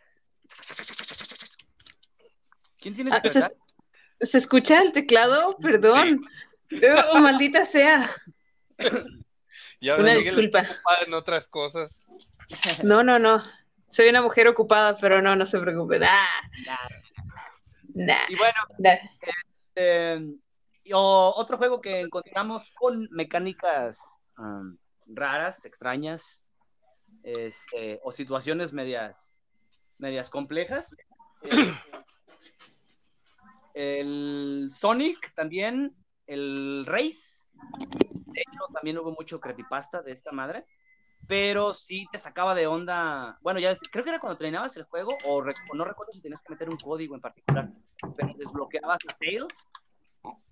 ¿Quién 2.80 2.96
tiene 2.96 3.12
Ah? 3.12 3.22
¿se, 3.24 3.42
se 4.26 4.38
escucha 4.38 4.82
el 4.82 4.90
teclado? 4.90 5.56
Perdón. 5.58 6.26
Oh, 7.12 7.18
maldita 7.20 7.64
sea. 7.64 8.10
Ya 9.82 9.96
Una 9.96 10.12
disculpa. 10.12 10.62
en 11.06 11.14
otras 11.14 11.46
cosas. 11.46 11.90
No, 12.82 13.02
no, 13.02 13.18
no. 13.18 13.42
Soy 13.88 14.10
una 14.10 14.20
mujer 14.20 14.46
ocupada, 14.46 14.94
pero 14.98 15.22
no, 15.22 15.34
no 15.36 15.46
se 15.46 15.58
preocupe. 15.58 15.98
Nah, 15.98 16.06
nah, 17.94 18.16
Y 18.28 18.36
bueno, 18.36 18.58
nah. 18.78 18.96
este, 19.58 20.20
y 20.84 20.92
otro 20.94 21.56
juego 21.56 21.80
que 21.80 22.00
encontramos 22.00 22.72
con 22.72 23.08
mecánicas 23.10 23.98
um, 24.38 24.76
raras, 25.06 25.64
extrañas, 25.64 26.42
este, 27.22 28.00
o 28.02 28.12
situaciones 28.12 28.72
medias, 28.72 29.32
medias 29.98 30.30
complejas. 30.30 30.96
es 31.42 31.76
el 33.74 34.68
Sonic 34.70 35.34
también, 35.34 35.94
el 36.26 36.84
Race. 36.86 37.46
De 38.26 38.40
hecho, 38.40 38.60
también 38.72 38.98
hubo 38.98 39.12
mucho 39.12 39.40
creepypasta 39.40 40.02
de 40.02 40.12
esta 40.12 40.32
madre. 40.32 40.66
Pero 41.30 41.72
sí 41.72 42.08
te 42.10 42.18
sacaba 42.18 42.56
de 42.56 42.66
onda. 42.66 43.38
Bueno, 43.40 43.60
ya 43.60 43.72
creo 43.92 44.02
que 44.02 44.10
era 44.10 44.18
cuando 44.18 44.36
terminabas 44.36 44.76
el 44.76 44.82
juego, 44.82 45.16
o, 45.24 45.44
no 45.74 45.84
recuerdo 45.84 46.12
si 46.12 46.20
tenías 46.20 46.42
que 46.42 46.52
meter 46.52 46.68
un 46.68 46.76
código 46.76 47.14
en 47.14 47.20
particular, 47.20 47.70
pero 48.16 48.34
desbloqueabas 48.36 48.98
a 49.08 49.16
Tails 49.16 49.68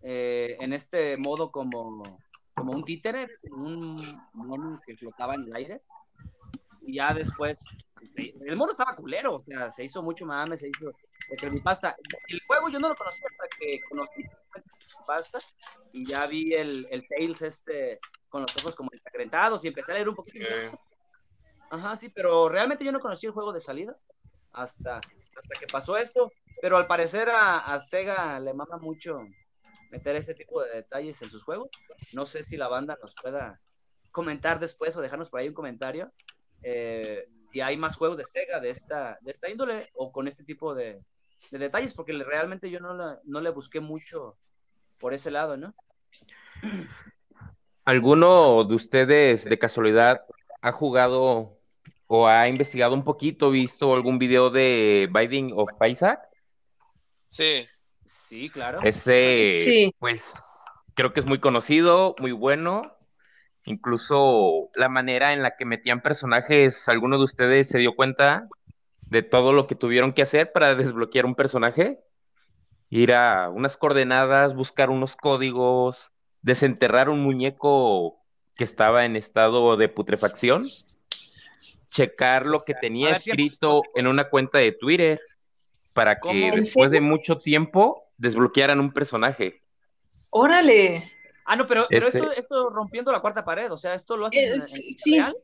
eh, 0.03 0.57
en 0.61 0.73
este 0.73 1.17
modo 1.17 1.51
como, 1.51 2.21
como 2.55 2.71
un 2.71 2.85
títere, 2.85 3.27
un 3.51 3.97
mono 4.35 4.81
que 4.87 4.97
flotaba 4.97 5.35
en 5.35 5.47
el 5.47 5.57
aire. 5.57 5.83
Y 6.83 6.95
ya 6.95 7.13
después, 7.13 7.77
el 8.15 8.55
mono 8.55 8.71
estaba 8.71 8.95
culero, 8.95 9.35
o 9.35 9.43
sea, 9.43 9.73
se 9.73 9.85
hizo 9.85 10.01
mucho 10.01 10.27
mame, 10.27 10.59
se 10.59 10.69
hizo 10.69 10.93
de 11.29 11.37
creepypasta. 11.37 11.97
El 12.29 12.41
juego 12.47 12.69
yo 12.69 12.79
no 12.79 12.89
lo 12.89 12.95
conocía 12.95 13.27
hasta 13.29 13.49
que 13.59 13.81
conocí 13.81 14.23
creepypasta 14.53 15.41
y 15.93 16.07
ya 16.07 16.25
vi 16.29 16.55
el, 16.55 16.87
el 16.93 17.05
Tails 17.09 17.43
este 17.43 17.99
con 18.29 18.43
los 18.43 18.57
ojos 18.59 18.75
como 18.77 18.91
ensangrentados 18.93 19.65
y 19.65 19.69
empecé 19.69 19.93
a 19.93 19.95
leer 19.97 20.09
un 20.09 20.15
poquito. 20.15 20.39
Eh, 20.45 20.71
Ajá, 21.71 21.97
sí, 21.97 22.09
pero 22.09 22.49
realmente 22.49 22.85
yo 22.85 22.93
no 22.93 23.01
conocí 23.01 23.27
el 23.27 23.33
juego 23.33 23.53
de 23.53 23.61
salida 23.61 23.97
hasta, 24.53 24.97
hasta 24.97 25.59
que 25.61 25.67
pasó 25.67 25.97
esto. 25.97 26.33
Pero 26.61 26.77
al 26.77 26.87
parecer 26.87 27.29
a, 27.29 27.59
a 27.59 27.81
Sega 27.81 28.41
le 28.41 28.53
mama 28.55 28.79
mucho 28.79 29.27
meter 29.91 30.17
este 30.17 30.35
tipo 30.35 30.63
de 30.63 30.71
detalles 30.77 31.21
en 31.23 31.29
sus 31.31 31.45
juegos. 31.45 31.69
No 32.13 32.25
sé 32.27 32.43
si 32.43 32.57
la 32.57 32.69
banda 32.69 32.99
nos 33.01 33.15
pueda 33.15 33.61
comentar 34.11 34.59
después 34.59 34.97
o 34.97 35.03
dejarnos 35.03 35.31
por 35.31 35.41
ahí 35.41 35.49
un 35.49 35.55
comentario. 35.55 36.11
eh, 36.63 37.29
si 37.51 37.61
hay 37.63 37.77
más 37.79 37.97
juegos 37.97 38.19
de 38.19 38.25
Sega 38.25 38.61
de 38.61 38.69
esta, 38.71 39.17
de 39.23 39.31
esta 39.31 39.49
índole 39.49 39.89
o 39.95 40.11
con 40.13 40.27
este 40.29 40.45
tipo 40.45 40.75
de, 40.75 41.03
de 41.51 41.59
detalles, 41.59 41.95
porque 41.95 42.13
realmente 42.13 42.69
yo 42.71 42.79
no, 42.81 42.93
la- 42.95 43.21
no 43.25 43.41
le 43.41 43.49
busqué 43.51 43.81
mucho 43.81 44.37
por 44.99 45.15
ese 45.15 45.31
lado, 45.31 45.57
¿no? 45.57 45.75
¿Alguno 47.89 48.65
de 48.65 48.75
ustedes 48.75 49.45
de 49.47 49.59
casualidad 49.59 50.21
ha 50.61 50.73
jugado 50.73 51.57
o 52.07 52.29
ha 52.29 52.47
investigado 52.47 52.93
un 52.93 53.03
poquito, 53.03 53.51
visto 53.51 53.95
algún 53.95 54.19
video 54.19 54.51
de 54.51 55.09
Binding 55.11 55.55
of 55.57 55.71
Isaac? 55.89 56.21
sí, 57.31 57.67
Sí, 58.05 58.51
claro. 58.51 58.81
Ese, 58.85 59.53
Sí. 59.55 59.95
pues, 59.99 60.35
creo 60.95 61.15
que 61.15 61.21
es 61.21 61.27
muy 61.27 61.41
conocido, 61.41 62.15
muy 62.19 62.33
bueno. 62.33 62.93
Incluso 63.65 64.69
la 64.75 64.91
manera 64.91 65.33
en 65.33 65.43
la 65.43 65.57
que 65.57 65.65
metían 65.65 66.03
personajes, 66.03 66.91
¿alguno 66.91 67.17
de 67.17 67.25
ustedes 67.25 67.69
se 67.69 67.79
dio 67.79 67.95
cuenta 67.95 68.49
de 69.01 69.23
todo 69.23 69.55
lo 69.55 69.67
que 69.67 69.77
tuvieron 69.77 70.13
que 70.13 70.21
hacer 70.21 70.53
para 70.53 70.75
desbloquear 70.75 71.25
un 71.25 71.37
personaje? 71.37 72.01
Ir 72.91 73.15
a 73.15 73.49
unas 73.49 73.79
coordenadas, 73.79 74.55
buscar 74.55 74.91
unos 74.91 75.17
códigos, 75.17 76.13
desenterrar 76.43 77.09
un 77.09 77.21
muñeco 77.21 78.17
que 78.57 78.65
estaba 78.65 79.05
en 79.05 79.17
estado 79.17 79.77
de 79.77 79.89
putrefacción, 79.89 80.65
checar 81.91 82.47
lo 82.47 82.65
que 82.65 82.75
tenía 82.75 83.11
escrito 83.13 83.83
en 83.95 84.07
una 84.07 84.29
cuenta 84.29 84.59
de 84.59 84.73
Twitter 84.73 85.21
para 85.95 86.17
que 86.17 86.21
¿Cómo? 86.21 86.47
¿En 86.47 86.55
después 86.57 86.91
de 86.91 87.01
mucho 87.01 87.39
tiempo 87.39 88.05
desbloquearan 88.17 88.81
un 88.81 88.93
personaje. 88.93 89.63
Órale. 90.31 91.03
Ah, 91.45 91.57
no, 91.57 91.67
pero, 91.67 91.87
pero 91.89 92.09
esto, 92.09 92.33
esto 92.33 92.69
rompiendo 92.71 93.11
la 93.11 93.21
cuarta 93.21 93.45
pared, 93.45 93.73
o 93.73 93.77
sea, 93.77 93.95
esto 93.95 94.17
lo 94.17 94.27
haces 94.27 94.41
Eh, 94.41 94.55
en, 94.55 94.61
en 94.61 94.69
sí, 94.69 95.17
real. 95.17 95.37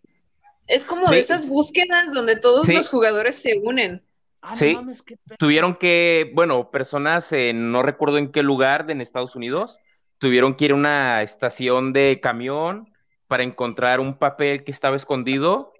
Es 0.66 0.84
como 0.84 1.08
Sí. 1.08 1.14
de 1.14 1.20
esas 1.20 1.48
búsquedas 1.48 2.12
donde 2.12 2.36
todos 2.36 2.66
Sí. 2.66 2.74
los 2.74 2.90
jugadores 2.90 3.36
se 3.36 3.58
unen. 3.62 4.04
Ah, 4.42 4.50
no 4.50 4.56
Sí. 4.56 4.74
mames, 4.74 5.02
qué 5.02 5.16
Tuvieron 5.38 5.76
que, 5.76 6.30
bueno, 6.34 6.70
personas 6.70 7.32
en 7.32 7.72
no 7.72 7.82
recuerdo 7.82 8.18
en 8.18 8.30
qué 8.30 8.42
lugar 8.42 8.84
de 8.86 8.92
en 8.92 9.00
Estados 9.00 9.34
Unidos, 9.34 9.78
tuvieron 10.24 10.54
que 10.54 10.64
ir 10.64 10.72
a 10.72 10.76
una 10.76 11.20
estación 11.20 11.92
de 11.92 12.18
camión 12.18 12.88
para 13.28 13.42
encontrar 13.42 14.00
un 14.00 14.16
papel 14.16 14.64
que 14.64 14.70
estaba 14.70 14.96
escondido 14.96 15.74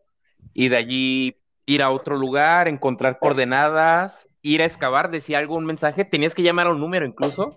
y 0.52 0.68
de 0.68 0.76
allí 0.76 1.36
ir 1.64 1.82
a 1.82 1.90
otro 1.90 2.18
lugar, 2.18 2.68
encontrar 2.68 3.18
coordenadas, 3.18 4.28
ir 4.42 4.60
a 4.60 4.66
excavar, 4.66 5.10
decía 5.10 5.38
algo, 5.38 5.54
un 5.54 5.64
mensaje, 5.64 6.04
tenías 6.04 6.34
que 6.34 6.42
llamar 6.42 6.66
a 6.66 6.72
un 6.72 6.80
número 6.80 7.06
incluso 7.06 7.48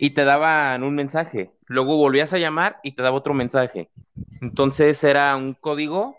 y 0.00 0.10
te 0.10 0.24
daban 0.24 0.82
un 0.82 0.96
mensaje. 0.96 1.52
Luego 1.66 1.96
volvías 1.96 2.32
a 2.32 2.38
llamar 2.38 2.80
y 2.82 2.96
te 2.96 3.02
daba 3.04 3.16
otro 3.16 3.32
mensaje. 3.32 3.88
Entonces 4.40 5.04
era 5.04 5.36
un 5.36 5.54
código 5.54 6.16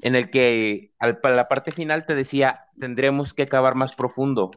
en 0.00 0.14
el 0.14 0.30
que 0.30 0.92
al, 0.98 1.18
para 1.18 1.36
la 1.36 1.46
parte 1.46 1.72
final 1.72 2.06
te 2.06 2.14
decía, 2.14 2.68
tendremos 2.78 3.34
que 3.34 3.48
cavar 3.48 3.74
más 3.74 3.94
profundo. 3.94 4.50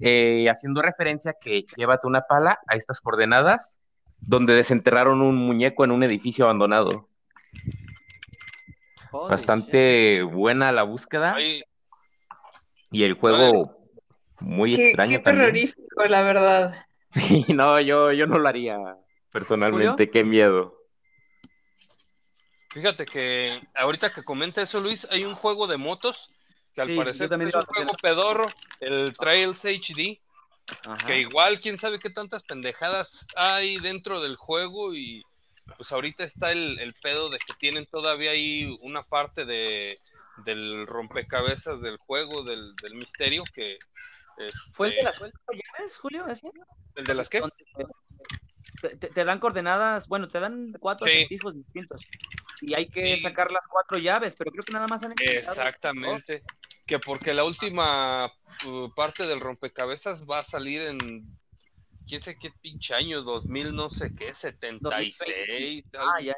Eh, 0.00 0.46
haciendo 0.50 0.82
referencia 0.82 1.34
que 1.40 1.64
llévate 1.76 2.06
una 2.06 2.22
pala 2.22 2.58
a 2.66 2.74
estas 2.76 3.00
coordenadas 3.00 3.80
donde 4.18 4.54
desenterraron 4.54 5.22
un 5.22 5.36
muñeco 5.36 5.84
en 5.84 5.90
un 5.92 6.02
edificio 6.02 6.44
abandonado. 6.44 7.08
Holy 9.10 9.22
shit. 9.22 9.30
Bastante 9.30 10.22
buena 10.22 10.72
la 10.72 10.82
búsqueda 10.82 11.36
y 12.90 13.04
el 13.04 13.14
juego 13.14 13.78
muy 14.40 14.74
Qué, 14.74 14.88
extraño 14.88 15.18
qué 15.18 15.24
también. 15.24 15.46
terrorífico, 15.46 16.04
la 16.08 16.22
verdad. 16.22 16.86
Sí, 17.10 17.46
no, 17.48 17.80
yo, 17.80 18.12
yo 18.12 18.26
no 18.26 18.38
lo 18.38 18.48
haría 18.48 18.78
personalmente, 19.30 20.10
qué 20.10 20.24
miedo. 20.24 20.74
fíjate 22.70 23.06
que 23.06 23.60
ahorita 23.74 24.12
que 24.12 24.22
comenta 24.24 24.60
eso, 24.62 24.80
Luis, 24.80 25.06
hay 25.10 25.24
un 25.24 25.34
juego 25.34 25.66
de 25.66 25.76
motos 25.78 26.30
que 26.76 26.82
al 26.82 26.88
Sí, 26.88 26.96
parecer 26.96 27.28
también 27.30 27.48
es 27.48 27.54
un 27.54 27.62
juego 27.62 27.92
pedorro, 28.00 28.46
el 28.80 29.16
Trails 29.16 29.64
HD, 29.64 30.20
Ajá. 30.84 31.06
que 31.06 31.20
igual 31.20 31.58
quién 31.58 31.78
sabe 31.78 31.98
qué 31.98 32.10
tantas 32.10 32.42
pendejadas 32.42 33.26
hay 33.34 33.78
dentro 33.78 34.20
del 34.20 34.36
juego 34.36 34.94
y 34.94 35.22
pues 35.76 35.90
ahorita 35.90 36.22
está 36.24 36.52
el, 36.52 36.78
el 36.78 36.94
pedo 37.02 37.30
de 37.30 37.38
que 37.38 37.54
tienen 37.58 37.86
todavía 37.86 38.30
ahí 38.32 38.76
una 38.82 39.02
parte 39.02 39.44
de 39.44 39.98
del 40.44 40.86
rompecabezas 40.86 41.80
del 41.80 41.96
juego, 41.96 42.44
del, 42.44 42.76
del 42.76 42.94
misterio 42.94 43.42
que 43.54 43.78
¿Fue 44.70 44.88
el 44.88 44.92
de 44.92 44.98
este, 44.98 45.04
las 45.04 45.18
cuatro 45.18 45.40
llaves, 45.50 45.98
Julio? 45.98 46.26
¿el 46.94 47.04
de 47.04 47.14
las 47.14 47.28
qué? 47.30 47.40
Te, 48.80 49.24
dan 49.24 49.38
coordenadas, 49.38 50.06
bueno, 50.06 50.28
te 50.28 50.38
dan 50.38 50.72
cuatro 50.78 51.06
Sí. 51.06 51.18
acertijos 51.18 51.54
distintos 51.54 52.06
y 52.60 52.74
hay 52.74 52.86
que 52.88 53.16
Sí. 53.16 53.22
sacar 53.22 53.50
las 53.50 53.66
cuatro 53.66 53.98
llaves, 53.98 54.36
pero 54.36 54.50
creo 54.50 54.64
que 54.64 54.72
nada 54.72 54.86
más 54.86 55.02
han 55.02 55.12
Exactamente. 55.18 56.42
Que 56.86 56.98
porque 56.98 57.34
la 57.34 57.44
última 57.44 58.26
uh, 58.64 58.90
parte 58.94 59.26
del 59.26 59.40
rompecabezas 59.40 60.24
va 60.24 60.38
a 60.38 60.42
salir 60.42 60.82
en 60.82 61.26
quién 62.06 62.22
sé 62.22 62.38
qué 62.38 62.50
pinche 62.60 62.94
año, 62.94 63.22
2000 63.22 63.74
no 63.74 63.90
sé 63.90 64.14
qué, 64.14 64.34
76. 64.34 65.84
algo 65.94 66.12
Ah, 66.12 66.20
ya. 66.20 66.34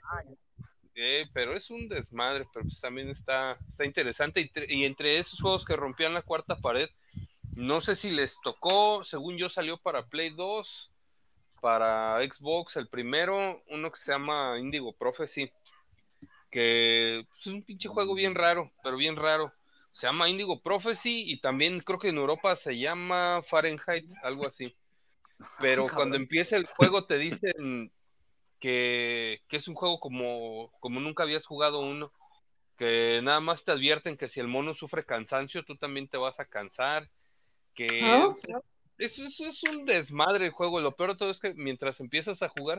Eh, 0.94 1.26
pero 1.32 1.54
es 1.54 1.70
un 1.70 1.88
desmadre, 1.88 2.46
pero 2.52 2.64
pues 2.64 2.80
también 2.80 3.10
está, 3.10 3.56
está 3.70 3.84
interesante. 3.84 4.40
Y, 4.40 4.50
y 4.68 4.84
entre 4.84 5.18
esos 5.18 5.40
juegos 5.40 5.64
que 5.64 5.76
rompían 5.76 6.14
la 6.14 6.22
cuarta 6.22 6.56
pared, 6.56 6.88
no 7.54 7.80
sé 7.80 7.94
si 7.94 8.10
les 8.10 8.36
tocó, 8.42 9.04
según 9.04 9.36
yo 9.36 9.48
salió 9.48 9.78
para 9.78 10.06
Play 10.06 10.30
2, 10.30 10.90
para 11.60 12.18
Xbox 12.26 12.76
el 12.76 12.88
primero, 12.88 13.62
uno 13.68 13.90
que 13.90 13.98
se 13.98 14.12
llama 14.12 14.58
Indigo 14.58 14.92
Prophecy, 14.92 15.50
que 16.50 17.24
pues, 17.28 17.46
es 17.46 17.52
un 17.52 17.62
pinche 17.62 17.88
juego 17.88 18.14
bien 18.14 18.34
raro, 18.34 18.72
pero 18.82 18.96
bien 18.96 19.16
raro. 19.16 19.52
Se 19.92 20.06
llama 20.06 20.28
Indigo 20.28 20.60
Prophecy 20.60 21.30
y 21.30 21.40
también 21.40 21.80
creo 21.80 21.98
que 21.98 22.08
en 22.08 22.18
Europa 22.18 22.54
se 22.56 22.78
llama 22.78 23.42
Fahrenheit, 23.48 24.08
algo 24.22 24.46
así. 24.46 24.74
Pero 25.58 25.86
cuando 25.94 26.16
empieza 26.16 26.56
el 26.56 26.66
juego 26.66 27.06
te 27.06 27.18
dicen 27.18 27.92
que, 28.60 29.40
que 29.48 29.56
es 29.56 29.68
un 29.68 29.74
juego 29.74 29.98
como, 29.98 30.70
como 30.80 31.00
nunca 31.00 31.24
habías 31.24 31.44
jugado 31.44 31.80
uno, 31.80 32.12
que 32.76 33.20
nada 33.22 33.40
más 33.40 33.64
te 33.64 33.72
advierten 33.72 34.16
que 34.16 34.28
si 34.28 34.38
el 34.38 34.46
mono 34.46 34.74
sufre 34.74 35.04
cansancio, 35.04 35.64
tú 35.64 35.76
también 35.76 36.06
te 36.06 36.16
vas 36.16 36.38
a 36.38 36.44
cansar, 36.44 37.10
que 37.74 38.00
Ah. 38.02 38.34
Es, 38.98 39.18
es, 39.18 39.40
es 39.40 39.62
un 39.64 39.84
desmadre 39.84 40.46
el 40.46 40.52
juego, 40.52 40.80
lo 40.80 40.96
peor 40.96 41.12
de 41.12 41.18
todo 41.18 41.30
es 41.30 41.38
que 41.38 41.54
mientras 41.54 42.00
empiezas 42.00 42.42
a 42.42 42.48
jugar, 42.48 42.78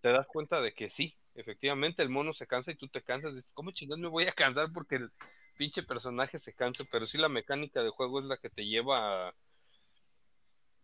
te 0.00 0.10
das 0.10 0.28
cuenta 0.28 0.60
de 0.60 0.72
que 0.72 0.90
sí, 0.90 1.16
efectivamente 1.34 2.02
el 2.02 2.10
mono 2.10 2.32
se 2.34 2.46
cansa 2.46 2.70
y 2.72 2.76
tú 2.76 2.88
te 2.88 3.02
cansas, 3.02 3.34
dices, 3.34 3.50
¿cómo 3.54 3.70
chingados 3.70 4.00
me 4.00 4.08
voy 4.08 4.26
a 4.26 4.32
cansar 4.32 4.72
porque 4.72 4.96
el 4.96 5.10
pinche 5.56 5.82
personaje 5.82 6.38
se 6.38 6.54
cansa? 6.54 6.84
Pero 6.90 7.06
sí 7.06 7.18
la 7.18 7.28
mecánica 7.28 7.80
del 7.82 7.90
juego 7.90 8.20
es 8.20 8.26
la 8.26 8.36
que 8.36 8.50
te 8.50 8.66
lleva 8.66 9.28
a 9.28 9.34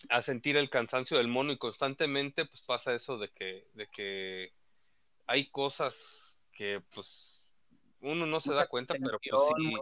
a 0.09 0.23
sentir 0.23 0.57
el 0.57 0.71
cansancio 0.71 1.17
del 1.17 1.29
mono 1.29 1.53
y 1.53 1.59
constantemente 1.59 2.45
pues 2.47 2.63
pasa 2.63 2.95
eso 2.95 3.19
de 3.19 3.29
que, 3.31 3.67
de 3.75 3.87
que 3.89 4.53
hay 5.27 5.51
cosas 5.51 5.97
que 6.53 6.83
pues 6.95 7.36
uno 8.13 8.27
no 8.27 8.41
se 8.41 8.51
Mucha 8.51 8.63
da 8.63 8.69
cuenta, 8.69 8.95
pero 9.03 9.19
pues 9.29 9.43
sí, 9.43 9.55
muy 9.63 9.81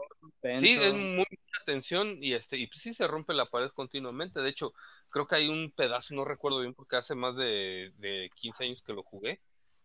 sí, 0.60 0.68
es 0.82 0.94
muy 0.94 1.26
mucha 1.30 1.64
tensión 1.66 2.16
y 2.22 2.34
este, 2.34 2.56
y 2.58 2.66
pues, 2.66 2.80
sí 2.82 2.94
se 2.94 3.06
rompe 3.06 3.34
la 3.34 3.46
pared 3.46 3.70
continuamente. 3.70 4.40
De 4.40 4.48
hecho, 4.50 4.72
creo 5.10 5.26
que 5.26 5.36
hay 5.36 5.48
un 5.48 5.72
pedazo, 5.72 6.14
no 6.14 6.24
recuerdo 6.24 6.60
bien 6.60 6.74
porque 6.74 6.96
hace 6.96 7.14
más 7.14 7.36
de, 7.36 7.92
de 7.98 8.30
15 8.36 8.64
años 8.64 8.82
que 8.82 8.92
lo 8.92 9.02
jugué, 9.02 9.40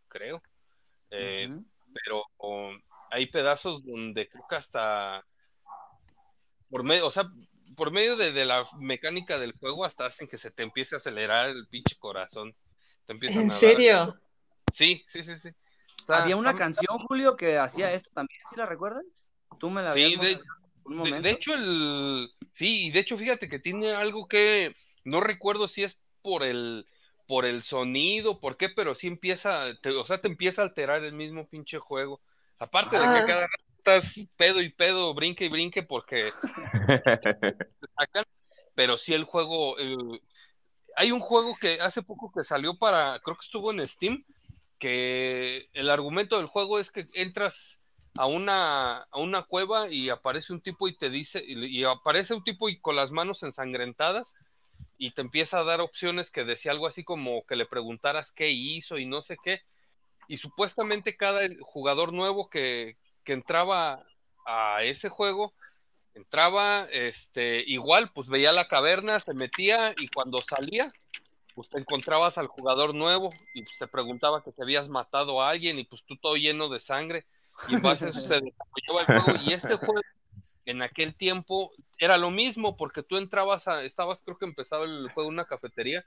creo. 0.08 0.42
Eh, 1.12 1.50
pero 1.94 2.24
o, 2.38 2.72
hay 3.12 3.28
pedazos 3.28 3.84
donde 3.86 4.30
creo 4.30 4.46
que 4.50 4.56
hasta 4.56 5.26
por 6.70 6.84
medio, 6.84 7.08
o 7.08 7.12
sea, 7.12 7.26
por 7.76 7.92
medio 7.92 8.16
de, 8.16 8.32
de 8.32 8.46
la 8.46 8.66
mecánica 8.80 9.38
del 9.40 9.54
juego 9.54 9.86
hasta 9.86 10.06
hacen 10.08 10.28
que 10.28 10.38
se 10.38 10.52
te 10.52 10.64
empiece 10.64 10.96
a 10.96 10.98
acelerar 10.98 11.50
el 11.50 11.68
pinche 11.68 11.96
corazón. 11.98 12.56
Te 13.06 13.14
empiezan 13.14 13.44
¿En 13.44 13.50
a 13.50 13.60
dar- 13.60 13.60
serio? 13.60 14.16
Sí, 14.72 15.04
sí, 15.08 15.24
sí, 15.24 15.38
sí. 15.38 15.50
Está- 16.10 16.24
Había 16.24 16.38
una 16.38 16.50
está- 16.52 16.64
canción, 16.64 16.98
Julio, 17.08 17.36
que 17.36 17.58
hacía 17.60 17.94
esto 17.94 18.10
también, 18.14 18.40
¿sí 18.50 18.56
la 18.58 18.66
recuerdas? 18.66 19.06
Tú 19.60 19.70
me 19.70 19.84
la 19.84 19.94
Sí, 19.94 20.16
de- 20.16 20.40
un 20.86 20.94
De, 20.94 20.96
momento. 20.96 21.22
de 21.22 21.32
hecho, 21.32 21.54
el. 21.54 22.30
Sí, 22.54 22.88
y 22.88 22.92
de 22.92 23.00
hecho, 23.00 23.16
fíjate 23.18 23.48
que 23.48 23.60
tiene 23.60 23.94
algo 23.94 24.28
que. 24.28 24.76
No 25.04 25.22
recuerdo 25.22 25.68
si 25.68 25.84
es 25.84 26.00
por 26.24 26.44
el. 26.44 26.88
Por 27.28 27.46
el 27.46 27.62
sonido, 27.62 28.40
por 28.40 28.58
qué, 28.58 28.70
pero 28.70 28.96
sí 28.96 29.06
empieza. 29.06 29.64
te- 29.84 29.92
o 29.92 30.04
sea, 30.04 30.20
te 30.20 30.28
empieza 30.28 30.64
a 30.64 30.66
alterar 30.66 31.04
el 31.04 31.14
mismo 31.14 31.48
pinche 31.48 31.78
juego. 31.78 32.22
Aparte 32.58 32.98
de 32.98 33.04
que 33.06 33.26
cada 33.28 33.42
rato 33.42 33.64
estás 33.78 34.16
pedo 34.36 34.62
y 34.62 34.70
pedo, 34.72 35.14
brinque 35.14 35.46
y 35.46 35.50
brinque, 35.50 35.84
porque. 35.84 36.32
sacan, 37.96 38.26
pero 38.74 38.98
sí 38.98 39.14
el 39.14 39.26
juego. 39.26 39.78
eh, 39.80 39.96
hay 40.96 41.12
un 41.12 41.20
juego 41.20 41.56
que 41.62 41.80
hace 41.80 42.02
poco 42.02 42.32
que 42.32 42.44
salió 42.44 42.76
para. 42.78 43.20
Creo 43.20 43.36
que 43.38 43.46
estuvo 43.46 43.72
en 43.72 43.88
Steam. 43.88 44.24
Que 44.80 45.70
el 45.74 45.90
argumento 45.90 46.38
del 46.38 46.48
juego 46.48 46.80
es 46.80 46.92
que 46.92 47.06
entras 47.14 47.80
a 48.18 48.26
una, 48.26 49.04
a 49.04 49.20
una 49.20 49.44
cueva 49.44 49.90
y 49.90 50.10
aparece 50.10 50.54
un 50.54 50.62
tipo 50.62 50.88
y 50.88 50.98
te 50.98 51.10
dice, 51.10 51.44
y, 51.46 51.84
aparece 51.84 52.34
un 52.34 52.44
tipo 52.44 52.70
y 52.70 52.80
con 52.80 52.96
las 52.96 53.12
manos 53.12 53.44
ensangrentadas 53.44 54.34
y 54.98 55.12
te 55.12 55.22
empieza 55.22 55.60
a 55.60 55.64
dar 55.64 55.82
opciones 55.82 56.32
que 56.32 56.44
decía 56.44 56.72
algo 56.72 56.88
así 56.88 57.04
como 57.04 57.46
que 57.46 57.56
le 57.56 57.66
preguntaras 57.66 58.32
qué 58.32 58.50
hizo 58.50 58.98
y 58.98 59.06
no 59.06 59.22
sé 59.22 59.38
qué. 59.44 59.62
Y 60.28 60.38
supuestamente 60.38 61.18
cada 61.18 61.42
jugador 61.62 62.14
nuevo 62.14 62.50
que, 62.50 62.98
que 63.24 63.34
entraba 63.34 64.06
a 64.46 64.84
ese 64.84 65.10
juego, 65.10 65.54
entraba, 66.14 66.88
este, 66.92 67.64
igual, 67.68 68.12
pues 68.14 68.28
veía 68.28 68.52
la 68.52 68.68
caverna, 68.68 69.20
se 69.20 69.34
metía 69.34 69.94
y 69.98 70.08
cuando 70.08 70.42
salía, 70.42 70.92
pues 71.60 71.68
te 71.68 71.78
encontrabas 71.78 72.38
al 72.38 72.48
jugador 72.48 72.96
nuevo 72.96 73.28
y 73.54 73.64
pues, 73.64 73.78
te 73.78 73.88
preguntaba 73.88 74.42
que 74.42 74.54
te 74.54 74.64
habías 74.64 74.88
matado 74.88 75.42
a 75.42 75.50
alguien 75.50 75.78
y 75.78 75.84
pues 75.84 76.02
tú 76.06 76.16
todo 76.16 76.38
lleno 76.38 76.70
de 76.70 76.80
sangre 76.80 77.26
y 77.68 77.76
en 77.76 77.82
base 77.82 78.06
a 78.06 78.10
eso 78.12 78.22
se 78.22 78.40
desarrollaba 78.40 79.02
el 79.02 79.22
juego 79.22 79.40
y 79.44 79.52
este 79.52 79.76
juego 79.76 80.00
en 80.64 80.82
aquel 80.82 81.16
tiempo 81.16 81.74
era 81.98 82.18
lo 82.18 82.32
mismo, 82.32 82.78
porque 82.78 83.04
tú 83.04 83.18
entrabas 83.18 83.68
a, 83.68 83.84
estabas, 83.84 84.20
creo 84.24 84.38
que 84.38 84.46
empezaba 84.46 84.86
el 84.86 85.10
juego 85.12 85.30
en 85.30 85.34
una 85.34 85.46
cafetería, 85.46 86.06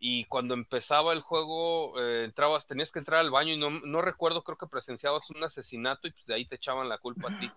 y 0.00 0.24
cuando 0.24 0.54
empezaba 0.54 1.12
el 1.12 1.20
juego, 1.20 2.00
eh, 2.00 2.24
entrabas, 2.24 2.66
tenías 2.66 2.90
que 2.90 2.98
entrar 2.98 3.20
al 3.20 3.30
baño, 3.30 3.52
y 3.52 3.58
no, 3.58 3.70
no 3.70 4.02
recuerdo, 4.02 4.42
creo 4.42 4.58
que 4.58 4.66
presenciabas 4.66 5.30
un 5.30 5.44
asesinato, 5.44 6.08
y 6.08 6.10
pues 6.10 6.26
de 6.26 6.34
ahí 6.34 6.44
te 6.44 6.56
echaban 6.56 6.88
la 6.88 6.98
culpa 6.98 7.30
a 7.30 7.38
ti. 7.38 7.52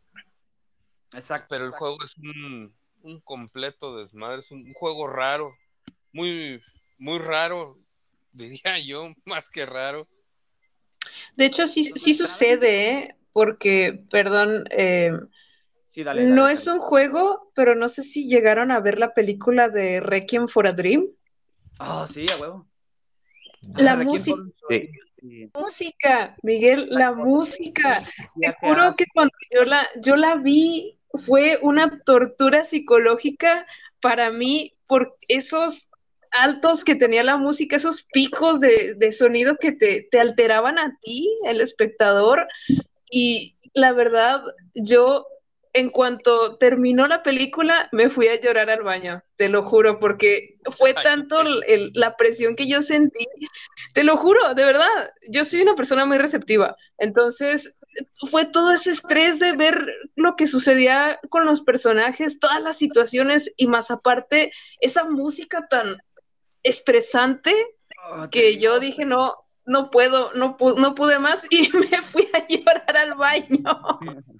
Exacto. 1.13 1.47
Pero 1.49 1.63
el 1.63 1.69
exacto. 1.69 1.85
juego 1.85 2.03
es 2.03 2.17
un, 2.17 2.75
un 3.01 3.21
completo 3.21 3.95
desmadre, 3.95 4.41
es 4.41 4.51
un, 4.51 4.67
un 4.67 4.73
juego 4.73 5.07
raro, 5.07 5.55
muy, 6.11 6.61
muy 6.97 7.19
raro, 7.19 7.77
diría 8.31 8.79
yo, 8.79 9.13
más 9.25 9.45
que 9.51 9.65
raro. 9.65 10.07
De 11.35 11.45
hecho, 11.45 11.67
sí, 11.67 11.83
sí 11.85 12.13
sucede, 12.13 12.89
¿eh? 12.89 13.15
Porque, 13.33 14.03
perdón, 14.09 14.65
eh, 14.71 15.11
Sí, 15.87 16.03
dale, 16.03 16.23
dale, 16.23 16.35
no 16.35 16.43
dale. 16.43 16.53
es 16.53 16.67
un 16.67 16.79
juego, 16.79 17.51
pero 17.53 17.75
no 17.75 17.89
sé 17.89 18.03
si 18.03 18.27
llegaron 18.27 18.71
a 18.71 18.79
ver 18.79 18.97
la 18.99 19.13
película 19.13 19.69
de 19.69 19.99
Requiem 19.99 20.47
for 20.47 20.67
a 20.67 20.73
Dream. 20.73 21.07
Ah, 21.79 22.05
sí, 22.09 22.25
a 22.29 22.37
huevo. 22.37 22.67
La 23.77 23.95
Requiem 23.95 24.11
música, 24.11 24.41
sí. 24.69 25.49
música, 25.53 26.35
Miguel, 26.43 26.87
la 26.89 27.13
música. 27.13 28.05
Te 28.39 28.53
juro 28.59 28.91
que 28.97 29.05
cuando 29.13 29.33
yo 29.51 29.63
la, 29.65 29.87
yo 30.01 30.15
la 30.15 30.35
vi 30.35 30.99
fue 31.25 31.59
una 31.61 31.99
tortura 32.01 32.63
psicológica 32.63 33.65
para 34.01 34.31
mí 34.31 34.73
por 34.87 35.17
esos 35.27 35.84
altos 36.41 36.83
que 36.83 36.95
tenía 36.95 37.23
la 37.23 37.37
música, 37.37 37.75
esos 37.75 38.03
picos 38.13 38.59
de, 38.59 38.95
de 38.95 39.11
sonido 39.11 39.57
que 39.57 39.71
te, 39.71 40.07
te 40.11 40.19
alteraban 40.19 40.79
a 40.79 40.97
ti, 41.01 41.29
el 41.45 41.61
espectador. 41.61 42.47
Y 43.09 43.57
la 43.73 43.93
verdad, 43.93 44.41
yo 44.75 45.27
en 45.73 45.89
cuanto 45.89 46.57
terminó 46.57 47.05
la 47.07 47.21
película, 47.21 47.89
me 47.91 48.09
fui 48.09 48.27
a 48.29 48.39
llorar 48.39 48.69
al 48.69 48.83
baño, 48.83 49.21
te 49.35 49.49
lo 49.49 49.63
juro, 49.63 49.99
porque 49.99 50.55
fue 50.77 50.93
tanto 50.93 51.41
el- 51.41 51.63
el- 51.67 51.91
la 51.95 52.15
presión 52.15 52.55
que 52.55 52.67
yo 52.67 52.81
sentí, 52.81 53.25
te 53.93 54.03
lo 54.05 54.17
juro, 54.17 54.53
de 54.55 54.65
verdad, 54.65 54.87
yo 55.29 55.43
soy 55.45 55.61
una 55.61 55.75
persona 55.75 56.05
muy 56.05 56.17
receptiva, 56.17 56.75
entonces 56.97 57.75
fue 58.29 58.45
todo 58.45 58.71
ese 58.73 58.91
estrés 58.91 59.39
de 59.39 59.53
ver 59.53 59.85
lo 60.15 60.35
que 60.35 60.47
sucedía 60.47 61.19
con 61.29 61.45
los 61.45 61.61
personajes, 61.61 62.39
todas 62.39 62.61
las 62.61 62.77
situaciones 62.77 63.51
y 63.57 63.67
más 63.67 63.91
aparte, 63.91 64.51
esa 64.79 65.03
música 65.05 65.67
tan 65.69 65.97
estresante 66.65 67.53
Oh, 68.07 68.27
que 68.29 68.57
yo 68.59 68.79
dije, 68.79 69.03
no, 69.03 69.33
no 69.65 69.89
puedo, 69.89 70.31
no, 70.33 70.57
pu- 70.57 70.77
no 70.77 70.93
pude 70.93 71.17
más 71.17 71.47
y 71.49 71.69
me 71.69 72.01
fui 72.03 72.29
a 72.33 72.45
llorar 72.47 72.97
al 72.97 73.15
baño. 73.15 73.63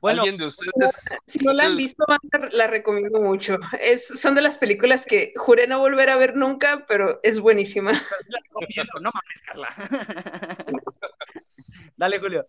Bueno, 0.00 0.22
¿Alguien 0.22 0.36
de 0.36 0.46
ustedes? 0.46 0.72
Si 1.28 1.38
no 1.38 1.52
la 1.52 1.66
han 1.66 1.76
visto, 1.76 2.04
la 2.50 2.66
recomiendo 2.66 3.20
mucho. 3.20 3.56
Es, 3.80 4.08
son 4.08 4.34
de 4.34 4.42
las 4.42 4.58
películas 4.58 5.06
que 5.06 5.32
juré 5.36 5.68
no 5.68 5.78
volver 5.78 6.10
a 6.10 6.16
ver 6.16 6.34
nunca, 6.34 6.86
pero 6.88 7.20
es 7.22 7.38
buenísima. 7.38 7.92
la 8.28 8.38
recomiendo, 8.42 8.92
no 9.00 9.10
mames, 9.14 9.42
Carla. 9.46 10.66
Dale, 11.96 12.18
Julio. 12.18 12.44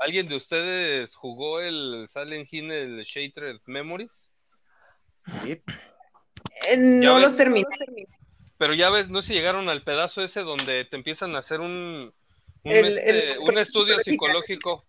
¿Alguien 0.00 0.28
de 0.28 0.36
ustedes 0.36 1.14
jugó 1.14 1.60
el 1.60 2.08
Silent 2.12 2.52
Hill, 2.52 2.70
el 2.70 3.04
Shattered 3.04 3.60
Memories? 3.64 4.12
Sí. 5.16 5.62
Eh, 6.68 6.76
no 6.76 7.14
ves? 7.16 7.30
lo 7.30 7.36
terminé. 7.36 7.66
Pero 8.58 8.74
ya 8.74 8.90
ves, 8.90 9.08
no 9.08 9.20
sé 9.22 9.28
si 9.28 9.34
llegaron 9.34 9.68
al 9.68 9.82
pedazo 9.82 10.22
ese 10.22 10.40
donde 10.40 10.84
te 10.84 10.96
empiezan 10.96 11.34
a 11.34 11.40
hacer 11.40 11.60
un, 11.60 12.12
un, 12.64 12.72
El- 12.72 12.98
este, 12.98 13.32
el- 13.34 13.38
un 13.40 13.58
estudio 13.58 13.98
psicológico 14.00 14.84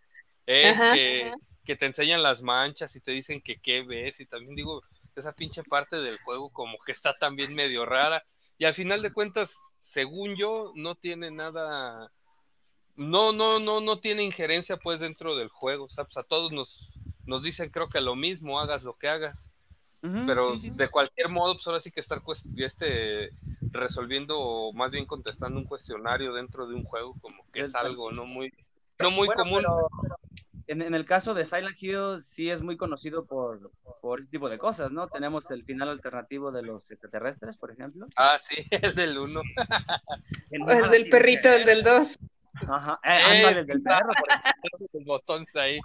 eh, 0.48 0.70
Ajá, 0.70 0.94
que, 0.94 1.24
ajá. 1.28 1.36
que 1.66 1.76
te 1.76 1.86
enseñan 1.88 2.22
las 2.24 2.42
manchas 2.42 2.96
y 2.96 3.02
te 3.02 3.12
dicen 3.12 3.42
que 3.42 3.60
qué 3.60 3.82
ves 3.84 4.20
y 4.20 4.26
también 4.28 4.56
digo, 4.56 4.84
esa 5.16 5.34
pinche 5.34 5.64
parte 5.64 5.98
del 5.98 6.18
juego 6.20 6.50
como 6.52 6.78
que 6.86 6.92
está 6.92 7.16
también 7.18 7.54
medio 7.56 7.86
rara 7.86 8.24
y 8.58 8.66
al 8.66 8.76
final 8.76 9.02
de 9.02 9.12
cuentas, 9.12 9.52
según 9.82 10.36
yo, 10.38 10.72
no 10.76 10.96
tiene 10.96 11.32
nada, 11.32 12.12
no, 12.96 13.34
no, 13.34 13.60
no, 13.60 13.82
no 13.82 14.00
tiene 14.00 14.24
injerencia 14.24 14.78
pues 14.78 15.00
dentro 15.00 15.36
del 15.36 15.50
juego, 15.50 15.86
o 15.86 15.90
sea, 15.90 16.06
pues 16.06 16.18
a 16.18 16.24
todos 16.24 16.52
nos, 16.52 16.90
nos 17.26 17.44
dicen 17.44 17.70
creo 17.70 17.90
que 17.90 18.00
lo 18.02 18.16
mismo, 18.16 18.60
hagas 18.60 18.84
lo 18.84 18.96
que 18.98 19.08
hagas 19.10 19.36
Pero 20.26 20.52
sí, 20.52 20.60
sí, 20.60 20.72
sí. 20.72 20.78
de 20.78 20.90
cualquier 20.90 21.30
modo, 21.30 21.54
pues 21.56 21.68
ahora 21.68 21.80
sí 21.82 21.92
que 21.92 22.00
estar 22.00 22.22
este, 22.58 23.30
resolviendo 23.72 24.40
o 24.40 24.74
más 24.74 24.92
bien 24.92 25.06
contestando 25.06 25.60
un 25.60 25.66
cuestionario 25.66 26.34
dentro 26.34 26.68
de 26.68 26.76
un 26.76 26.84
juego, 26.84 27.16
como 27.22 27.44
que 27.52 27.62
es 27.62 27.70
Es- 27.70 27.76
algo 27.76 28.12
no 28.12 28.26
muy, 28.26 28.52
no 29.00 29.12
muy 29.12 29.28
Bueno, 29.28 29.44
común. 29.44 29.62
pero 29.62 29.88
en, 30.68 30.82
en 30.82 30.96
el 30.96 31.06
caso 31.06 31.34
de 31.34 31.46
Silent 31.46 31.82
Hill 31.82 32.22
sí 32.22 32.50
es 32.50 32.62
muy 32.62 32.78
conocido 32.78 33.26
por, 33.26 33.72
por 34.02 34.20
ese 34.20 34.30
tipo 34.30 34.50
de 34.50 34.58
cosas, 34.58 34.92
¿no? 34.92 35.08
Tenemos 35.08 35.50
el 35.52 35.64
final 35.64 35.90
alternativo 35.90 36.52
de 36.52 36.64
los 36.64 36.90
extraterrestres, 36.92 37.58
por 37.58 37.72
ejemplo. 37.72 38.08
Ah, 38.16 38.38
sí, 38.40 38.56
el 38.72 38.96
del 38.96 39.18
uno. 39.18 39.42
que 40.50 40.60
O 40.60 40.66
nada 40.66 40.86
el 40.86 40.92
del 40.92 41.10
perrito, 41.10 41.50
el 41.50 41.66
del 41.66 41.84
2. 41.84 42.18
ver. 42.20 42.70
Ajá, 42.70 43.00
eh, 43.04 43.10
ándale, 43.26 43.60
el 43.62 43.68
del 43.68 43.82
perro, 43.84 44.14
por 44.20 44.30
ejemplo. 44.30 44.88
Los 44.94 45.06
botones 45.06 45.56
ahí. 45.56 45.80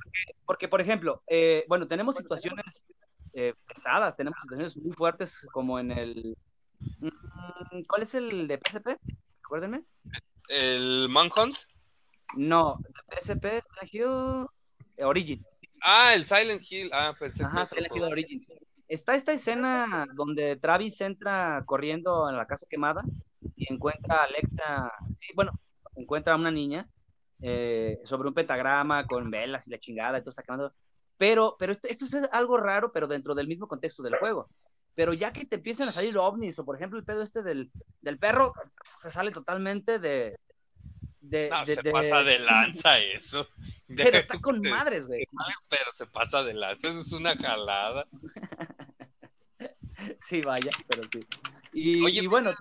Porque, 0.46 0.68
por 0.68 0.80
ejemplo, 0.80 1.22
eh, 1.28 1.64
bueno, 1.68 1.86
tenemos 1.86 2.16
situaciones 2.16 2.84
eh, 3.32 3.54
pesadas, 3.66 4.16
tenemos 4.16 4.40
situaciones 4.40 4.76
muy 4.78 4.92
fuertes 4.92 5.46
como 5.52 5.78
en 5.78 5.90
el... 5.92 6.36
Mm, 7.00 7.82
¿Cuál 7.88 8.02
es 8.02 8.14
el 8.14 8.48
de 8.48 8.58
PSP? 8.58 8.88
Acuérdenme. 9.44 9.82
El 10.48 11.08
Manhunt. 11.08 11.56
No, 12.36 12.78
de 12.80 13.16
PSP 13.16 13.60
Silent 13.60 13.94
Hill 13.94 14.46
eh, 14.96 15.04
Origin. 15.04 15.44
Ah, 15.82 16.14
el 16.14 16.24
Silent 16.24 16.62
Hill. 16.70 16.90
Ah, 16.92 17.14
que 17.18 17.44
Ajá, 17.44 17.66
Silent 17.66 17.92
Hill 17.92 18.00
juego. 18.00 18.12
Origins. 18.12 18.48
Está 18.88 19.14
esta 19.14 19.32
escena 19.32 20.06
donde 20.14 20.56
Travis 20.56 21.00
entra 21.00 21.62
corriendo 21.64 22.28
en 22.28 22.36
la 22.36 22.46
casa 22.46 22.66
quemada 22.68 23.02
y 23.54 23.72
encuentra 23.72 24.16
a 24.16 24.24
Alexa, 24.24 24.92
sí, 25.14 25.28
bueno, 25.34 25.52
encuentra 25.94 26.34
a 26.34 26.36
una 26.36 26.50
niña 26.50 26.88
eh, 27.40 28.00
sobre 28.04 28.28
un 28.28 28.34
pentagrama 28.34 29.06
con 29.06 29.30
velas 29.30 29.66
y 29.66 29.70
la 29.70 29.78
chingada 29.78 30.18
y 30.18 30.22
todo 30.22 30.30
está 30.30 30.42
quemando. 30.42 30.74
Pero, 31.20 31.54
pero 31.58 31.72
esto, 31.72 31.86
esto 31.86 32.06
es 32.06 32.14
algo 32.32 32.56
raro, 32.56 32.92
pero 32.92 33.06
dentro 33.06 33.34
del 33.34 33.46
mismo 33.46 33.68
contexto 33.68 34.02
del 34.02 34.16
juego. 34.16 34.48
Pero 34.94 35.12
ya 35.12 35.34
que 35.34 35.44
te 35.44 35.56
empiezan 35.56 35.86
a 35.86 35.92
salir 35.92 36.16
ovnis, 36.16 36.58
o 36.58 36.64
por 36.64 36.76
ejemplo 36.76 36.98
el 36.98 37.04
pedo 37.04 37.20
este 37.20 37.42
del, 37.42 37.70
del 38.00 38.18
perro, 38.18 38.54
se 39.02 39.10
sale 39.10 39.30
totalmente 39.30 39.98
de... 39.98 40.38
de, 41.20 41.50
No, 41.50 41.66
de- 41.66 41.74
se 41.74 41.82
de- 41.82 41.92
pasa 41.92 42.22
de 42.22 42.38
lanza 42.38 42.98
eso. 43.18 43.46
Pero 43.94 44.16
está 44.16 44.40
con 44.40 44.62
madres, 44.62 45.06
güey. 45.08 45.26
Pero 45.68 45.92
se 45.92 46.06
pasa 46.06 46.42
de 46.42 46.54
lanza, 46.54 46.88
eso 46.88 47.00
es 47.00 47.12
una 47.12 47.36
jalada. 47.36 48.06
Sí, 50.24 50.40
vaya, 50.40 50.70
pero 50.88 51.02
sí. 51.12 51.20
Y, 51.74 52.02
Oye, 52.02 52.22
y 52.22 52.26
bueno, 52.26 52.52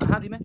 ajá, 0.00 0.20
dime. 0.20 0.40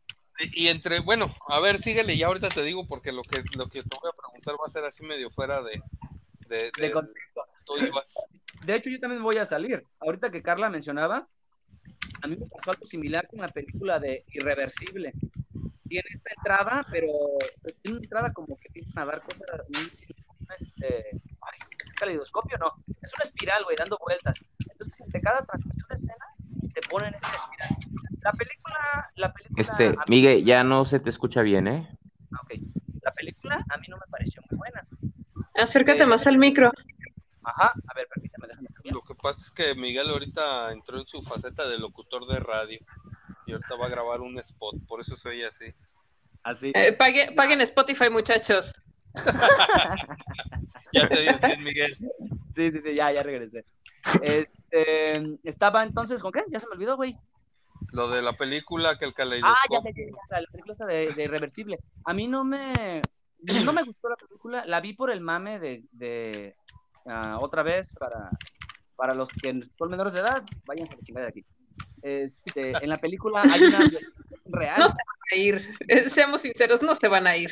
Y 0.53 0.69
entre, 0.69 1.01
bueno, 1.01 1.35
a 1.49 1.59
ver, 1.59 1.79
síguele, 1.81 2.17
ya 2.17 2.27
ahorita 2.27 2.47
te 2.47 2.63
digo, 2.63 2.87
porque 2.87 3.11
lo 3.11 3.21
que, 3.21 3.43
lo 3.57 3.67
que 3.67 3.83
te 3.83 3.89
voy 4.01 4.09
a 4.09 4.15
preguntar 4.17 4.55
va 4.55 4.67
a 4.67 4.71
ser 4.71 4.85
así 4.85 5.03
medio 5.03 5.29
fuera 5.31 5.61
de, 5.61 5.83
de, 6.51 6.71
De 6.77 6.87
de- 6.87 6.91
contexto. 6.91 7.41
tú 7.65 7.73
ibas. 7.77 8.13
De 8.65 8.75
hecho, 8.75 8.89
yo 8.91 8.99
también 8.99 9.23
voy 9.23 9.37
a 9.37 9.45
salir. 9.45 9.83
Ahorita 9.99 10.29
que 10.29 10.43
Carla 10.43 10.69
mencionaba, 10.69 11.27
a 12.21 12.27
mí 12.27 12.35
me 12.37 12.45
pasó 12.45 12.71
algo 12.71 12.85
similar 12.85 13.27
con 13.27 13.39
la 13.39 13.47
película 13.47 13.99
de 13.99 14.23
Irreversible. 14.33 15.13
Tiene 15.87 16.07
esta 16.11 16.31
entrada, 16.37 16.85
pero 16.91 17.07
tiene 17.81 17.97
una 17.97 18.03
entrada 18.05 18.31
como 18.31 18.55
que 18.59 18.67
empiezan 18.67 18.99
a 18.99 19.05
dar 19.05 19.23
cosas. 19.23 19.47
Este, 20.55 21.09
ay, 21.13 21.59
¿es 21.85 21.93
caleidoscopio? 21.95 22.57
No, 22.59 22.71
es 23.01 23.13
una 23.15 23.23
espiral, 23.23 23.63
güey, 23.63 23.75
dando 23.77 23.97
vueltas. 23.99 24.37
Entonces, 24.69 25.01
entre 25.01 25.21
cada 25.21 25.43
transición 25.43 25.87
de 25.89 25.95
escena, 25.95 26.25
te 26.73 26.81
ponen 26.87 27.13
esa 27.15 27.35
espiral. 27.35 27.77
La 28.21 28.33
película, 28.33 29.11
la 29.15 29.33
película. 29.33 29.61
Este, 29.61 29.95
Miguel, 30.07 30.45
ya 30.45 30.63
no 30.63 30.85
se 30.85 30.99
te 30.99 31.09
escucha 31.09 31.41
bien, 31.41 31.67
¿eh? 31.67 31.97
ah, 32.33 32.41
ok. 32.43 32.59
La 33.01 33.11
película 33.13 33.65
a 33.69 33.77
mí 33.77 33.87
no 33.89 33.97
me 33.97 34.05
pareció 34.11 34.41
muy 34.49 34.57
buena. 34.59 34.85
Acércate 35.55 36.03
Eh, 36.03 36.05
más 36.07 36.25
al 36.27 36.37
micro. 36.37 36.71
Ajá, 37.43 37.73
a 37.87 37.93
ver, 37.95 38.07
permítame, 38.13 38.47
déjame 38.47 38.67
cambiar. 38.69 38.95
Lo 38.95 39.01
que 39.01 39.15
pasa 39.15 39.39
es 39.45 39.51
que 39.51 39.73
Miguel 39.75 40.09
ahorita 40.09 40.71
entró 40.71 40.99
en 40.99 41.07
su 41.07 41.21
faceta 41.23 41.67
de 41.67 41.77
locutor 41.79 42.27
de 42.27 42.39
radio 42.39 42.79
y 43.47 43.51
ahorita 43.53 43.75
va 43.75 43.87
a 43.87 43.89
grabar 43.89 44.21
un 44.21 44.37
spot, 44.39 44.75
por 44.87 45.01
eso 45.01 45.17
soy 45.17 45.43
así. 45.43 45.73
Así. 46.43 46.71
Eh, 46.75 46.93
pague- 46.93 47.33
paguen 47.35 47.61
Spotify, 47.61 48.09
muchachos. 48.09 48.73
Ya 50.93 51.07
te 51.07 51.21
digo 51.21 51.37
bien, 51.41 51.63
Miguel. 51.63 51.97
Sí, 52.53 52.69
sí, 52.71 52.81
sí, 52.81 52.95
ya, 52.95 53.11
ya 53.13 53.23
regresé. 53.23 53.63
Este, 54.21 55.37
estaba 55.43 55.83
entonces, 55.83 56.21
¿con 56.21 56.31
qué? 56.33 56.41
Ya 56.49 56.59
se 56.59 56.67
me 56.67 56.73
olvidó, 56.73 56.97
güey. 56.97 57.17
Lo 57.93 58.09
de 58.09 58.21
la 58.21 58.33
película 58.33 58.97
que 58.99 59.05
el 59.05 59.11
Ah, 59.11 59.13
ya, 59.13 59.23
caleidoscopio. 59.23 59.81
ya, 59.95 60.01
ya, 60.03 60.17
ya, 60.29 60.41
la 60.41 60.47
película 60.51 60.73
esa 60.73 60.85
de, 60.85 61.13
de 61.13 61.23
Irreversible. 61.23 61.79
A 62.03 62.13
mí 62.13 62.27
no 62.27 62.43
me, 62.43 63.01
no 63.41 63.73
me 63.73 63.83
gustó 63.83 64.09
la 64.09 64.15
película, 64.15 64.65
la 64.65 64.81
vi 64.81 64.93
por 64.93 65.11
el 65.11 65.21
mame 65.21 65.59
de, 65.59 65.83
de 65.91 66.55
ah, 67.05 67.37
otra 67.39 67.63
vez 67.63 67.93
para, 67.95 68.31
para 68.95 69.13
los 69.13 69.29
que 69.29 69.61
son 69.77 69.89
menores 69.89 70.13
de 70.13 70.19
edad, 70.19 70.43
váyanse 70.65 70.93
a 70.93 70.97
la 70.97 71.03
chingada 71.03 71.25
de 71.27 71.29
aquí. 71.29 71.45
Este, 72.01 72.71
en 72.83 72.89
la 72.89 72.97
película 72.97 73.43
hay 73.43 73.61
una 73.63 73.77
violación 73.89 74.11
real. 74.45 74.79
No 74.79 74.87
se 74.87 74.95
van 74.95 75.17
a 75.31 75.35
ir. 75.35 75.75
Eh, 75.87 76.09
seamos 76.09 76.41
sinceros, 76.41 76.81
no 76.81 76.95
se 76.95 77.07
van 77.07 77.27
a 77.27 77.37
ir. 77.37 77.51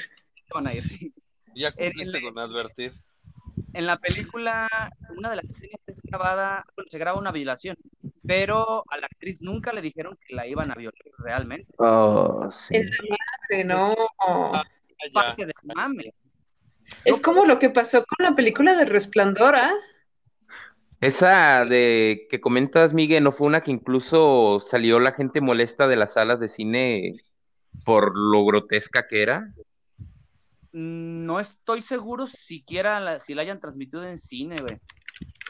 van 0.53 0.67
a 0.67 0.73
ir, 0.73 0.83
sí. 0.83 1.13
Ya 1.55 1.71
cumpliste 1.71 2.17
en- 2.17 2.23
con 2.33 2.39
advertir. 2.39 2.93
En 3.73 3.85
la 3.85 3.97
película 3.97 4.67
una 5.15 5.29
de 5.29 5.35
las 5.37 5.45
escenas 5.45 5.79
es 5.85 6.01
grabada, 6.01 6.65
bueno, 6.75 6.89
se 6.89 6.97
graba 6.97 7.19
una 7.19 7.31
violación, 7.31 7.77
pero 8.25 8.83
a 8.89 8.97
la 8.97 9.05
actriz 9.05 9.41
nunca 9.41 9.71
le 9.73 9.81
dijeron 9.81 10.17
que 10.25 10.33
la 10.35 10.47
iban 10.47 10.71
a 10.71 10.75
violar 10.75 10.95
realmente. 11.19 11.71
Oh, 11.77 12.49
sí. 12.49 12.75
Es 12.77 12.85
la 12.89 13.15
madre, 13.15 13.63
no. 13.63 13.95
Ya. 15.07 15.11
Parte 15.13 15.45
del 15.45 15.53
mame. 15.63 16.13
Es 17.05 17.21
como 17.21 17.45
lo 17.45 17.59
que 17.59 17.69
pasó 17.69 18.03
con 18.05 18.25
la 18.25 18.35
película 18.35 18.75
de 18.75 18.85
Resplandor, 18.85 19.55
¿ah? 19.55 19.73
Esa 21.01 21.63
de 21.65 22.27
que 22.29 22.41
comentas, 22.41 22.93
Miguel, 22.93 23.23
¿no 23.23 23.31
fue 23.31 23.47
una 23.47 23.61
que 23.61 23.71
incluso 23.71 24.59
salió 24.59 24.99
la 24.99 25.13
gente 25.13 25.39
molesta 25.39 25.87
de 25.87 25.95
las 25.95 26.13
salas 26.13 26.39
de 26.39 26.49
cine 26.49 27.21
por 27.85 28.17
lo 28.17 28.43
grotesca 28.45 29.07
que 29.07 29.21
era? 29.21 29.53
Mm, 30.73 31.25
No 31.25 31.39
estoy 31.39 31.81
seguro 31.81 32.27
siquiera 32.27 32.99
la- 32.99 33.19
si 33.19 33.33
la 33.33 33.43
hayan 33.43 33.59
transmitido 33.59 34.03
en 34.03 34.17
cine, 34.17 34.57
güey. 34.59 34.77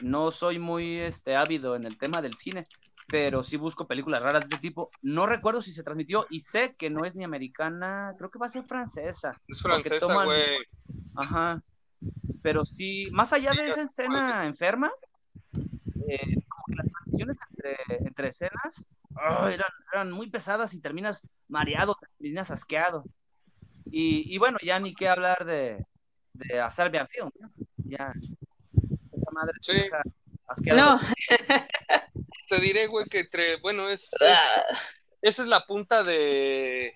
No 0.02 0.30
soy 0.30 0.58
muy 0.58 0.98
este, 0.98 1.34
ávido 1.36 1.74
en 1.74 1.84
el 1.84 1.98
tema 1.98 2.22
del 2.22 2.34
cine, 2.34 2.66
pero 3.10 3.42
sí 3.42 3.56
busco 3.56 3.86
películas 3.86 4.22
raras 4.22 4.48
de 4.48 4.54
este 4.54 4.68
tipo. 4.68 4.90
No 5.02 5.26
recuerdo 5.26 5.60
si 5.62 5.72
se 5.72 5.82
transmitió 5.82 6.26
y 6.30 6.40
sé 6.40 6.74
que 6.78 6.90
no 6.90 7.04
es 7.04 7.14
ni 7.16 7.24
americana, 7.24 8.14
creo 8.16 8.30
que 8.30 8.38
va 8.38 8.46
a 8.46 8.50
ser 8.50 8.64
francesa. 8.64 9.36
Es 9.48 9.60
francesa, 9.60 10.06
toman- 10.06 10.26
güey. 10.26 10.58
Ajá. 11.16 11.62
Pero 12.42 12.64
sí, 12.64 13.08
más 13.12 13.32
allá 13.32 13.52
de 13.52 13.68
esa 13.68 13.82
escena 13.82 14.46
enferma, 14.46 14.90
eh, 16.08 16.34
como 16.48 16.64
que 16.68 16.74
las 16.76 16.88
transiciones 16.88 17.36
entre, 17.50 17.76
entre 18.06 18.28
escenas 18.28 18.88
ah, 19.16 19.50
eran, 19.52 19.68
eran 19.92 20.10
muy 20.12 20.30
pesadas 20.30 20.72
y 20.74 20.80
terminas 20.80 21.28
mareado, 21.48 21.96
terminas 22.18 22.50
asqueado. 22.50 23.04
Y, 23.86 24.32
y 24.34 24.38
bueno, 24.38 24.56
ya 24.62 24.78
ni 24.78 24.94
qué 24.94 25.08
hablar 25.08 25.44
de, 25.44 25.84
de 26.32 26.60
a 26.60 26.70
Serbian 26.70 27.08
Film, 27.08 27.30
¿no? 27.40 27.50
Ya, 27.84 28.12
esa 29.12 29.30
madre 29.32 29.54
Sí. 29.62 29.72
deja 29.72 30.00
asqueado. 30.46 30.80
No. 30.96 31.00
Te 32.50 32.60
diré, 32.60 32.86
güey, 32.88 33.06
que 33.06 33.20
entre, 33.20 33.56
bueno, 33.60 33.88
es, 33.88 34.02
es- 34.02 34.08
Ah, 34.28 34.64
esa 35.22 35.42
es 35.42 35.48
la 35.48 35.64
punta 35.66 36.02
de, 36.02 36.92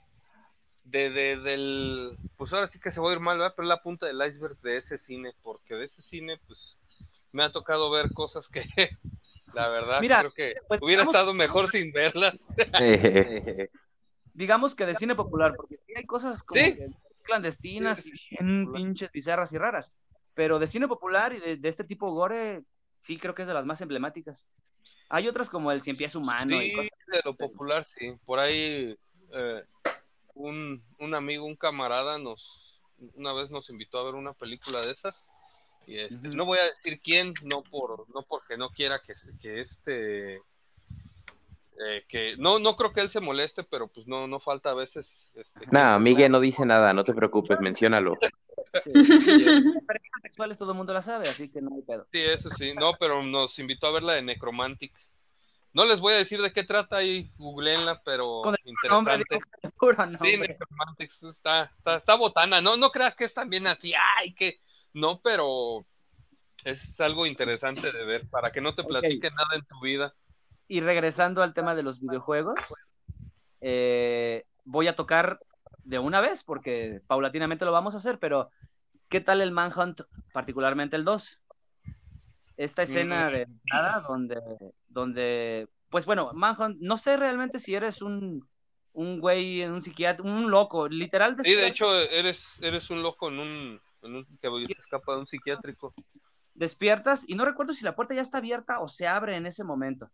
de, 0.82 1.10
de- 1.10 1.36
del, 1.38 2.16
pues 2.36 2.52
ahora 2.52 2.66
sí 2.68 2.78
que 2.80 2.90
se 2.92 3.00
va 3.00 3.08
a 3.10 3.12
ir 3.14 3.20
mal, 3.20 3.38
¿verdad? 3.38 3.54
Pero 3.56 3.66
es 3.66 3.68
la 3.70 3.82
punta 3.82 4.06
del 4.06 4.16
iceberg 4.26 4.58
de 4.62 4.76
ese 4.78 4.98
cine, 4.98 5.32
porque 5.42 5.74
de 5.74 5.84
ese 5.86 6.02
cine, 6.02 6.38
pues, 6.46 6.76
me 7.32 7.44
ha 7.44 7.52
tocado 7.52 7.90
ver 7.90 8.12
cosas 8.12 8.48
que, 8.48 8.64
la 9.54 9.68
verdad, 9.68 10.00
Mira, 10.00 10.18
creo 10.20 10.32
que 10.32 10.54
pues, 10.68 10.82
hubiera 10.82 11.02
digamos- 11.02 11.14
estado 11.14 11.34
mejor 11.34 11.70
sin 11.70 11.92
verlas. 11.92 12.36
Digamos 14.34 14.74
que 14.74 14.86
de 14.86 14.96
cine 14.96 15.14
popular, 15.14 15.54
porque 15.56 15.76
sí 15.86 15.92
hay 15.96 16.04
cosas 16.06 16.42
como 16.42 16.60
Sí. 16.60 16.76
clandestinas 17.22 18.02
Sí, 18.02 18.10
y 18.30 18.44
bien 18.44 18.72
pinches 18.72 19.12
bizarras 19.12 19.52
y 19.52 19.58
raras. 19.58 19.94
Pero 20.34 20.58
de 20.58 20.66
cine 20.66 20.88
popular 20.88 21.32
y 21.32 21.38
de, 21.38 21.56
de 21.56 21.68
este 21.68 21.84
tipo 21.84 22.10
gore, 22.12 22.64
sí 22.96 23.16
creo 23.18 23.36
que 23.36 23.42
es 23.42 23.48
de 23.48 23.54
las 23.54 23.64
más 23.64 23.80
emblemáticas. 23.80 24.44
Hay 25.08 25.28
otras 25.28 25.50
como 25.50 25.70
el 25.70 25.82
Cien 25.82 25.96
Pies 25.96 26.14
Humano 26.14 26.62
y 26.62 26.70
Sí, 26.70 26.76
cosas 26.76 27.06
de 27.08 27.20
lo 27.24 27.34
popular, 27.34 27.86
sí. 27.96 28.12
Por 28.24 28.38
ahí 28.38 28.96
eh, 29.32 29.64
un, 30.34 30.82
un 30.98 31.14
amigo, 31.14 31.44
un 31.44 31.56
camarada, 31.56 32.18
nos 32.18 32.60
una 33.14 33.32
vez 33.32 33.50
nos 33.50 33.68
invitó 33.70 33.98
a 33.98 34.04
ver 34.04 34.14
una 34.14 34.32
película 34.32 34.80
de 34.80 34.92
esas. 34.92 35.14
Y 35.86 35.98
este, 35.98 36.28
no 36.28 36.46
voy 36.46 36.58
a 36.58 36.64
decir 36.64 37.00
quién, 37.02 37.34
no 37.42 37.62
por, 37.62 38.08
no 38.14 38.22
porque 38.22 38.56
no 38.56 38.70
quiera 38.70 39.00
que, 39.00 39.14
que 39.40 39.60
este 39.60 40.36
eh, 40.36 42.04
que 42.08 42.36
no, 42.38 42.58
no 42.58 42.76
creo 42.76 42.92
que 42.92 43.00
él 43.00 43.10
se 43.10 43.20
moleste, 43.20 43.64
pero 43.64 43.88
pues 43.88 44.06
no, 44.06 44.26
no 44.26 44.40
falta 44.40 44.70
a 44.70 44.74
veces 44.74 45.06
este, 45.34 45.66
No, 45.70 45.98
Miguel 45.98 46.32
no 46.32 46.40
dice 46.40 46.64
nada, 46.64 46.92
no 46.92 47.04
te 47.04 47.12
preocupes, 47.12 47.60
menciónalo. 47.60 48.16
Sí. 48.82 48.92
Parejas 49.86 50.22
sexuales 50.22 50.58
todo 50.58 50.72
el 50.72 50.76
mundo 50.76 50.92
la 50.92 51.02
sabe, 51.02 51.28
así 51.28 51.50
que 51.50 51.60
no 51.60 51.74
hay 51.74 51.82
pedo. 51.82 52.06
Sí, 52.12 52.20
eso 52.20 52.50
sí, 52.56 52.72
no, 52.74 52.94
pero 52.98 53.22
nos 53.22 53.58
invitó 53.58 53.86
a 53.86 53.92
ver 53.92 54.02
la 54.02 54.14
de 54.14 54.22
Necromantic. 54.22 54.92
No 55.72 55.84
les 55.84 55.98
voy 56.00 56.14
a 56.14 56.18
decir 56.18 56.40
de 56.40 56.52
qué 56.52 56.62
trata 56.62 56.96
ahí, 56.98 57.32
googleenla, 57.36 58.00
pero 58.04 58.42
Con 58.42 58.54
el 58.64 58.74
nombre, 58.88 59.14
interesante. 59.14 59.46
el 59.62 59.72
puro 59.72 59.96
Sí, 60.04 60.10
nombre. 60.12 60.48
Necromantic 60.48 61.10
está, 61.22 61.64
está, 61.64 61.96
está 61.96 62.14
botana. 62.14 62.60
No, 62.60 62.76
no 62.76 62.90
creas 62.90 63.16
que 63.16 63.24
es 63.24 63.34
también 63.34 63.66
así, 63.66 63.92
ay, 64.18 64.34
que 64.34 64.60
no, 64.92 65.20
pero 65.20 65.84
es 66.64 67.00
algo 67.00 67.26
interesante 67.26 67.90
de 67.90 68.04
ver 68.04 68.28
para 68.30 68.52
que 68.52 68.60
no 68.60 68.74
te 68.74 68.84
platique 68.84 69.30
nada 69.30 69.56
en 69.56 69.64
tu 69.66 69.80
vida. 69.80 70.14
Y 70.68 70.80
regresando 70.80 71.42
al 71.42 71.54
tema 71.54 71.74
de 71.74 71.82
los 71.82 72.00
videojuegos, 72.00 72.54
eh, 73.60 74.44
voy 74.64 74.88
a 74.88 74.96
tocar 74.96 75.40
de 75.82 75.98
una 75.98 76.20
vez, 76.20 76.44
porque 76.44 77.00
paulatinamente 77.06 77.64
lo 77.64 77.72
vamos 77.72 77.94
a 77.94 77.98
hacer, 77.98 78.18
pero 78.18 78.50
¿qué 79.08 79.20
tal 79.20 79.40
el 79.40 79.52
Manhunt, 79.52 80.02
particularmente 80.32 80.96
el 80.96 81.04
2? 81.04 81.40
Esta 82.56 82.82
escena 82.82 83.30
de 83.30 83.48
nada 83.64 84.00
donde, 84.00 84.40
donde, 84.88 85.68
pues 85.90 86.06
bueno, 86.06 86.32
Manhunt, 86.34 86.78
no 86.80 86.96
sé 86.96 87.16
realmente 87.16 87.58
si 87.58 87.74
eres 87.74 88.00
un, 88.00 88.46
un 88.92 89.20
güey, 89.20 89.64
un 89.64 89.82
psiquiatra, 89.82 90.24
un 90.24 90.50
loco, 90.50 90.88
literal. 90.88 91.36
Sí, 91.42 91.54
de 91.54 91.66
hecho, 91.66 91.92
eres, 91.94 92.44
eres 92.60 92.88
un 92.90 93.02
loco 93.02 93.28
en 93.28 93.40
un, 93.40 93.80
en 94.02 94.14
un 94.14 94.26
que 94.40 94.74
se 94.74 94.80
escapa 94.80 95.14
de 95.14 95.18
un 95.20 95.26
psiquiátrico. 95.26 95.94
Despiertas 96.54 97.28
y 97.28 97.34
no 97.34 97.44
recuerdo 97.44 97.74
si 97.74 97.84
la 97.84 97.96
puerta 97.96 98.14
ya 98.14 98.22
está 98.22 98.38
abierta 98.38 98.78
o 98.78 98.88
se 98.88 99.08
abre 99.08 99.36
en 99.36 99.46
ese 99.46 99.64
momento. 99.64 100.08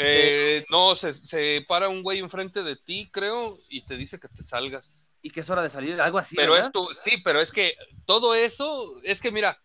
Eh, 0.00 0.64
no, 0.70 0.94
se, 0.96 1.14
se 1.14 1.64
para 1.68 1.88
un 1.88 2.02
güey 2.02 2.18
enfrente 2.18 2.62
de 2.62 2.76
ti, 2.76 3.08
creo, 3.12 3.58
y 3.68 3.84
te 3.84 3.96
dice 3.96 4.18
que 4.18 4.28
te 4.28 4.42
salgas. 4.42 4.84
Y 5.22 5.30
que 5.30 5.40
es 5.40 5.50
hora 5.50 5.62
de 5.62 5.70
salir, 5.70 6.00
algo 6.00 6.18
así. 6.18 6.36
pero 6.36 6.52
¿verdad? 6.52 6.66
es 6.68 6.72
tu, 6.72 6.86
sí, 7.04 7.18
pero 7.24 7.40
es 7.40 7.50
que 7.50 7.74
todo 8.06 8.34
eso, 8.34 9.00
es 9.02 9.20
que 9.20 9.32
mira, 9.32 9.58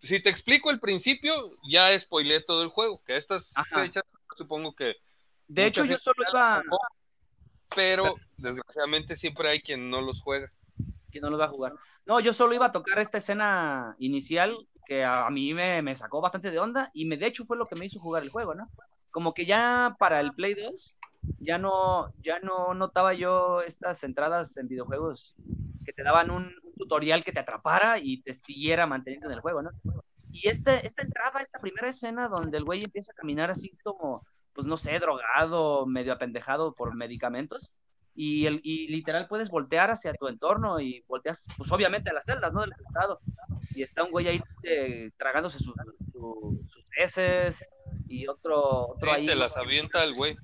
si 0.00 0.22
te 0.22 0.30
explico 0.30 0.70
el 0.70 0.78
principio, 0.78 1.34
ya 1.68 1.98
spoileé 1.98 2.42
todo 2.42 2.62
el 2.62 2.68
juego, 2.68 3.02
que 3.04 3.16
estas 3.16 3.44
Ajá. 3.54 3.82
fechas 3.82 4.04
supongo 4.36 4.72
que 4.74 4.94
De 5.48 5.66
hecho, 5.66 5.84
yo 5.84 5.98
solo 5.98 6.24
iba, 6.30 6.56
los 6.56 6.64
jugó, 6.64 6.78
pero 7.74 8.14
desgraciadamente 8.36 9.16
siempre 9.16 9.50
hay 9.50 9.60
quien 9.60 9.90
no 9.90 10.00
los 10.00 10.20
juega. 10.22 10.50
que 11.10 11.20
no 11.20 11.30
lo 11.30 11.38
va 11.38 11.46
a 11.46 11.48
jugar. 11.48 11.72
No, 12.06 12.20
yo 12.20 12.32
solo 12.32 12.54
iba 12.54 12.66
a 12.66 12.72
tocar 12.72 12.98
esta 13.00 13.18
escena 13.18 13.96
inicial 13.98 14.56
que 14.86 15.04
a, 15.04 15.26
a 15.26 15.30
mí 15.30 15.52
me, 15.52 15.82
me 15.82 15.94
sacó 15.94 16.20
bastante 16.20 16.50
de 16.50 16.58
onda 16.58 16.90
y 16.94 17.04
me, 17.04 17.16
de 17.16 17.26
hecho 17.26 17.44
fue 17.44 17.56
lo 17.56 17.66
que 17.66 17.74
me 17.74 17.86
hizo 17.86 18.00
jugar 18.00 18.22
el 18.22 18.30
juego, 18.30 18.54
¿no? 18.54 18.70
Como 19.18 19.34
que 19.34 19.46
ya 19.46 19.96
para 19.98 20.20
el 20.20 20.32
Play 20.32 20.54
2 20.54 20.96
ya 21.40 21.58
no, 21.58 22.14
ya 22.22 22.38
no 22.38 22.72
notaba 22.72 23.14
yo 23.14 23.62
estas 23.62 24.04
entradas 24.04 24.56
en 24.58 24.68
videojuegos 24.68 25.34
que 25.84 25.92
te 25.92 26.04
daban 26.04 26.30
un, 26.30 26.52
tutorial 26.76 27.24
que 27.24 27.32
te 27.32 27.40
atrapara 27.40 27.98
y 27.98 28.22
te 28.22 28.32
siguiera 28.32 28.86
manteniendo 28.86 29.26
en 29.26 29.34
el 29.34 29.40
juego. 29.40 29.62
Y 30.30 30.46
este, 30.46 30.86
esta 30.86 31.02
entrada, 31.02 31.40
esta 31.40 31.58
primera 31.58 31.88
escena 31.88 32.28
donde 32.28 32.58
el 32.58 32.64
güey 32.64 32.80
empieza 32.84 33.10
a 33.10 33.16
caminar 33.16 33.50
así 33.50 33.76
como, 33.82 34.24
pues 34.52 34.68
no 34.68 34.76
sé, 34.76 34.96
drogado, 35.00 35.84
medio 35.84 36.12
apendejado 36.12 36.72
por 36.76 36.94
medicamentos, 36.94 37.72
y, 38.20 38.46
el, 38.46 38.60
y 38.64 38.88
literal 38.88 39.28
puedes 39.28 39.48
voltear 39.48 39.92
hacia 39.92 40.12
tu 40.12 40.26
entorno 40.26 40.80
y 40.80 41.04
volteas, 41.06 41.46
pues 41.56 41.70
obviamente 41.70 42.10
a 42.10 42.12
las 42.12 42.24
celdas, 42.26 42.52
¿no? 42.52 42.62
Del 42.62 42.72
estado. 42.72 43.20
Y 43.76 43.82
está 43.84 44.02
un 44.02 44.10
güey 44.10 44.26
ahí 44.26 44.42
eh, 44.64 45.12
tragándose 45.16 45.58
su- 45.60 45.72
su- 46.12 46.60
sus 46.66 46.84
heces 46.96 47.70
y 48.08 48.26
otro, 48.26 48.88
otro 48.88 49.10
Sí, 49.14 49.16
ahí. 49.20 49.26
te 49.26 49.36
las 49.36 49.56
avienta 49.56 50.02
el 50.02 50.14
güey. 50.14 50.36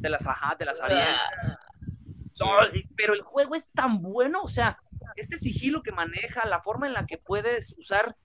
te 0.00 0.08
las 0.08 0.26
ajá, 0.26 0.56
te 0.56 0.64
las 0.64 0.80
avienta. 0.80 1.30
Sí. 1.42 2.40
No, 2.40 2.46
y- 2.74 2.86
pero 2.96 3.12
el 3.12 3.20
juego 3.20 3.54
es 3.54 3.70
tan 3.72 4.00
bueno, 4.00 4.40
o 4.42 4.48
sea, 4.48 4.78
este 5.16 5.36
sigilo 5.36 5.82
que 5.82 5.92
maneja, 5.92 6.46
la 6.48 6.62
forma 6.62 6.86
en 6.86 6.94
la 6.94 7.04
que 7.04 7.18
puedes 7.18 7.76
usar 7.78 8.16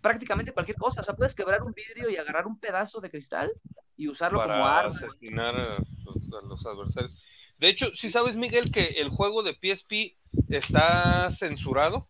prácticamente 0.00 0.52
cualquier 0.52 0.76
cosa, 0.76 1.00
o 1.00 1.04
sea, 1.04 1.14
puedes 1.14 1.34
quebrar 1.34 1.64
un 1.64 1.72
vidrio 1.72 2.08
y 2.08 2.16
agarrar 2.16 2.46
un 2.46 2.60
pedazo 2.60 3.00
de 3.00 3.10
cristal 3.10 3.50
y 3.96 4.06
usarlo 4.06 4.38
como 4.40 4.50
para 4.50 4.78
arma. 4.78 4.96
asesinar 4.96 5.56
a 5.56 5.78
los, 6.04 6.16
a 6.42 6.46
los 6.46 6.64
adversarios. 6.66 7.20
De 7.64 7.70
hecho, 7.70 7.96
si 7.96 8.10
sabes, 8.10 8.36
Miguel, 8.36 8.70
que 8.70 8.88
el 9.00 9.08
juego 9.08 9.42
de 9.42 9.54
PSP 9.54 10.18
está 10.50 11.30
censurado. 11.30 12.06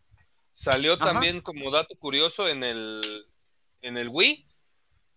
Salió 0.52 0.94
Ajá. 0.94 1.12
también 1.12 1.42
como 1.42 1.70
dato 1.70 1.94
curioso 1.96 2.48
en 2.48 2.64
el, 2.64 3.00
en 3.80 3.96
el 3.96 4.08
Wii. 4.08 4.48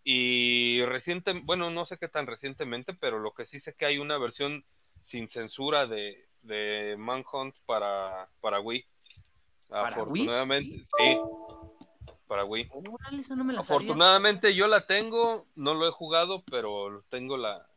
Y 0.04 0.86
reciente, 0.86 1.34
bueno, 1.44 1.72
no 1.72 1.86
sé 1.86 1.98
qué 1.98 2.08
tan 2.08 2.28
recientemente, 2.28 2.94
pero 2.94 3.18
lo 3.18 3.34
que 3.34 3.48
sí 3.48 3.60
sé 3.60 3.74
que 3.74 3.88
hay 3.88 3.98
una 3.98 4.20
versión 4.20 4.64
sin 5.06 5.28
censura 5.28 5.88
de, 5.88 6.28
de 6.44 6.94
Manhunt 7.00 7.56
para, 7.66 8.30
para 8.40 8.60
Wii. 8.60 8.86
¿Para 9.68 10.04
Wii? 10.04 10.22
Afortunadamente, 10.22 10.78
sí. 10.78 11.18
Para 12.28 12.46
Wii. 12.46 12.70
Órale, 12.70 13.22
eso 13.22 13.36
no 13.36 13.44
me 13.44 13.54
lo 13.54 13.64
sabía. 13.64 13.78
Afortunadamente 13.78 14.54
yo 14.54 14.68
la 14.68 14.86
tengo, 14.86 15.48
no 15.56 15.74
lo 15.74 15.88
he 15.88 15.92
jugado, 15.92 16.44
pero 16.44 17.04
tengo 17.10 17.38
la 17.38 17.68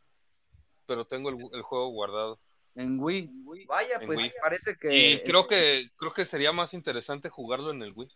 pero 0.85 1.05
tengo 1.05 1.29
el, 1.29 1.37
el 1.53 1.63
juego 1.63 1.89
guardado. 1.89 2.37
En 2.75 2.99
Wii. 2.99 3.29
Vaya, 3.67 3.99
En 3.99 4.07
pues 4.07 4.19
Wii. 4.19 4.33
parece 4.41 4.75
que. 4.79 5.13
Y 5.13 5.23
creo 5.23 5.47
que 5.47 5.89
creo 5.97 6.13
que 6.13 6.25
sería 6.25 6.51
más 6.51 6.73
interesante 6.73 7.29
jugarlo 7.29 7.71
en 7.71 7.81
el 7.81 7.93
Wii. 7.93 8.09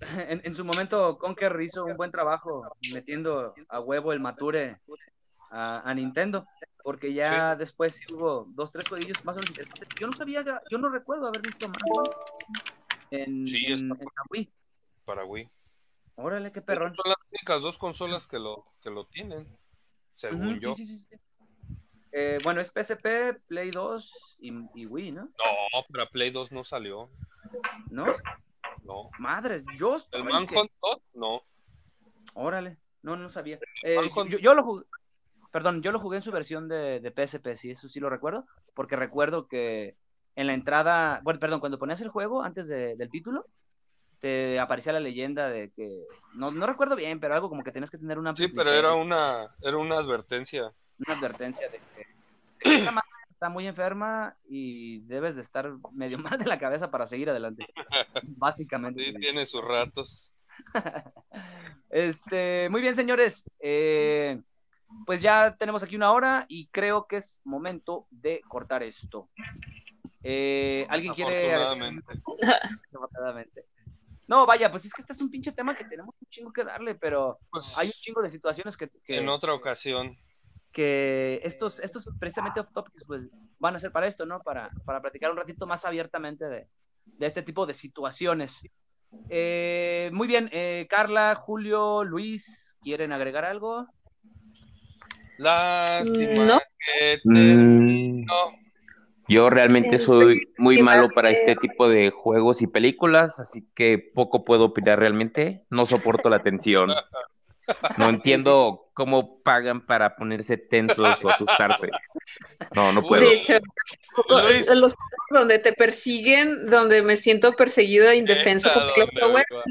en, 0.28 0.40
en 0.44 0.54
su 0.54 0.64
momento 0.64 1.18
Conker 1.18 1.60
hizo 1.60 1.84
un 1.84 1.96
buen 1.96 2.10
trabajo 2.10 2.72
metiendo 2.80 3.54
a 3.68 3.80
huevo 3.80 4.12
el 4.12 4.20
mature 4.20 4.78
a, 5.50 5.80
a 5.88 5.94
Nintendo, 5.94 6.46
porque 6.82 7.12
ya 7.12 7.56
después 7.56 8.00
hubo 8.10 8.46
dos, 8.50 8.72
tres 8.72 8.86
jueguillos 8.88 9.24
más 9.24 9.36
o 9.36 9.40
menos 9.40 9.50
interesantes. 9.50 9.88
Yo 9.98 10.06
no 10.06 10.12
sabía, 10.12 10.44
yo 10.70 10.78
no 10.78 10.88
recuerdo 10.88 11.26
haber 11.26 11.42
visto 11.42 11.68
más 11.68 11.78
en, 13.10 13.46
Sí, 13.48 13.66
en, 13.66 13.72
está- 13.72 13.94
en 14.02 14.04
la 14.04 14.22
Wii. 14.30 14.52
para 15.04 15.24
Wii. 15.24 15.48
Órale, 16.16 16.52
qué 16.52 16.60
perrón. 16.62 16.94
Son 16.94 17.10
las 17.10 17.18
únicas 17.30 17.62
dos 17.62 17.78
consolas 17.78 18.26
que 18.26 18.38
lo, 18.38 18.64
que 18.82 18.90
lo 18.90 19.06
tienen, 19.06 19.48
según 20.16 20.48
Ujú, 20.48 20.60
yo. 20.60 20.74
sí, 20.74 20.84
sí, 20.86 20.96
sí. 20.98 21.16
Eh, 22.12 22.38
bueno, 22.42 22.60
es 22.60 22.70
PSP, 22.70 23.34
Play 23.46 23.70
2 23.70 24.36
y, 24.40 24.52
y 24.74 24.86
Wii, 24.86 25.12
¿no? 25.12 25.22
No, 25.24 25.82
para 25.92 26.06
Play 26.08 26.30
2 26.30 26.50
no 26.52 26.64
salió. 26.64 27.10
¿No? 27.90 28.06
No. 28.84 29.10
Madres, 29.18 29.64
yo 29.78 29.96
¿El 30.12 30.24
Manhunt 30.24 30.48
que 30.48 30.54
2? 30.56 30.64
s- 30.64 30.80
No. 31.14 31.42
Órale, 32.34 32.78
no, 33.02 33.16
no 33.16 33.28
sabía. 33.28 33.58
Eh, 33.82 33.98
yo, 34.28 34.38
yo 34.38 34.54
lo 34.54 34.62
jugué, 34.62 34.84
perdón, 35.50 35.82
yo 35.82 35.92
lo 35.92 36.00
jugué 36.00 36.18
en 36.18 36.22
su 36.22 36.30
versión 36.32 36.68
de, 36.68 37.00
de 37.00 37.10
PSP, 37.10 37.56
sí, 37.56 37.70
eso 37.70 37.88
sí 37.88 38.00
lo 38.00 38.08
recuerdo, 38.10 38.46
porque 38.74 38.96
recuerdo 38.96 39.48
que 39.48 39.96
en 40.36 40.46
la 40.46 40.52
entrada, 40.54 41.20
bueno, 41.24 41.40
perdón, 41.40 41.60
cuando 41.60 41.78
ponías 41.78 42.00
el 42.00 42.08
juego 42.10 42.42
antes 42.42 42.68
de- 42.68 42.96
del 42.96 43.10
título, 43.10 43.46
te 44.20 44.58
aparecía 44.60 44.92
la 44.92 45.00
leyenda 45.00 45.48
de 45.48 45.70
que, 45.72 46.04
no, 46.34 46.50
no 46.50 46.66
recuerdo 46.66 46.96
bien, 46.96 47.20
pero 47.20 47.34
algo 47.34 47.48
como 47.48 47.62
que 47.64 47.72
tenías 47.72 47.90
que 47.90 47.98
tener 47.98 48.18
una 48.18 48.34
Sí, 48.36 48.48
pero 48.48 48.72
era 48.72 48.94
una, 48.94 49.48
era 49.62 49.76
una 49.76 49.96
advertencia. 49.98 50.72
Una 51.06 51.18
advertencia 51.18 51.68
de 51.68 51.80
que, 51.94 52.06
esta 52.76 52.90
madre 52.90 53.08
está 53.30 53.48
muy 53.48 53.66
enferma 53.66 54.36
y 54.48 55.00
debes 55.00 55.36
de 55.36 55.42
estar 55.42 55.72
medio 55.92 56.18
mal 56.18 56.38
de 56.38 56.46
la 56.46 56.58
cabeza 56.58 56.90
para 56.90 57.06
seguir 57.06 57.30
adelante. 57.30 57.66
Básicamente. 58.24 59.04
Sí, 59.04 59.14
tiene 59.14 59.46
sus 59.46 59.64
ratos. 59.64 60.30
Este, 61.90 62.68
muy 62.70 62.82
bien, 62.82 62.94
señores. 62.94 63.50
Eh, 63.60 64.42
pues 65.06 65.22
ya 65.22 65.56
tenemos 65.56 65.82
aquí 65.82 65.96
una 65.96 66.12
hora 66.12 66.44
y 66.48 66.66
creo 66.68 67.06
que 67.06 67.16
es 67.16 67.40
momento 67.44 68.06
de 68.10 68.42
cortar 68.46 68.82
esto. 68.82 69.30
Eh, 70.22 70.86
¿Alguien 70.88 71.14
quiere? 71.14 71.54
Afortunadamente. 72.94 73.64
No, 74.26 74.44
vaya, 74.44 74.70
pues 74.70 74.84
es 74.84 74.92
que 74.92 75.00
este 75.00 75.14
es 75.14 75.22
un 75.22 75.30
pinche 75.30 75.52
tema 75.52 75.74
que 75.74 75.84
tenemos 75.84 76.14
un 76.20 76.28
chingo 76.28 76.52
que 76.52 76.64
darle, 76.64 76.94
pero 76.94 77.38
Pues, 77.50 77.64
hay 77.76 77.86
un 77.88 77.94
chingo 77.94 78.20
de 78.20 78.28
situaciones 78.28 78.76
que, 78.76 78.90
que, 79.02 79.16
en 79.16 79.28
otra 79.28 79.54
ocasión. 79.54 80.18
Que 80.72 81.40
estos, 81.42 81.80
estos 81.80 82.08
precisamente 82.18 82.60
off 82.60 82.68
topics 82.72 83.04
pues 83.06 83.22
van 83.58 83.76
a 83.76 83.78
ser 83.78 83.92
para 83.92 84.06
esto, 84.06 84.26
¿no? 84.26 84.40
Para, 84.42 84.70
para 84.84 85.00
platicar 85.00 85.30
un 85.30 85.36
ratito 85.36 85.66
más 85.66 85.84
abiertamente 85.84 86.46
de, 86.46 86.68
de 87.18 87.26
este 87.26 87.42
tipo 87.42 87.66
de 87.66 87.74
situaciones. 87.74 88.62
Eh, 89.28 90.10
muy 90.12 90.26
bien, 90.26 90.48
eh, 90.52 90.86
Carla, 90.88 91.34
Julio, 91.34 92.04
Luis, 92.04 92.78
¿quieren 92.82 93.12
agregar 93.12 93.44
algo? 93.44 93.86
Lástima 95.38 96.46
No. 96.46 96.58
que 96.58 97.20
Mm, 97.24 98.24
yo 99.28 99.50
realmente 99.50 99.98
soy 99.98 100.40
muy 100.56 100.82
malo 100.82 101.02
mal 101.02 101.14
para 101.14 101.30
este 101.30 101.54
tipo 101.56 101.88
de 101.88 102.10
juegos 102.10 102.62
y 102.62 102.66
películas, 102.66 103.38
así 103.38 103.68
que 103.74 103.98
poco 103.98 104.44
puedo 104.44 104.64
opinar 104.66 104.98
realmente. 104.98 105.66
No 105.70 105.84
soporto 105.86 106.30
la 106.30 106.38
tensión. 106.38 106.90
No 107.96 108.08
entiendo 108.08 108.90
cómo 108.94 109.42
pagan 109.42 109.84
para 109.86 110.16
ponerse 110.16 110.56
tensos 110.56 111.24
o 111.24 111.28
asustarse. 111.28 111.88
No, 112.74 112.92
no 112.92 113.02
puedo. 113.02 113.22
De 113.22 113.34
hecho, 113.34 113.54
Luis. 114.28 114.66
los 114.66 114.94
juegos 114.94 115.26
donde 115.30 115.58
te 115.58 115.72
persiguen, 115.72 116.66
donde 116.66 117.02
me 117.02 117.16
siento 117.16 117.52
perseguida 117.52 118.12
e 118.12 118.16
indefensa, 118.16 118.68
Esta 118.68 118.80
porque 118.80 119.00
los 119.00 119.10
Power 119.10 119.44
no 119.50 119.62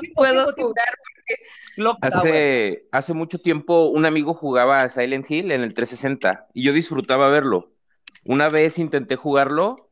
Tiempo, 0.00 0.14
puedo 0.14 0.52
jugar. 0.54 0.94
Hace, 2.00 2.86
hace 2.92 3.14
mucho 3.14 3.38
tiempo 3.38 3.86
un 3.86 4.06
amigo 4.06 4.34
jugaba 4.34 4.78
a 4.78 4.88
Silent 4.88 5.30
Hill 5.30 5.52
en 5.52 5.62
el 5.62 5.74
360 5.74 6.48
y 6.52 6.64
yo 6.64 6.72
disfrutaba 6.72 7.28
verlo. 7.28 7.72
Una 8.24 8.48
vez 8.48 8.78
intenté 8.78 9.16
jugarlo, 9.16 9.90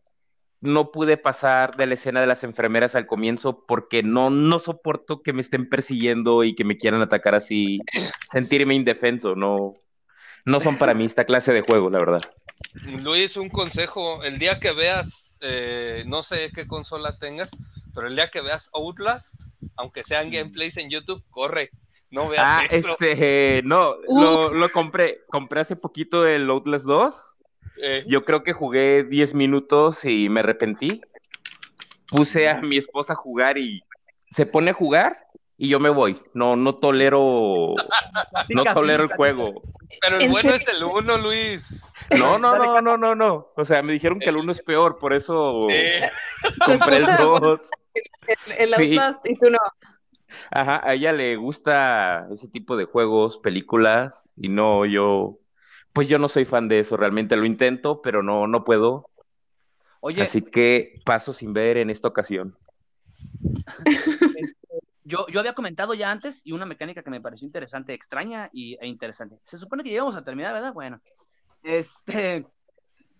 no 0.62 0.92
pude 0.92 1.16
pasar 1.16 1.74
de 1.76 1.86
la 1.86 1.94
escena 1.94 2.20
de 2.20 2.26
las 2.28 2.44
enfermeras 2.44 2.94
al 2.94 3.06
comienzo 3.06 3.64
porque 3.66 4.02
no, 4.04 4.30
no 4.30 4.60
soporto 4.60 5.20
que 5.22 5.32
me 5.32 5.40
estén 5.40 5.68
persiguiendo 5.68 6.44
y 6.44 6.54
que 6.54 6.64
me 6.64 6.78
quieran 6.78 7.02
atacar 7.02 7.34
así, 7.34 7.80
sentirme 8.30 8.74
indefenso, 8.74 9.34
no, 9.34 9.74
no 10.44 10.60
son 10.60 10.78
para 10.78 10.94
mí 10.94 11.04
esta 11.04 11.24
clase 11.24 11.52
de 11.52 11.62
juego, 11.62 11.90
la 11.90 11.98
verdad. 11.98 12.22
Luis, 13.02 13.36
un 13.36 13.48
consejo. 13.48 14.22
El 14.22 14.38
día 14.38 14.60
que 14.60 14.72
veas, 14.72 15.24
eh, 15.40 16.04
no 16.06 16.22
sé 16.22 16.50
qué 16.54 16.66
consola 16.66 17.18
tengas, 17.18 17.50
pero 17.92 18.06
el 18.06 18.14
día 18.14 18.30
que 18.30 18.40
veas 18.40 18.70
Outlast, 18.72 19.34
aunque 19.76 20.04
sean 20.04 20.30
gameplays 20.30 20.76
en 20.76 20.90
YouTube, 20.90 21.24
corre. 21.30 21.70
No 22.10 22.28
veas 22.28 22.44
Ah, 22.46 22.62
eso. 22.70 22.92
este, 23.00 23.62
no, 23.64 23.96
lo, 24.08 24.52
lo 24.54 24.68
compré, 24.68 25.22
compré 25.28 25.60
hace 25.62 25.74
poquito 25.76 26.26
el 26.26 26.48
Outlast 26.50 26.84
2 26.84 27.34
Eh, 27.80 28.04
Yo 28.06 28.24
creo 28.24 28.42
que 28.42 28.52
jugué 28.52 29.04
10 29.04 29.34
minutos 29.34 30.04
y 30.04 30.28
me 30.28 30.40
arrepentí. 30.40 31.00
Puse 32.08 32.48
a 32.48 32.60
mi 32.60 32.76
esposa 32.76 33.14
a 33.14 33.16
jugar 33.16 33.56
y 33.56 33.82
se 34.30 34.44
pone 34.44 34.70
a 34.70 34.74
jugar 34.74 35.26
y 35.56 35.68
yo 35.68 35.80
me 35.80 35.90
voy. 35.90 36.20
No, 36.34 36.56
no 36.56 36.74
tolero, 36.74 37.74
no 38.50 38.64
tolero 38.64 39.04
el 39.04 39.12
juego. 39.12 39.62
pero 40.00 40.16
el 40.16 40.22
¿En 40.22 40.32
bueno 40.32 40.54
es 40.54 40.66
el 40.68 40.84
uno, 40.84 41.16
Luis. 41.18 41.64
No, 42.18 42.38
no, 42.38 42.56
no, 42.56 42.80
no, 42.80 42.96
no, 42.96 43.14
no. 43.14 43.48
O 43.56 43.64
sea, 43.64 43.82
me 43.82 43.92
dijeron 43.92 44.18
que 44.18 44.28
el 44.28 44.36
uno 44.36 44.52
es 44.52 44.60
peor, 44.60 44.98
por 44.98 45.12
eso 45.12 45.66
compré 46.66 46.96
el 46.96 47.06
2. 47.16 47.70
El. 48.58 48.74
Outlast 48.74 49.28
y 49.28 49.36
tú 49.36 49.50
no. 49.50 49.58
Ajá, 50.50 50.80
a 50.82 50.94
ella 50.94 51.12
le 51.12 51.36
gusta 51.36 52.26
ese 52.32 52.48
tipo 52.48 52.76
de 52.76 52.84
juegos, 52.84 53.38
películas, 53.38 54.24
y 54.36 54.48
no, 54.48 54.84
yo, 54.84 55.38
pues 55.92 56.08
yo 56.08 56.18
no 56.18 56.28
soy 56.28 56.44
fan 56.44 56.68
de 56.68 56.80
eso, 56.80 56.96
realmente 56.96 57.36
lo 57.36 57.44
intento, 57.44 58.00
pero 58.02 58.22
no, 58.22 58.46
no 58.46 58.64
puedo. 58.64 59.08
Oye, 60.00 60.22
Así 60.22 60.42
que 60.42 61.00
paso 61.04 61.32
sin 61.32 61.52
ver 61.52 61.76
en 61.76 61.90
esta 61.90 62.08
ocasión. 62.08 62.56
yo, 65.04 65.26
yo 65.28 65.40
había 65.40 65.52
comentado 65.54 65.94
ya 65.94 66.10
antes 66.10 66.46
y 66.46 66.52
una 66.52 66.66
mecánica 66.66 67.02
que 67.02 67.10
me 67.10 67.20
pareció 67.20 67.46
interesante, 67.46 67.94
extraña 67.94 68.50
y, 68.52 68.76
e 68.80 68.86
interesante. 68.86 69.38
Se 69.44 69.58
supone 69.58 69.82
que 69.82 69.90
ya 69.90 69.96
íbamos 69.96 70.16
a 70.16 70.24
terminar, 70.24 70.54
¿verdad? 70.54 70.72
Bueno, 70.72 71.00
este. 71.62 72.46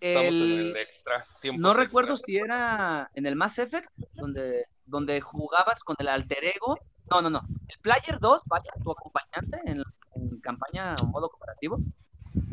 el- 0.01 0.41
el 0.41 0.77
extra. 0.77 1.25
No 1.57 1.73
recuerdo 1.73 2.17
si 2.17 2.37
era 2.37 3.09
en 3.13 3.25
el 3.25 3.35
Mass 3.35 3.59
Effect, 3.59 3.89
donde, 4.13 4.65
donde 4.85 5.21
jugabas 5.21 5.83
con 5.83 5.95
el 5.99 6.07
alter 6.07 6.43
ego. 6.43 6.77
No, 7.11 7.21
no, 7.21 7.29
no. 7.29 7.41
El 7.67 7.77
Player 7.79 8.19
2, 8.19 8.41
vaya, 8.45 8.71
tu 8.83 8.91
acompañante 8.91 9.59
en, 9.65 9.83
en 10.15 10.39
campaña 10.39 10.95
o 11.01 11.05
modo 11.07 11.29
cooperativo, 11.29 11.77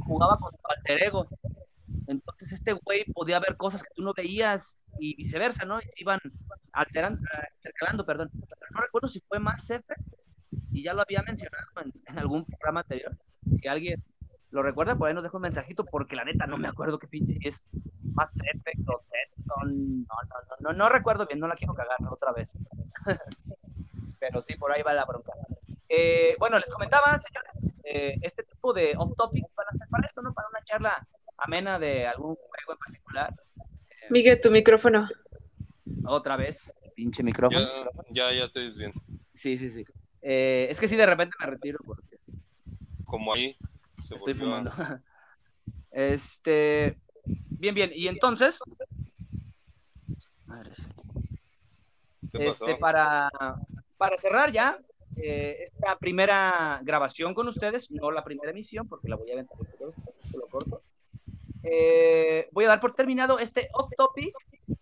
jugaba 0.01 0.39
con 0.39 0.53
tu 0.53 0.61
alter 0.65 1.03
ego. 1.03 1.29
Entonces 2.07 2.53
este 2.53 2.73
güey 2.73 3.05
podía 3.13 3.39
ver 3.41 3.57
cosas 3.57 3.83
que 3.83 3.91
tú 3.95 4.03
no 4.03 4.13
veías 4.15 4.79
y 4.99 5.15
viceversa, 5.17 5.65
¿no? 5.65 5.79
Iban 5.97 6.21
alterando, 6.73 7.21
intercalando, 7.57 8.05
perdón. 8.05 8.31
No 8.73 8.81
recuerdo 8.81 9.09
si 9.09 9.21
fue 9.21 9.39
Mass 9.39 9.71
Effect 9.71 10.03
y 10.73 10.83
ya 10.83 10.95
lo 10.95 11.03
había 11.03 11.23
mencionado 11.23 11.67
en, 11.85 11.93
en 12.07 12.19
algún 12.19 12.45
programa 12.45 12.81
anterior. 12.81 13.17
Si 13.61 13.69
alguien 13.69 14.03
lo 14.51 14.63
recuerda, 14.63 14.97
por 14.97 15.09
ahí 15.09 15.15
nos 15.15 15.23
dejó 15.23 15.37
un 15.37 15.43
mensajito 15.43 15.85
porque 15.85 16.17
la 16.17 16.25
neta 16.25 16.47
no 16.47 16.57
me 16.57 16.69
acuerdo 16.69 16.99
qué 16.99 17.07
pinche 17.07 17.39
es 17.43 17.71
Mass 18.03 18.41
Effect 18.53 18.89
o 18.89 19.03
Zone. 19.33 19.75
No, 19.75 20.15
no, 20.29 20.37
no, 20.49 20.57
no, 20.61 20.73
no 20.73 20.89
recuerdo 20.89 21.27
bien, 21.27 21.39
no 21.39 21.47
la 21.47 21.55
quiero 21.55 21.75
cagar 21.75 21.99
otra 22.11 22.33
vez. 22.33 22.53
Pero 24.19 24.43
sí, 24.43 24.57
por 24.57 24.73
ahí 24.73 24.83
va 24.83 24.93
la 24.93 25.05
bronca. 25.05 25.33
Eh, 25.89 26.37
bueno, 26.39 26.59
les 26.59 26.71
comentaba, 26.71 27.17
señores, 27.19 27.70
eh, 27.85 28.15
este 28.23 28.43
tipo 28.45 28.73
de 28.73 28.95
off 28.97 29.13
topics 29.17 29.55
van 29.55 29.67
a 29.73 29.79
ser 29.79 29.89
para 29.89 30.07
esto, 30.07 30.23
¿no? 30.23 30.33
Para 30.35 30.49
una 30.49 30.63
charla 30.65 31.07
amena 31.39 31.79
de 31.79 32.07
algún 32.07 32.35
juego 32.37 32.73
en 32.73 32.79
particular. 32.79 33.35
Miguel, 34.11 34.41
tu 34.41 34.51
micrófono. 34.51 35.09
Otra 36.05 36.37
vez, 36.37 36.75
pinche 36.95 37.23
micrófono. 37.23 37.61
Ya, 38.11 38.31
ya, 38.33 38.47
ya 38.47 38.53
te 38.53 38.61
ves 38.61 38.77
bien. 38.77 38.93
Sí, 39.35 39.57
sí, 39.59 39.71
sí. 39.71 39.85
Eh, 40.23 40.67
es 40.71 40.79
que 40.81 40.89
sí, 40.89 40.97
de 40.97 41.07
repente 41.07 41.35
me 41.41 41.47
retiro 41.47 41.79
porque 41.85 42.17
Como 43.05 43.33
ahí. 43.35 43.57
se 44.07 44.15
estoy 44.17 44.33
a- 44.33 44.37
fumando. 44.37 44.73
Este, 45.93 46.97
bien, 47.59 47.75
bien. 47.75 47.91
Y 47.93 48.07
entonces, 48.09 48.61
madres. 50.47 50.79
¿Qué 52.31 52.39
pasó? 52.39 52.65
Este, 52.67 52.77
para, 52.77 53.29
para 53.97 54.17
cerrar 54.17 54.53
ya 54.53 54.79
eh, 55.23 55.65
esta 55.65 55.97
primera 55.99 56.81
grabación 56.83 57.35
con 57.35 57.49
ustedes, 57.49 57.91
no 57.91 58.11
la 58.11 58.25
primera 58.25 58.51
emisión, 58.51 58.89
porque 58.89 59.09
la 59.09 59.17
voy 59.17 59.31
a 59.31 59.35
aventar 59.35 59.59
lo 60.35 60.47
corto. 60.49 60.83
Eh, 61.63 62.49
voy 62.53 62.65
a 62.65 62.69
dar 62.69 62.81
por 62.81 62.95
terminado 62.95 63.39
este 63.39 63.69
off 63.75 63.91
topic 63.97 64.35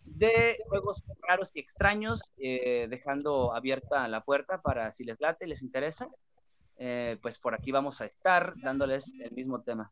de 0.04 0.58
juegos 0.68 1.04
raros 1.26 1.50
y 1.54 1.60
extraños, 1.60 2.20
eh, 2.38 2.86
dejando 2.88 3.54
abierta 3.54 4.06
la 4.08 4.22
puerta 4.22 4.60
para 4.60 4.90
si 4.92 5.04
les 5.04 5.20
late, 5.20 5.46
les 5.46 5.62
interesa, 5.62 6.08
pues 7.20 7.38
por 7.38 7.54
aquí 7.54 7.72
vamos 7.72 8.00
a 8.00 8.04
estar 8.04 8.54
dándoles 8.62 9.18
el 9.20 9.32
mismo 9.32 9.62
tema. 9.62 9.90